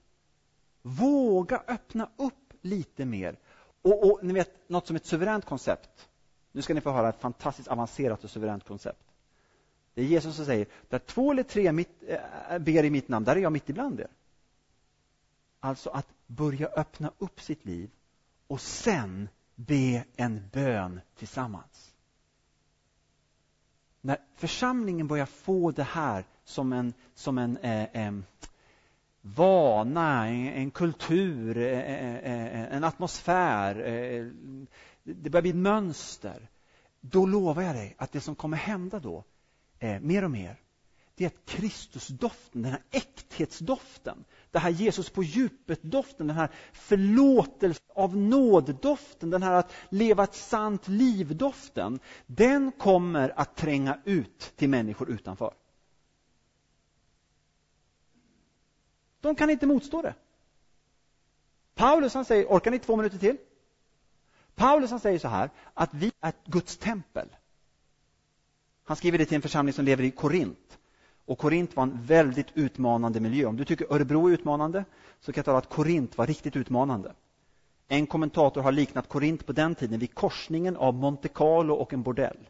Våga 0.82 1.62
öppna 1.66 2.09
upp 2.16 2.53
lite 2.61 3.05
mer. 3.05 3.37
Och, 3.82 4.11
och 4.11 4.24
ni 4.24 4.32
vet, 4.32 4.68
något 4.68 4.87
som 4.87 4.97
ett 4.97 5.07
suveränt 5.07 5.45
koncept. 5.45 6.09
Nu 6.53 6.62
ska 6.62 6.74
ni 6.74 6.80
få 6.80 6.91
höra 6.91 7.09
ett 7.09 7.20
fantastiskt 7.20 7.68
avancerat 7.68 8.24
och 8.24 8.30
suveränt 8.30 8.64
koncept. 8.64 9.03
Det 9.95 10.03
är 10.03 10.07
Jesus 10.07 10.37
som 10.37 10.45
säger, 10.45 10.66
där 10.89 10.99
två 10.99 11.30
eller 11.30 11.43
tre 11.43 11.72
mitt, 11.72 12.03
äh, 12.51 12.59
ber 12.59 12.84
i 12.84 12.91
mitt 12.91 13.09
namn, 13.09 13.24
där 13.24 13.37
är 13.37 13.41
jag 13.41 13.53
mitt 13.53 13.70
ibland 13.70 14.01
er. 14.01 14.09
Alltså 15.67 15.91
att 15.91 16.07
börja 16.27 16.67
öppna 16.67 17.12
upp 17.19 17.41
sitt 17.41 17.64
liv 17.64 17.91
och 18.47 18.61
sen 18.61 19.29
be 19.55 20.05
en 20.17 20.49
bön 20.53 21.01
tillsammans. 21.17 21.95
När 24.01 24.19
församlingen 24.37 25.07
börjar 25.07 25.27
få 25.27 25.71
det 25.71 25.83
här 25.83 26.25
som 26.45 26.73
en, 26.73 26.95
som 27.14 27.39
en 27.39 27.57
eh, 27.57 28.07
eh, 28.07 28.14
vana, 29.21 30.29
en, 30.29 30.49
en 30.49 30.71
kultur, 30.71 31.59
eh, 31.59 31.79
eh, 31.79 32.17
eh, 32.17 32.61
eh 32.61 32.75
en 32.75 32.85
atmosfär, 32.85 33.87
eh, 33.87 34.27
det 35.03 35.31
börjar 35.31 35.43
bli 35.43 35.51
ett 35.51 35.57
mönster, 35.57 36.49
då 37.01 37.27
lovar 37.27 37.62
jag 37.62 37.75
dig 37.75 37.95
att 37.99 38.12
det 38.12 38.21
som 38.21 38.35
kommer 38.35 38.57
hända 38.57 39.01
då, 39.01 39.25
eh, 39.79 40.01
mer 40.01 40.25
och 40.25 40.31
mer, 40.31 40.61
det 41.17 41.25
är 41.25 41.29
att 41.29 41.47
Kristusdoften, 41.47 42.62
den 42.62 42.73
här 42.73 42.83
äkthetsdoften, 42.91 44.25
det 44.57 44.61
här 44.61 44.71
Jesus 44.71 45.11
på 45.11 45.23
djupet-doften, 45.23 46.27
den 46.27 46.37
här 46.37 46.51
förlåtelse 46.73 47.81
av 47.95 48.17
nåd-doften, 48.17 49.31
den 49.31 49.43
här 49.43 49.53
att 49.53 49.73
leva 49.89 50.25
ett 50.25 50.35
sant 50.35 50.89
liv-doften, 50.89 51.99
den 52.27 52.73
kommer 52.73 53.41
att 53.41 53.57
tränga 53.57 53.99
ut 54.05 54.53
till 54.57 54.69
människor 54.69 55.11
utanför. 55.11 55.55
De 59.21 59.35
kan 59.35 59.51
inte 59.51 59.67
motstå 59.67 60.03
det. 60.03 60.15
Paulus 61.75 62.15
han 62.15 62.25
säger, 62.25 62.47
orkar 62.47 62.71
ni 62.71 62.79
två 62.79 62.97
minuter 62.97 63.19
till? 63.19 63.37
Paulus 64.55 64.91
han 64.91 65.01
säger 65.01 65.19
så 65.19 65.29
här, 65.29 65.51
att 65.75 65.95
vi 65.95 66.13
är 66.21 66.33
Guds 66.45 66.77
tempel. 66.77 67.29
Han 68.85 68.97
skriver 68.97 69.19
det 69.19 69.27
till 69.27 69.37
en 69.37 69.43
församling 69.43 69.73
som 69.73 69.85
lever 69.85 70.05
i 70.05 70.11
Korint. 70.11 70.79
Och 71.27 71.39
Korint 71.39 71.77
var 71.77 71.83
en 71.83 72.03
väldigt 72.03 72.47
utmanande 72.55 73.20
miljö. 73.20 73.47
Om 73.47 73.57
du 73.57 73.64
tycker 73.64 73.93
Örebro 73.93 74.29
är 74.29 74.33
utmanande 74.33 74.85
så 75.20 75.33
kan 75.33 75.39
jag 75.39 75.45
tala 75.45 75.59
att 75.59 75.68
Korint 75.68 76.18
var 76.18 76.27
riktigt 76.27 76.57
utmanande. 76.57 77.14
En 77.89 78.07
kommentator 78.07 78.62
har 78.62 78.72
liknat 78.72 79.09
Korint 79.09 79.47
på 79.47 79.53
den 79.53 79.74
tiden 79.74 79.99
vid 79.99 80.14
korsningen 80.14 80.77
av 80.77 80.95
Monte 80.95 81.29
Carlo 81.29 81.74
och 81.74 81.93
en 81.93 82.03
bordell. 82.03 82.49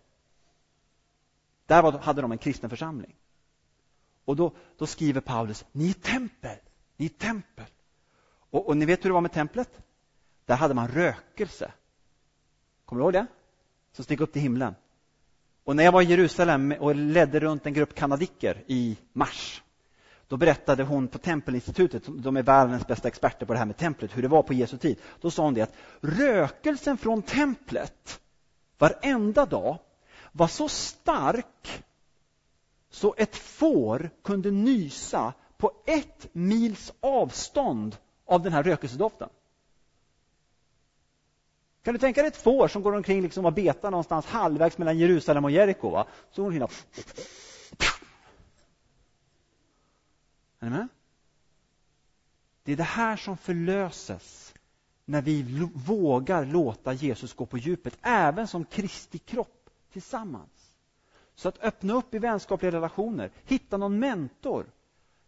Där 1.66 1.82
var, 1.82 1.92
hade 1.92 2.22
de 2.22 2.32
en 2.32 2.38
kristen 2.38 2.70
församling. 2.70 3.14
Och 4.24 4.36
då, 4.36 4.52
då 4.76 4.86
skriver 4.86 5.20
Paulus, 5.20 5.64
ni 5.72 5.88
är 5.88 5.94
tempel, 5.94 6.58
ni 6.96 7.04
är 7.04 7.10
tempel. 7.10 7.66
Och, 8.50 8.68
och 8.68 8.76
ni 8.76 8.84
vet 8.84 9.04
hur 9.04 9.10
det 9.10 9.14
var 9.14 9.20
med 9.20 9.32
templet? 9.32 9.80
Där 10.44 10.56
hade 10.56 10.74
man 10.74 10.88
rökelse. 10.88 11.72
Kommer 12.84 13.00
du 13.00 13.04
ihåg 13.04 13.12
det? 13.12 13.26
Som 13.92 14.04
steg 14.04 14.20
upp 14.20 14.32
till 14.32 14.42
himlen. 14.42 14.74
Och 15.66 15.76
när 15.76 15.84
jag 15.84 15.92
var 15.92 16.02
i 16.02 16.04
Jerusalem 16.04 16.74
och 16.80 16.94
ledde 16.94 17.40
runt 17.40 17.66
en 17.66 17.72
grupp 17.72 17.94
kanadiker 17.94 18.64
i 18.66 18.96
mars, 19.12 19.62
då 20.28 20.36
berättade 20.36 20.82
hon 20.82 21.08
på 21.08 21.18
Tempelinstitutet, 21.18 22.02
de 22.06 22.36
är 22.36 22.42
världens 22.42 22.86
bästa 22.86 23.08
experter 23.08 23.46
på 23.46 23.52
det 23.52 23.58
här 23.58 23.66
med 23.66 23.76
templet, 23.76 24.16
hur 24.16 24.22
det 24.22 24.28
var 24.28 24.42
på 24.42 24.54
Jesu 24.54 24.78
tid. 24.78 24.98
Då 25.20 25.30
sa 25.30 25.44
hon 25.44 25.54
det 25.54 25.62
att 25.62 25.74
rökelsen 26.00 26.98
från 26.98 27.22
templet 27.22 28.20
varenda 28.78 29.46
dag 29.46 29.78
var 30.32 30.46
så 30.46 30.68
stark 30.68 31.84
så 32.90 33.14
ett 33.18 33.36
får 33.36 34.10
kunde 34.24 34.50
nysa 34.50 35.32
på 35.56 35.72
ett 35.86 36.28
mils 36.32 36.92
avstånd 37.00 37.96
av 38.26 38.42
den 38.42 38.52
här 38.52 38.62
rökelsedoften. 38.62 39.28
Kan 41.86 41.94
du 41.94 41.98
tänka 41.98 42.22
dig 42.22 42.28
ett 42.28 42.36
får 42.36 42.68
som 42.68 42.82
går 42.82 42.92
omkring 42.92 43.22
liksom 43.22 43.46
och 43.46 43.52
betar 43.52 43.90
någonstans 43.90 44.26
halvvägs 44.26 44.78
mellan 44.78 44.98
Jerusalem 44.98 45.44
och 45.44 45.50
Jeriko? 45.50 45.90
Va? 45.90 46.06
Så 46.30 46.42
går 46.42 46.62
och... 46.62 46.72
Är 50.60 50.64
ni 50.64 50.70
med? 50.70 50.88
Det 52.62 52.72
är 52.72 52.76
det 52.76 52.82
här 52.82 53.16
som 53.16 53.36
förlöses 53.36 54.54
när 55.04 55.22
vi 55.22 55.42
vågar 55.74 56.44
låta 56.44 56.92
Jesus 56.92 57.34
gå 57.34 57.46
på 57.46 57.58
djupet, 57.58 57.98
även 58.02 58.48
som 58.48 58.64
Kristi 58.64 59.18
kropp 59.18 59.70
tillsammans. 59.92 60.76
Så 61.34 61.48
att 61.48 61.58
öppna 61.58 61.94
upp 61.94 62.14
i 62.14 62.18
vänskapliga 62.18 62.72
relationer, 62.72 63.30
hitta 63.44 63.76
någon 63.76 63.98
mentor, 63.98 64.66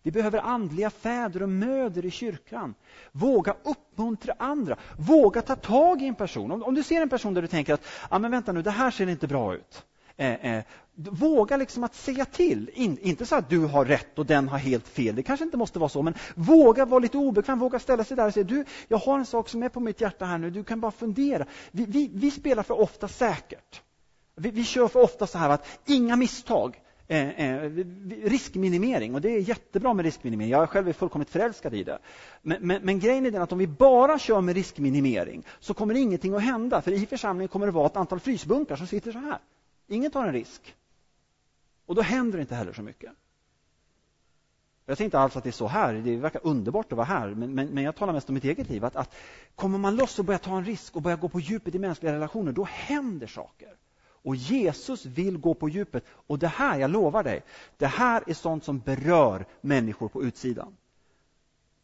vi 0.09 0.12
behöver 0.12 0.38
andliga 0.38 0.90
fäder 0.90 1.42
och 1.42 1.48
möder 1.48 2.04
i 2.04 2.11
kyrkan. 2.11 2.74
Våga 3.12 3.54
uppmuntra 3.62 4.34
andra. 4.38 4.76
Våga 4.98 5.42
ta 5.42 5.56
tag 5.56 6.02
i 6.02 6.06
en 6.06 6.14
person. 6.14 6.50
Om, 6.50 6.62
om 6.62 6.74
du 6.74 6.82
ser 6.82 7.02
en 7.02 7.09
person 7.09 7.34
där 7.34 7.42
du 7.42 7.48
tänker 7.48 7.74
att 7.74 7.84
ah, 8.09 8.18
men 8.18 8.30
vänta 8.30 8.52
nu, 8.52 8.62
det 8.62 8.70
här 8.70 8.90
ser 8.90 9.09
inte 9.09 9.26
bra 9.26 9.54
ut. 9.54 9.84
Eh, 10.16 10.54
eh, 10.54 10.64
våga 10.94 11.56
liksom 11.56 11.84
att 11.84 11.94
säga 11.94 12.24
till. 12.24 12.70
In, 12.74 12.98
inte 12.98 13.26
så 13.26 13.36
att 13.36 13.50
du 13.50 13.59
har 13.59 13.84
rätt 13.84 14.18
och 14.18 14.26
den 14.26 14.48
har 14.48 14.59
helt 14.59 14.88
fel. 14.88 15.16
Det 15.16 15.22
kanske 15.22 15.44
inte 15.44 15.56
måste 15.56 15.78
vara 15.78 15.88
så, 15.88 16.02
men 16.02 16.14
våga 16.34 16.84
vara 16.84 17.00
lite 17.00 17.18
obekväm. 17.18 17.59
Våga 17.59 17.78
ställa 17.78 18.04
sig 18.04 18.16
där 18.16 18.26
och 18.26 18.34
säga 18.34 18.44
du, 18.44 18.64
jag 18.88 18.98
har 18.98 19.18
en 19.18 19.26
sak 19.26 19.48
som 19.48 19.62
är 19.62 19.68
på 19.68 19.80
mitt 19.80 20.00
hjärta 20.00 20.24
här 20.24 20.38
nu. 20.38 20.50
Du 20.50 20.64
kan 20.64 20.80
bara 20.80 20.92
fundera. 20.92 21.46
Vi, 21.70 21.84
vi, 21.84 22.11
vi 22.14 22.30
spelar 22.30 22.62
för 22.62 22.80
ofta 22.80 23.09
säkert. 23.09 23.82
Vi, 24.34 24.50
vi 24.50 24.64
kör 24.64 24.88
för 24.88 25.02
ofta 25.02 25.26
så 25.26 25.38
här 25.38 25.50
att 25.50 25.66
inga 25.86 26.16
misstag 26.16 26.80
eh, 27.09 27.28
eh, 27.28 27.70
riskminimering 28.24 29.14
och 29.14 29.20
det 29.20 29.30
är 29.30 29.40
jättebra 29.40 29.94
med 29.94 30.04
riskminimering. 30.04 30.50
Jag 30.50 30.70
själv 30.70 30.88
är 30.88 30.92
fullkomligt 30.92 31.30
förälskad 31.30 31.74
i 31.74 31.84
det. 31.84 31.98
Men, 32.42 32.59
men, 32.61 32.82
men, 32.82 33.00
grejen 33.00 33.26
är 33.26 33.30
den 33.30 33.42
att 33.42 33.52
om 33.52 33.59
vi 33.59 33.66
bara 33.66 34.18
kör 34.18 34.40
med 34.40 34.54
riskminimering 34.54 35.44
så 35.61 35.74
kommer 35.74 35.94
ingenting 35.94 36.34
att 36.34 36.42
hända. 36.42 36.82
För 36.82 36.92
i 36.92 37.06
församlingen 37.06 37.48
kommer 37.48 37.66
det 37.66 37.72
vara 37.72 37.86
ett 37.86 37.96
antal 37.96 38.20
frysbunkar 38.20 38.76
som 38.76 38.86
sitter 38.86 39.12
så 39.12 39.18
här. 39.18 39.38
Ingen 39.86 40.11
tar 40.11 40.26
en 40.26 40.32
risk. 40.32 40.74
Och 41.86 41.94
då 41.94 42.02
händer 42.02 42.38
det 42.38 42.42
inte 42.42 42.54
heller 42.54 42.72
så 42.72 42.82
mycket. 42.82 43.12
Jag 44.86 44.96
säger 44.96 45.06
inte 45.06 45.18
alls 45.18 45.36
att 45.36 45.44
det 45.44 45.50
är 45.50 45.52
så 45.52 45.66
här, 45.66 45.94
det 45.94 46.16
verkar 46.16 46.40
underbart 46.44 46.92
att 46.92 46.96
vara 46.96 47.06
här, 47.06 47.28
men, 47.28 47.54
men, 47.54 47.68
men 47.68 47.84
jag 47.84 47.96
talar 47.96 48.12
mest 48.12 48.28
om 48.28 48.34
mitt 48.34 48.44
eget 48.44 48.68
liv. 48.68 48.84
Att, 48.84 48.96
att 48.96 49.14
kommer 49.54 49.78
man 49.78 49.96
loss 49.96 50.18
och 50.18 50.24
börjar 50.24 50.38
ta 50.38 50.56
en 50.56 50.64
risk 50.64 50.96
och 50.96 51.02
börjar 51.02 51.18
gå 51.18 51.28
på 51.28 51.40
djupet 51.40 51.74
i 51.74 51.78
mänskliga 51.78 52.12
relationer, 52.12 52.52
då 52.52 52.64
händer 52.64 53.26
saker. 53.26 53.76
Och 54.23 54.37
Jesus 54.37 55.07
vill 55.07 55.39
gå 55.39 55.55
på 55.55 55.69
djupet. 55.69 56.05
Och 56.09 56.39
det 56.39 56.49
här, 56.49 56.79
jag 56.79 56.91
lovar 56.91 57.23
dig, 57.23 57.43
det 57.77 57.87
här 57.87 58.23
är 58.27 58.35
sånt 58.35 58.64
som 58.64 58.79
berör 58.79 59.47
människor 59.61 60.09
på 60.09 60.23
utsidan. 60.23 60.77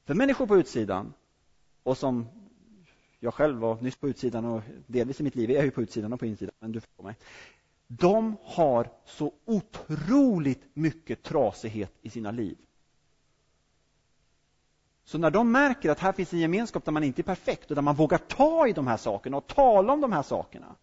För 0.05 0.15
människor 0.15 0.47
på 0.47 0.57
utsidan, 0.57 1.13
och 1.83 1.99
som 1.99 2.27
jag 3.21 3.35
själv 3.35 3.59
var 3.59 3.81
nyss 3.81 3.97
på 3.97 4.09
utsidan 4.09 4.45
och 4.45 4.63
delvis 4.87 5.21
i 5.21 5.23
mitt 5.23 5.35
liv 5.35 5.51
jag 5.51 5.61
är 5.61 5.65
ju 5.65 5.71
på 5.71 5.83
utsidan 5.83 6.13
och 6.13 6.21
på 6.21 6.27
insidan, 6.27 6.55
men 6.59 6.73
du 6.73 6.81
förstår 6.81 7.05
mig. 7.05 7.17
De 7.87 8.37
har 8.45 8.89
så 9.05 9.33
otroligt 9.45 10.63
mycket 10.75 11.23
trasighet 11.23 11.93
i 12.03 12.11
sina 12.11 12.31
liv. 12.31 12.57
Så 15.05 15.19
när 15.19 15.31
de 15.31 15.53
märker 15.53 15.91
att 15.91 15.99
här 15.99 16.13
finns 16.13 16.33
en 16.33 16.39
gemenskap 16.39 16.85
där 16.85 16.93
man 16.93 17.05
inte 17.05 17.21
är 17.21 17.23
perfekt 17.23 17.71
och 17.71 17.75
där 17.75 17.83
man 17.83 17.95
vågar 17.95 18.19
ta 18.19 18.69
i 18.69 18.73
de 18.73 18.87
här 18.87 18.97
sakerna 18.97 19.37
och 19.37 19.47
tala 19.47 19.93
om 19.93 20.01
de 20.01 20.13
här 20.13 20.23
sakerna. 20.23 20.77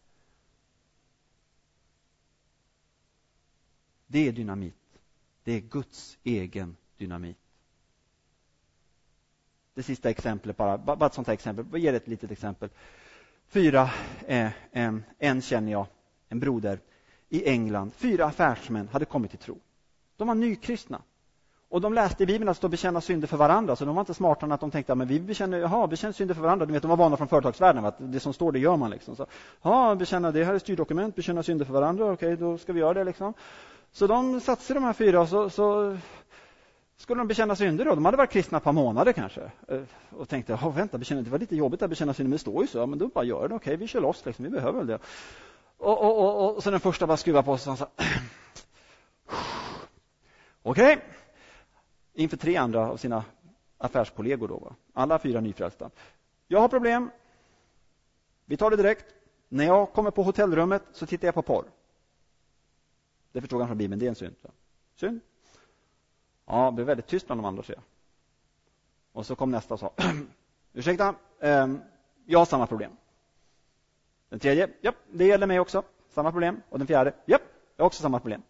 Det 4.12 4.28
är 4.28 4.32
dynamit. 4.32 4.76
Det 5.44 5.52
är 5.52 5.60
Guds 5.60 6.18
egen 6.24 6.76
dynamit. 6.98 7.38
Det 9.74 9.84
sista 9.84 10.10
exemplet 10.10 10.58
bara, 10.58 10.78
bara 10.78 11.06
ett 11.06 11.14
sånt 11.14 11.28
här 11.28 11.34
exempel. 11.34 11.66
Jag 11.72 11.80
ger 11.80 11.94
ett 11.94 12.08
litet 12.08 12.32
exempel. 12.32 12.70
Fyra, 13.48 13.90
eh, 14.28 14.52
en, 14.72 15.04
en 15.20 15.42
känner 15.42 15.72
jag, 15.72 15.86
en 16.30 16.40
broder 16.40 16.80
i 17.30 17.50
England. 17.50 17.94
Fyra 17.94 18.26
affärsmän 18.26 18.88
hade 18.88 19.06
kommit 19.06 19.32
till 19.32 19.40
tro. 19.40 19.58
De 20.18 20.28
var 20.28 20.36
nykristna. 20.36 21.02
Och 21.70 21.82
de 21.82 21.94
läste 21.94 22.24
i 22.24 22.26
Bibeln 22.26 22.50
att 22.50 22.58
stå 22.58 22.68
och 22.68 22.72
bekänna 22.72 23.02
synder 23.02 23.28
för 23.28 23.38
varandra, 23.38 23.76
så 23.76 23.86
de 23.86 23.96
var 23.96 24.02
inte 24.02 24.14
smartare 24.14 24.46
än 24.46 24.52
att 24.52 24.60
de 24.60 24.72
tänkte 24.72 24.94
att 24.94 25.08
vi 25.08 25.20
bekänner, 25.20 25.58
jaha, 25.58 25.88
bekänner 25.88 26.14
synder 26.14 26.36
för 26.36 26.42
varandra. 26.42 26.66
Du 26.66 26.74
vet, 26.74 26.82
de 26.82 26.88
var 26.88 26.98
vana 26.98 27.18
från 27.18 27.28
företagsvärlden, 27.28 27.86
att 27.86 27.96
det 28.00 28.20
som 28.20 28.34
står 28.34 28.52
det 28.52 28.60
gör 28.60 28.78
man. 28.78 28.90
Liksom. 28.92 29.16
Så, 29.16 29.26
ja, 29.62 29.96
bekänna, 29.96 30.32
det 30.32 30.44
här 30.44 30.54
är 30.54 30.60
styrdokument, 30.60 31.16
bekänna 31.16 31.44
synder 31.44 31.66
för 31.66 31.74
varandra, 31.74 32.12
okej, 32.12 32.38
då 32.38 32.58
ska 32.58 32.74
vi 32.74 32.80
göra 32.80 32.94
det. 32.94 33.04
Liksom. 33.04 33.34
Så 33.92 34.08
de 34.08 34.40
satte 34.42 34.64
sig 34.64 34.74
de 34.74 34.84
här 34.84 34.94
fyra 34.94 35.22
och 35.22 35.30
så, 35.30 35.50
så 35.50 35.98
skulle 36.98 37.20
de 37.20 37.28
bekänna 37.28 37.56
synder 37.56 37.86
då. 37.86 37.96
De 37.96 38.06
hade 38.06 38.18
varit 38.18 38.32
kristna 38.32 38.58
ett 38.58 38.64
par 38.64 38.72
månader 38.72 39.14
kanske 39.14 39.52
eh, 39.68 39.82
och 40.10 40.30
tänkte, 40.30 40.54
oh, 40.54 40.76
vänta, 40.76 40.98
bekänna, 40.98 41.22
det 41.22 41.30
var 41.30 41.40
lite 41.40 41.56
jobbigt 41.56 41.82
att 41.82 41.90
bekänna 41.90 42.14
synder, 42.14 42.30
men 42.30 42.36
det 42.36 42.40
står 42.40 42.62
ju 42.62 42.68
så, 42.68 42.78
ja, 42.78 42.86
men 42.86 43.00
då 43.00 43.08
bara 43.08 43.24
gör 43.24 43.48
det, 43.48 43.56
okej, 43.56 43.76
vi 43.76 43.88
kör 43.88 44.02
loss, 44.02 44.26
liksom, 44.26 44.46
vi 44.46 44.52
behöver 44.52 44.78
väl 44.78 44.88
det. 44.88 45.00
Och, 45.78 46.02
och, 46.02 46.20
och, 46.20 46.56
och 46.56 46.64
så 46.64 46.72
den 46.72 46.80
första 46.80 47.08
bara 47.08 47.18
skruvar 47.18 47.44
på 47.44 47.58
sig 47.58 47.72
och 47.72 47.78
sa, 47.78 47.88
okej, 50.64 50.98
inför 52.14 52.38
tre 52.38 52.56
andra 52.56 52.92
av 52.92 52.98
sina 52.98 53.24
affärskollegor 53.78 54.48
då, 54.48 54.58
va? 54.58 54.76
alla 54.94 55.20
fyra 55.20 55.42
nyfrälsta. 55.42 55.90
Jag 56.48 56.60
har 56.60 56.68
problem. 56.68 57.10
Vi 58.46 58.58
tar 58.58 58.70
det 58.70 58.78
direkt. 58.78 59.06
När 59.50 59.66
jag 59.66 59.94
kommer 59.94 60.12
på 60.12 60.24
hotellrummet 60.24 60.84
så 60.92 61.06
tittar 61.06 61.28
jag 61.28 61.36
på 61.36 61.42
porr. 61.42 61.66
Det 63.32 63.42
förstod 63.42 63.60
han 63.60 63.68
från 63.68 63.78
Bibeln, 63.78 64.00
det 64.00 64.06
är 64.06 64.10
en 64.10 64.16
synd. 64.16 64.36
Synd? 64.96 65.20
Ja, 66.46 66.66
det 66.66 66.72
blev 66.72 66.88
väldigt 66.88 67.08
tyst 67.08 67.26
bland 67.26 67.42
de 67.42 67.46
andra 67.46 67.64
tre. 67.64 67.76
Och 69.12 69.26
så 69.26 69.36
kom 69.36 69.52
nästa 69.52 69.74
och 69.74 69.80
sa, 69.80 69.94
ursäkta, 70.74 71.16
ehm, 71.40 71.80
jag 72.26 72.40
har 72.40 72.46
samma 72.46 72.68
problem. 72.68 72.92
Den 74.30 74.40
tredje, 74.40 74.70
japp, 74.82 74.96
det 75.12 75.26
gäller 75.26 75.48
mig 75.48 75.60
också, 75.60 75.84
samma 76.10 76.32
problem. 76.32 76.62
Och 76.70 76.78
den 76.78 76.88
fjärde, 76.88 77.14
japp, 77.26 77.42
jag 77.76 77.84
har 77.84 77.88
också 77.88 78.02
samma 78.02 78.20
problem. 78.20 78.42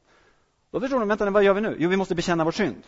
Då 0.71 0.79
förstår 0.79 0.99
de, 0.99 1.07
vänta, 1.07 1.29
vad 1.29 1.43
gör 1.43 1.53
vi 1.53 1.61
nu? 1.61 1.75
Jo, 1.79 1.89
vi 1.89 1.97
måste 1.97 2.15
bekänna 2.15 2.43
vår 2.43 2.51
synd. 2.51 2.83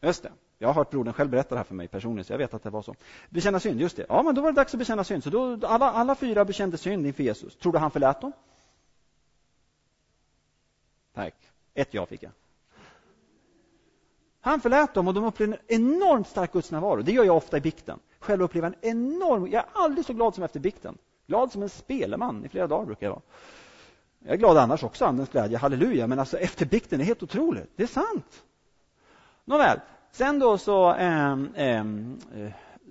Just 0.00 0.22
det. 0.22 0.32
Jag 0.58 0.68
har 0.68 0.74
hört 0.74 0.90
brodern 0.90 1.12
själv 1.14 1.30
berätta 1.30 1.54
det 1.54 1.56
här 1.56 1.64
för 1.64 1.74
mig 1.74 1.88
personligen, 1.88 2.24
så 2.24 2.32
jag 2.32 2.38
vet 2.38 2.54
att 2.54 2.62
det 2.62 2.70
var 2.70 2.82
så. 2.82 2.94
Bekänna 3.28 3.60
synd, 3.60 3.80
just 3.80 3.96
det. 3.96 4.06
Ja, 4.08 4.22
men 4.22 4.34
då 4.34 4.42
var 4.42 4.52
det 4.52 4.56
dags 4.56 4.74
att 4.74 4.78
bekänna 4.78 5.04
synd. 5.04 5.24
Så 5.24 5.30
då, 5.30 5.66
alla, 5.66 5.90
alla 5.90 6.14
fyra 6.14 6.44
bekände 6.44 6.78
synd 6.78 7.06
inför 7.06 7.22
Jesus. 7.22 7.56
Tror 7.56 7.72
du 7.72 7.78
han 7.78 7.90
förlät 7.90 8.20
dem? 8.20 8.32
Tack. 11.20 11.34
Ett 11.74 11.94
ja 11.94 12.06
fick 12.06 12.22
jag. 12.22 12.32
Han 14.40 14.60
förlät 14.60 14.94
dem 14.94 15.08
och 15.08 15.14
de 15.14 15.24
upplevde 15.24 15.56
en 15.56 15.82
enormt 15.82 16.28
stark 16.28 16.52
Guds 16.52 16.70
närvaro. 16.70 17.02
Det 17.02 17.12
gör 17.12 17.24
jag 17.24 17.36
ofta 17.36 17.56
i 17.56 17.60
bikten. 17.60 17.98
Själv 18.18 18.42
upplever 18.42 18.68
en 18.68 18.90
enorm... 18.90 19.46
Jag 19.46 19.64
är 19.64 19.68
aldrig 19.72 20.06
så 20.06 20.12
glad 20.12 20.34
som 20.34 20.44
efter 20.44 20.60
bikten. 20.60 20.98
Glad 21.26 21.52
som 21.52 21.62
en 21.62 21.68
speleman 21.68 22.44
i 22.44 22.48
flera 22.48 22.66
dagar 22.66 22.86
brukar 22.86 23.06
jag 23.06 23.10
vara. 23.10 23.22
Jag 24.18 24.32
är 24.32 24.36
glad 24.36 24.56
annars 24.56 24.84
också, 24.84 25.04
andens 25.04 25.28
glädje, 25.28 25.58
halleluja. 25.58 26.06
Men 26.06 26.18
alltså 26.18 26.38
efter 26.38 26.66
bikten 26.66 27.00
är 27.00 27.04
helt 27.04 27.22
otroligt. 27.22 27.70
Det 27.76 27.82
är 27.82 27.86
sant. 27.86 28.42
Nåväl, 29.44 29.80
sen 30.12 30.38
då 30.38 30.58
så, 30.58 30.94
eh, 30.94 31.32
eh, 31.54 31.84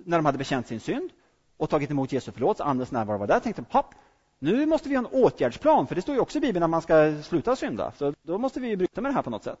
när 0.04 0.18
de 0.18 0.26
hade 0.26 0.38
bekänt 0.38 0.66
sin 0.66 0.80
synd 0.80 1.10
och 1.56 1.70
tagit 1.70 1.90
emot 1.90 2.12
Jesu 2.12 2.32
förlåtelse, 2.32 2.64
andens 2.64 2.90
närvaro 2.90 3.18
var 3.18 3.26
där, 3.26 3.40
tänkte 3.40 3.62
de, 3.62 3.76
hopp, 3.76 3.94
nu 4.42 4.66
måste 4.66 4.88
vi 4.88 4.94
ha 4.94 5.04
en 5.04 5.22
åtgärdsplan, 5.22 5.86
för 5.86 5.94
det 5.94 6.02
står 6.02 6.14
ju 6.14 6.20
också 6.20 6.38
i 6.38 6.40
Bibeln 6.40 6.62
att 6.62 6.70
man 6.70 6.82
ska 6.82 7.22
sluta 7.22 7.56
synda, 7.56 7.92
så 7.98 8.14
då 8.22 8.38
måste 8.38 8.60
vi 8.60 8.76
bryta 8.76 9.00
med 9.00 9.10
det 9.10 9.14
här 9.14 9.22
på 9.22 9.30
något 9.30 9.44
sätt. 9.44 9.58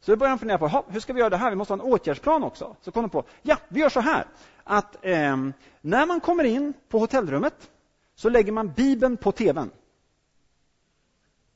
Så 0.00 0.10
då 0.10 0.16
började 0.16 0.34
de 0.34 0.38
fundera 0.38 0.58
på, 0.58 0.84
hur 0.88 1.00
ska 1.00 1.12
vi 1.12 1.20
göra 1.20 1.30
det 1.30 1.36
här? 1.36 1.50
Vi 1.50 1.56
måste 1.56 1.74
ha 1.74 1.82
en 1.82 1.92
åtgärdsplan 1.92 2.42
också. 2.42 2.76
Så 2.80 2.90
kom 2.90 3.02
de 3.02 3.10
på, 3.10 3.24
ja, 3.42 3.56
vi 3.68 3.80
gör 3.80 3.88
så 3.88 4.00
här, 4.00 4.26
att 4.64 5.04
eh, 5.04 5.36
när 5.80 6.06
man 6.06 6.20
kommer 6.20 6.44
in 6.44 6.72
på 6.88 6.98
hotellrummet 6.98 7.70
så 8.14 8.28
lägger 8.28 8.52
man 8.52 8.72
Bibeln 8.72 9.16
på 9.16 9.32
tvn. 9.32 9.70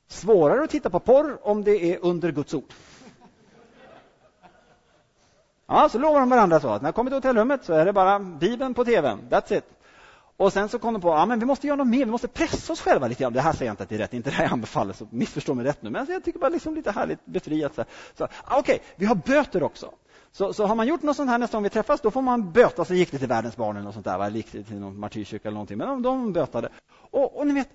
Svårare 0.07 0.63
att 0.63 0.69
titta 0.69 0.89
på 0.89 0.99
porr 0.99 1.37
om 1.41 1.63
det 1.63 1.93
är 1.93 1.99
under 2.01 2.31
Guds 2.31 2.53
ord. 2.53 2.73
Ja, 5.67 5.89
så 5.89 5.99
lovar 5.99 6.19
de 6.19 6.29
varandra 6.29 6.59
så 6.59 6.69
att 6.69 6.81
när 6.81 6.87
jag 6.87 6.95
kommer 6.95 7.11
till 7.11 7.17
hotellrummet 7.17 7.65
så 7.65 7.73
är 7.73 7.85
det 7.85 7.93
bara 7.93 8.19
Bibeln 8.19 8.73
på 8.73 8.85
tvn. 8.85 9.19
That's 9.29 9.57
it. 9.57 9.74
Och 10.37 10.53
sen 10.53 10.69
så 10.69 10.79
kom 10.79 10.93
de 10.93 11.01
på, 11.01 11.07
ja 11.07 11.25
men 11.25 11.39
vi 11.39 11.45
måste 11.45 11.67
göra 11.67 11.77
något 11.77 11.87
mer, 11.87 12.05
vi 12.05 12.11
måste 12.11 12.27
pressa 12.27 12.73
oss 12.73 12.81
själva 12.81 13.07
lite 13.07 13.23
grann. 13.23 13.33
Det 13.33 13.41
här 13.41 13.53
säger 13.53 13.65
jag 13.65 13.73
inte 13.73 13.83
att 13.83 13.89
det 13.89 13.95
är 13.95 13.99
rätt, 13.99 14.13
inte 14.13 14.29
det 14.29 14.35
här 14.35 14.43
jag 14.43 14.53
anbefaller, 14.53 14.93
så 14.93 15.07
missförstå 15.09 15.53
mig 15.53 15.65
rätt 15.65 15.81
nu. 15.81 15.89
Men 15.89 16.07
jag 16.09 16.23
tycker 16.23 16.39
bara 16.39 16.49
liksom 16.49 16.75
lite 16.75 16.91
härligt 16.91 17.25
befriat. 17.25 17.75
Så, 17.75 17.83
så 18.17 18.23
ah, 18.23 18.29
Okej, 18.59 18.59
okay, 18.59 18.79
vi 18.95 19.05
har 19.05 19.15
böter 19.15 19.63
också. 19.63 19.91
Så, 20.31 20.53
så 20.53 20.65
har 20.65 20.75
man 20.75 20.87
gjort 20.87 21.01
något 21.01 21.15
sånt 21.15 21.29
här 21.29 21.37
nästa 21.37 21.57
gång 21.57 21.63
vi 21.63 21.69
träffas, 21.69 22.01
då 22.01 22.11
får 22.11 22.21
man 22.21 22.51
böta. 22.51 22.85
Så 22.85 22.93
gick 22.93 23.11
det 23.11 23.17
till 23.17 23.27
Världens 23.27 23.57
barn 23.57 23.75
eller 23.75 23.85
något 23.85 23.93
sånt 23.93 24.05
där, 24.05 24.17
va? 24.17 24.29
gick 24.29 24.51
till 24.51 24.79
någon 24.79 24.99
martyrkyrka 24.99 25.47
eller 25.47 25.55
någonting. 25.55 25.77
Men 25.77 25.87
de, 25.87 26.01
de 26.01 26.33
bötade. 26.33 26.69
Och, 27.11 27.37
och 27.37 27.47
ni 27.47 27.53
vet, 27.53 27.69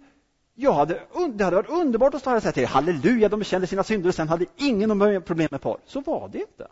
jag 0.54 0.72
hade, 0.72 1.00
det 1.34 1.44
hade 1.44 1.56
varit 1.56 1.70
underbart 1.70 2.14
att 2.14 2.20
stå 2.20 2.30
här 2.30 2.36
och 2.36 2.42
säga 2.42 2.52
till 2.52 2.62
er, 2.62 2.66
halleluja, 2.66 3.28
de 3.28 3.38
bekände 3.38 3.66
sina 3.66 3.84
synder 3.84 4.08
och 4.08 4.14
sen 4.14 4.28
hade 4.28 4.46
ingen 4.56 5.22
problem 5.22 5.48
med 5.50 5.60
porr. 5.60 5.78
Så 5.86 6.00
var 6.00 6.28
det 6.28 6.38
inte. 6.38 6.66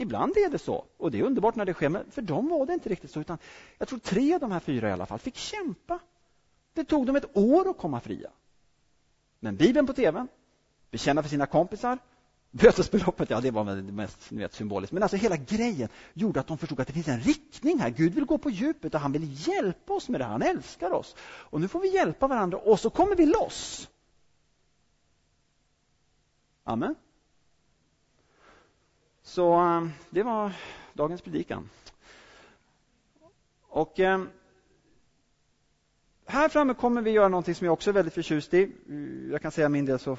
Ibland 0.00 0.36
är 0.36 0.50
det 0.50 0.58
så, 0.58 0.84
och 0.96 1.10
det 1.10 1.18
är 1.18 1.22
underbart 1.22 1.54
när 1.54 1.64
det 1.64 1.74
sker, 1.74 1.88
men 1.88 2.10
för 2.10 2.22
dem 2.22 2.48
var 2.48 2.66
det 2.66 2.74
inte 2.74 2.88
riktigt 2.88 3.10
så. 3.10 3.20
Utan 3.20 3.38
jag 3.78 3.88
tror 3.88 3.98
tre 3.98 4.34
av 4.34 4.40
de 4.40 4.52
här 4.52 4.60
fyra 4.60 4.88
i 4.88 4.92
alla 4.92 5.06
fall 5.06 5.18
fick 5.18 5.36
kämpa. 5.36 5.98
Det 6.74 6.84
tog 6.84 7.06
dem 7.06 7.16
ett 7.16 7.36
år 7.36 7.70
att 7.70 7.78
komma 7.78 8.00
fria. 8.00 8.30
Men 9.40 9.56
Bibeln 9.56 9.86
på 9.86 9.92
tvn, 9.92 10.28
bekänna 10.90 11.22
för 11.22 11.28
sina 11.30 11.46
kompisar, 11.46 11.98
bötesbeloppet, 12.50 13.30
ja 13.30 13.40
det 13.40 13.50
var 13.50 13.64
väl 13.64 13.82
mest 13.82 14.30
ni 14.30 14.38
vet, 14.38 14.54
symboliskt. 14.54 14.92
Men 14.92 15.02
alltså 15.02 15.16
hela 15.16 15.36
grejen 15.36 15.88
gjorde 16.14 16.40
att 16.40 16.46
de 16.46 16.58
förstod 16.58 16.80
att 16.80 16.86
det 16.86 16.92
finns 16.92 17.08
en 17.08 17.20
riktning 17.20 17.78
här. 17.78 17.90
Gud 17.90 18.14
vill 18.14 18.24
gå 18.24 18.38
på 18.38 18.50
djupet 18.50 18.94
och 18.94 19.00
han 19.00 19.12
vill 19.12 19.48
hjälpa 19.48 19.92
oss 19.92 20.08
med 20.08 20.20
det. 20.20 20.24
Han 20.24 20.42
älskar 20.42 20.90
oss. 20.90 21.16
Och 21.22 21.60
nu 21.60 21.68
får 21.68 21.80
vi 21.80 21.94
hjälpa 21.94 22.26
varandra 22.26 22.58
och 22.58 22.80
så 22.80 22.90
kommer 22.90 23.16
vi 23.16 23.26
loss. 23.26 23.88
Amen. 26.64 26.94
Så 29.30 29.54
eh, 29.54 29.86
det 30.10 30.22
var 30.22 30.52
dagens 30.92 31.22
predikan. 31.22 31.68
Och 33.68 34.00
eh, 34.00 34.20
här 36.26 36.48
framme 36.48 36.74
kommer 36.74 37.02
vi 37.02 37.10
göra 37.10 37.28
någonting 37.28 37.54
som 37.54 37.64
jag 37.64 37.72
också 37.72 37.90
är 37.90 37.94
väldigt 37.94 38.14
förtjust 38.14 38.54
i. 38.54 38.72
Jag 39.30 39.42
kan 39.42 39.50
säga 39.50 39.68
min 39.68 39.84
del 39.84 39.98
så 39.98 40.16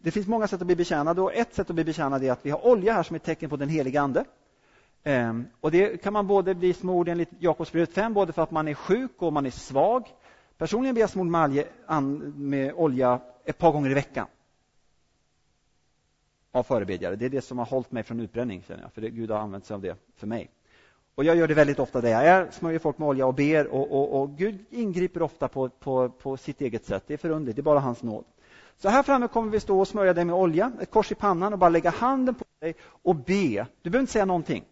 det 0.00 0.10
finns 0.10 0.26
många 0.26 0.48
sätt 0.48 0.60
att 0.60 0.66
bli 0.66 0.76
betjänad 0.76 1.18
och 1.18 1.34
ett 1.34 1.54
sätt 1.54 1.70
att 1.70 1.74
bli 1.74 1.84
betjänad 1.84 2.24
är 2.24 2.32
att 2.32 2.46
vi 2.46 2.50
har 2.50 2.66
olja 2.66 2.92
här 2.92 3.02
som 3.02 3.14
är 3.14 3.18
ett 3.18 3.24
tecken 3.24 3.50
på 3.50 3.56
den 3.56 3.68
heliga 3.68 4.00
Ande. 4.00 4.24
Ehm, 5.04 5.46
och 5.60 5.70
det 5.70 6.02
kan 6.02 6.12
man 6.12 6.26
både 6.26 6.54
bli 6.54 6.72
smord 6.72 7.08
enligt 7.08 7.30
Jakobsbrevet 7.38 7.92
5, 7.92 8.14
både 8.14 8.32
för 8.32 8.42
att 8.42 8.50
man 8.50 8.68
är 8.68 8.74
sjuk 8.74 9.22
och 9.22 9.32
man 9.32 9.46
är 9.46 9.50
svag. 9.50 10.08
Personligen 10.58 10.94
blir 10.94 11.02
jag 11.02 11.10
smord 11.10 11.26
med 12.36 12.72
olja 12.74 13.20
ett 13.44 13.58
par 13.58 13.72
gånger 13.72 13.90
i 13.90 13.94
veckan 13.94 14.26
av 16.56 16.62
förebedjare. 16.62 17.16
Det 17.16 17.24
är 17.24 17.30
det 17.30 17.42
som 17.42 17.58
har 17.58 17.66
hållit 17.66 17.92
mig 17.92 18.02
från 18.02 18.20
utbränning, 18.20 18.62
känner 18.68 18.82
jag, 18.82 18.92
för 18.92 19.00
det, 19.00 19.10
Gud 19.10 19.30
har 19.30 19.38
använt 19.38 19.66
sig 19.66 19.74
av 19.74 19.80
det 19.80 19.96
för 20.16 20.26
mig. 20.26 20.50
Och 21.14 21.24
jag 21.24 21.36
gör 21.36 21.48
det 21.48 21.54
väldigt 21.54 21.78
ofta 21.78 22.00
där 22.00 22.10
jag 22.10 22.26
är, 22.26 22.50
smörjer 22.50 22.78
folk 22.78 22.98
med 22.98 23.08
olja 23.08 23.26
och 23.26 23.34
ber 23.34 23.66
och, 23.66 23.92
och, 23.92 24.20
och 24.20 24.30
Gud 24.30 24.64
ingriper 24.70 25.22
ofta 25.22 25.48
på, 25.48 25.68
på, 25.68 26.08
på 26.08 26.36
sitt 26.36 26.60
eget 26.60 26.84
sätt. 26.84 27.04
Det 27.06 27.14
är 27.14 27.18
förunderligt. 27.18 27.56
det 27.56 27.60
är 27.60 27.62
bara 27.62 27.80
hans 27.80 28.02
nåd. 28.02 28.24
Så 28.78 28.88
här 28.88 29.02
framme 29.02 29.28
kommer 29.28 29.50
vi 29.50 29.60
stå 29.60 29.80
och 29.80 29.88
smörja 29.88 30.14
dig 30.14 30.24
med 30.24 30.34
olja, 30.34 30.72
ett 30.80 30.90
kors 30.90 31.12
i 31.12 31.14
pannan 31.14 31.52
och 31.52 31.58
bara 31.58 31.70
lägga 31.70 31.90
handen 31.90 32.34
på 32.34 32.44
dig 32.58 32.74
och 32.82 33.16
be. 33.16 33.66
Du 33.82 33.90
behöver 33.90 34.00
inte 34.00 34.12
säga 34.12 34.24
någonting. 34.24 34.64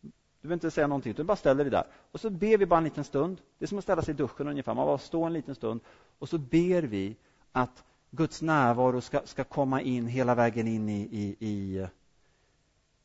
Du 0.00 0.48
behöver 0.48 0.54
inte 0.54 0.70
säga 0.70 0.86
någonting, 0.86 1.14
du 1.16 1.24
bara 1.24 1.36
ställer 1.36 1.64
dig 1.64 1.70
där. 1.70 1.84
Och 2.12 2.20
så 2.20 2.30
ber 2.30 2.58
vi 2.58 2.66
bara 2.66 2.78
en 2.78 2.84
liten 2.84 3.04
stund. 3.04 3.40
Det 3.58 3.64
är 3.64 3.66
som 3.66 3.78
att 3.78 3.84
ställa 3.84 4.02
sig 4.02 4.14
i 4.14 4.16
duschen 4.16 4.48
ungefär. 4.48 4.74
Man 4.74 4.86
bara 4.86 4.98
står 4.98 5.26
en 5.26 5.32
liten 5.32 5.54
stund 5.54 5.80
och 6.18 6.28
så 6.28 6.38
ber 6.38 6.82
vi 6.82 7.16
att 7.52 7.84
Guds 8.10 8.42
närvaro 8.42 9.00
ska, 9.00 9.20
ska 9.24 9.44
komma 9.44 9.82
in 9.82 10.06
hela 10.06 10.34
vägen 10.34 10.68
in 10.68 10.88
i, 10.88 11.00
i, 11.00 11.36
i 11.46 11.78
eh, 11.78 11.88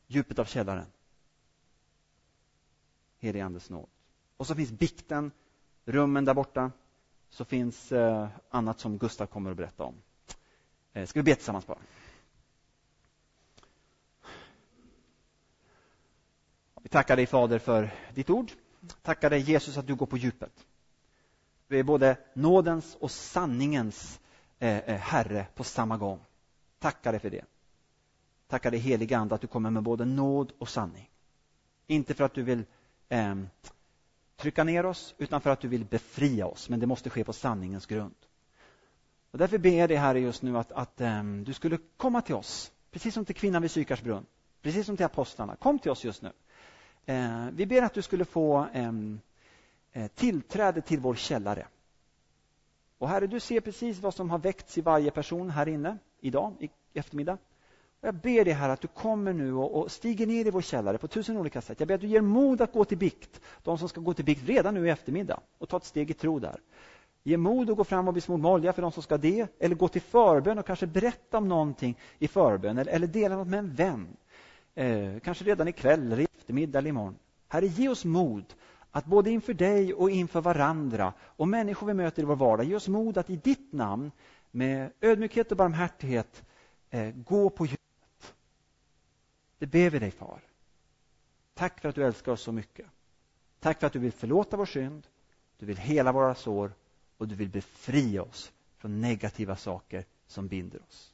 djupet 0.08 0.40
av 0.40 0.46
källaren. 0.46 0.86
Helig 3.20 3.40
Andes 3.40 3.70
nåd. 3.70 3.90
Och 4.38 4.48
så 4.48 4.56
finns 4.56 4.72
bikten, 4.72 5.32
rummen 5.86 6.26
där 6.26 6.34
borta. 6.34 6.72
Så 7.30 7.46
finns 7.46 7.92
eh, 7.92 8.28
annat 8.50 8.80
som 8.80 8.98
Gustav 8.98 9.26
kommer 9.26 9.52
att 9.52 9.58
berätta 9.58 9.84
om. 9.84 9.96
Eh, 10.94 11.06
ska 11.06 11.20
vi 11.20 11.24
be 11.24 11.36
tillsammans 11.36 11.68
bara? 11.68 11.80
Vi 16.82 16.90
tackar 16.90 17.16
dig 17.16 17.26
Fader 17.26 17.60
för 17.60 17.94
ditt 18.14 18.30
ord. 18.30 18.52
Tackar 19.02 19.30
dig 19.30 19.40
Jesus 19.40 19.78
att 19.78 19.88
du 19.88 19.96
går 19.96 20.06
på 20.06 20.18
djupet. 20.18 20.66
Du 21.68 21.80
är 21.80 21.84
både 21.84 22.18
nådens 22.34 22.96
och 23.00 23.12
sanningens 23.12 24.20
eh, 24.20 24.33
Eh, 24.64 24.78
eh, 24.78 25.00
Herre 25.00 25.46
på 25.56 25.64
samma 25.64 25.98
gång. 25.98 26.20
Tacka 26.80 27.12
dig 27.12 27.20
för 27.20 27.30
det. 27.30 27.46
Tacka 28.48 28.72
dig 28.72 28.80
helige 28.80 29.18
Ande 29.18 29.36
att 29.36 29.42
du 29.42 29.48
kommer 29.48 29.70
med 29.70 29.84
både 29.84 30.06
nåd 30.06 30.52
och 30.58 30.70
sanning. 30.70 31.10
Inte 31.88 32.14
för 32.14 32.24
att 32.24 32.34
du 32.34 32.44
vill 32.44 32.64
eh, 33.10 33.36
trycka 34.36 34.64
ner 34.64 34.86
oss, 34.86 35.16
utan 35.18 35.42
för 35.42 35.50
att 35.50 35.60
du 35.60 35.68
vill 35.68 35.86
befria 35.86 36.48
oss. 36.48 36.70
Men 36.70 36.80
det 36.80 36.86
måste 36.86 37.10
ske 37.10 37.24
på 37.24 37.34
sanningens 37.34 37.86
grund. 37.86 38.16
Och 39.32 39.38
därför 39.38 39.58
ber 39.58 39.80
jag 39.80 39.90
dig, 39.90 39.98
Herre, 39.98 40.20
just 40.20 40.42
nu 40.42 40.58
att, 40.58 40.72
att 40.72 41.02
eh, 41.02 41.24
du 41.24 41.54
skulle 41.54 41.78
komma 41.98 42.22
till 42.22 42.36
oss, 42.36 42.72
precis 42.92 43.14
som 43.14 43.26
till 43.26 43.36
kvinnan 43.36 43.62
vid 43.62 43.72
Sykars 43.72 44.02
brunn, 44.02 44.26
precis 44.62 44.86
som 44.86 44.98
till 44.98 45.06
apostlarna. 45.06 45.56
Kom 45.56 45.80
till 45.80 45.92
oss 45.92 46.04
just 46.04 46.22
nu. 46.22 46.32
Eh, 47.06 47.46
vi 47.52 47.66
ber 47.66 47.82
att 47.82 47.94
du 47.94 48.02
skulle 48.02 48.26
få 48.26 48.68
ehm, 48.74 49.20
eh, 49.92 50.08
tillträde 50.08 50.82
till 50.82 51.00
vår 51.00 51.16
källare. 51.16 51.68
Och 52.98 53.10
Herre, 53.10 53.28
du 53.28 53.40
ser 53.40 53.60
precis 53.60 54.00
vad 54.00 54.14
som 54.14 54.30
har 54.30 54.38
väckts 54.38 54.78
i 54.78 54.82
varje 54.82 55.12
person 55.12 55.50
här 55.50 55.68
inne 55.68 55.98
idag, 56.20 56.54
i 56.60 56.70
eftermiddag. 56.94 57.38
Jag 58.02 58.16
ber 58.16 58.46
dig 58.46 58.54
här 58.54 58.70
att 58.70 58.82
du 58.82 58.88
kommer 58.88 59.34
nu 59.34 59.54
och, 59.54 59.82
och 59.82 59.92
stiger 59.92 60.28
ner 60.28 60.48
i 60.48 60.52
vår 60.52 60.62
källare 60.62 60.98
på 60.98 61.08
tusen 61.08 61.38
olika 61.38 61.62
sätt. 61.62 61.80
Jag 61.80 61.88
ber 61.88 61.96
att 61.96 62.02
du 62.02 62.08
ger 62.08 62.22
mod 62.22 62.62
att 62.62 62.74
gå 62.74 62.86
till 62.86 62.98
bikt, 62.98 63.42
de 63.64 63.78
som 63.78 63.90
ska 63.90 64.02
gå 64.02 64.14
till 64.14 64.26
bikt 64.26 64.50
redan 64.50 64.74
nu 64.74 64.88
i 64.88 64.90
eftermiddag 64.90 65.40
och 65.58 65.70
ta 65.70 65.78
ett 65.78 65.86
steg 65.86 66.10
i 66.10 66.14
tro 66.14 66.40
där. 66.40 66.60
Ge 67.24 67.38
mod 67.38 67.70
att 67.70 67.78
gå 67.78 67.84
fram 67.84 68.08
och 68.08 68.14
bli 68.14 68.22
smord 68.22 68.40
med 68.40 68.52
olja 68.52 68.74
för 68.74 68.82
de 68.82 68.92
som 68.92 69.04
ska 69.04 69.18
det, 69.18 69.48
eller 69.60 69.76
gå 69.76 69.88
till 69.88 70.02
förbön 70.02 70.60
och 70.60 70.66
kanske 70.66 70.88
berätta 70.88 71.38
om 71.38 71.48
någonting 71.48 71.98
i 72.20 72.28
förbön, 72.28 72.78
eller, 72.78 72.92
eller 72.92 73.08
dela 73.08 73.36
något 73.36 73.48
med 73.48 73.60
en 73.60 73.74
vän. 73.74 74.08
Eh, 74.76 75.20
kanske 75.24 75.44
redan 75.44 75.68
ikväll, 75.68 76.06
eller 76.06 76.20
i 76.20 76.28
eftermiddag 76.38 76.80
eller 76.80 76.90
imorgon. 76.90 77.16
Herre, 77.48 77.68
ge 77.68 77.90
oss 77.90 78.06
mod 78.06 78.54
att 78.94 79.06
både 79.06 79.30
inför 79.30 79.54
dig 79.54 79.94
och 79.94 80.10
inför 80.10 80.42
varandra 80.42 81.14
och 81.22 81.48
människor 81.48 81.88
vi 81.88 81.94
möter 81.94 82.22
i 82.22 82.26
vår 82.26 82.36
vardag, 82.36 82.66
ge 82.66 82.76
oss 82.76 82.88
mod 82.88 83.18
att 83.18 83.30
i 83.30 83.36
ditt 83.36 83.74
namn 83.74 84.12
med 84.52 84.92
ödmjukhet 85.02 85.52
och 85.52 85.58
barmhärtighet 85.58 86.44
eh, 86.90 87.12
gå 87.16 87.50
på 87.50 87.66
djupet 87.66 87.84
det 89.64 89.68
ber 89.68 89.90
vi 89.90 90.00
dig, 90.00 90.12
far. 90.12 90.40
Tack 91.54 91.82
för 91.82 91.90
att 91.90 91.96
du 91.96 92.06
älskar 92.06 92.32
oss 92.32 92.42
så 92.42 92.52
mycket. 92.52 92.86
Tack 93.60 93.80
för 93.80 93.88
att 93.88 93.94
du 93.94 94.00
vill 94.00 94.12
förlåta 94.12 94.58
vår 94.58 94.66
synd, 94.66 95.08
du 95.58 95.66
vill 95.66 95.78
hela 95.78 96.12
våra 96.12 96.36
sår 96.36 96.74
och 97.18 97.28
du 97.28 97.36
vill 97.36 97.50
befria 97.50 98.24
oss 98.24 98.52
från 98.78 99.02
negativa 99.02 99.56
saker 99.56 100.06
som 100.28 100.48
binder 100.48 100.82
oss. 100.90 101.14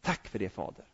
Tack 0.00 0.28
för 0.28 0.38
det, 0.38 0.48
Fader. 0.48 0.84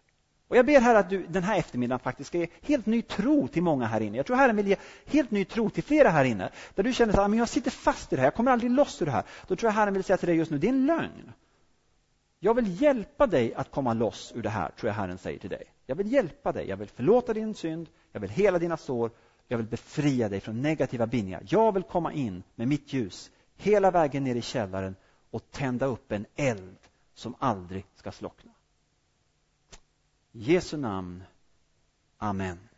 Och 0.50 0.56
Jag 0.56 0.66
ber 0.66 0.80
här 0.80 0.94
att 0.94 1.10
du 1.10 1.26
den 1.26 1.42
här 1.42 1.58
eftermiddagen 1.58 1.98
faktiskt 1.98 2.28
ska 2.28 2.38
ge 2.38 2.48
helt 2.62 2.86
ny 2.86 3.02
tro 3.02 3.48
till 3.48 3.62
många 3.62 3.86
här 3.86 4.00
inne. 4.00 4.16
Jag 4.16 4.26
tror 4.26 4.36
Herren 4.36 4.56
vill 4.56 4.68
ge 4.68 4.76
helt 5.06 5.30
ny 5.30 5.44
tro 5.44 5.70
till 5.70 5.82
flera 5.82 6.10
här 6.10 6.24
inne. 6.24 6.50
Där 6.74 6.82
du 6.82 6.92
känner 6.92 7.12
att 7.12 7.30
ah, 7.30 7.34
jag 7.34 7.48
sitter 7.48 7.70
fast 7.70 8.12
i 8.12 8.16
det 8.16 8.20
här, 8.20 8.26
jag 8.26 8.34
kommer 8.34 8.50
aldrig 8.50 8.70
loss 8.70 9.02
ur 9.02 9.06
det 9.06 9.12
här. 9.12 9.24
Då 9.46 9.56
tror 9.56 9.68
jag 9.68 9.74
Herren 9.74 9.94
vill 9.94 10.04
säga 10.04 10.16
till 10.16 10.28
dig 10.28 10.36
just 10.36 10.50
nu, 10.50 10.58
det 10.58 10.66
är 10.66 10.72
en 10.72 10.86
lögn. 10.86 11.32
Jag 12.38 12.54
vill 12.54 12.82
hjälpa 12.82 13.26
dig 13.26 13.54
att 13.54 13.70
komma 13.70 13.94
loss 13.94 14.32
ur 14.34 14.42
det 14.42 14.48
här, 14.48 14.70
tror 14.70 14.88
jag 14.88 14.94
Herren 14.94 15.18
säger 15.18 15.38
till 15.38 15.50
dig. 15.50 15.64
Jag 15.86 15.96
vill 15.96 16.12
hjälpa 16.12 16.52
dig, 16.52 16.68
jag 16.68 16.76
vill 16.76 16.88
förlåta 16.88 17.34
din 17.34 17.54
synd, 17.54 17.88
jag 18.12 18.20
vill 18.20 18.30
hela 18.30 18.58
dina 18.58 18.76
sår, 18.76 19.10
jag 19.48 19.56
vill 19.56 19.66
befria 19.66 20.28
dig 20.28 20.40
från 20.40 20.62
negativa 20.62 21.06
bindningar. 21.06 21.42
Jag 21.48 21.72
vill 21.72 21.82
komma 21.82 22.12
in 22.12 22.42
med 22.54 22.68
mitt 22.68 22.92
ljus 22.92 23.30
hela 23.56 23.90
vägen 23.90 24.24
ner 24.24 24.34
i 24.34 24.42
källaren 24.42 24.96
och 25.30 25.50
tända 25.50 25.86
upp 25.86 26.12
en 26.12 26.26
eld 26.36 26.76
som 27.14 27.34
aldrig 27.38 27.84
ska 27.96 28.12
slockna. 28.12 28.50
Jesu 30.34 30.76
namn. 30.76 31.26
Amen. 32.20 32.69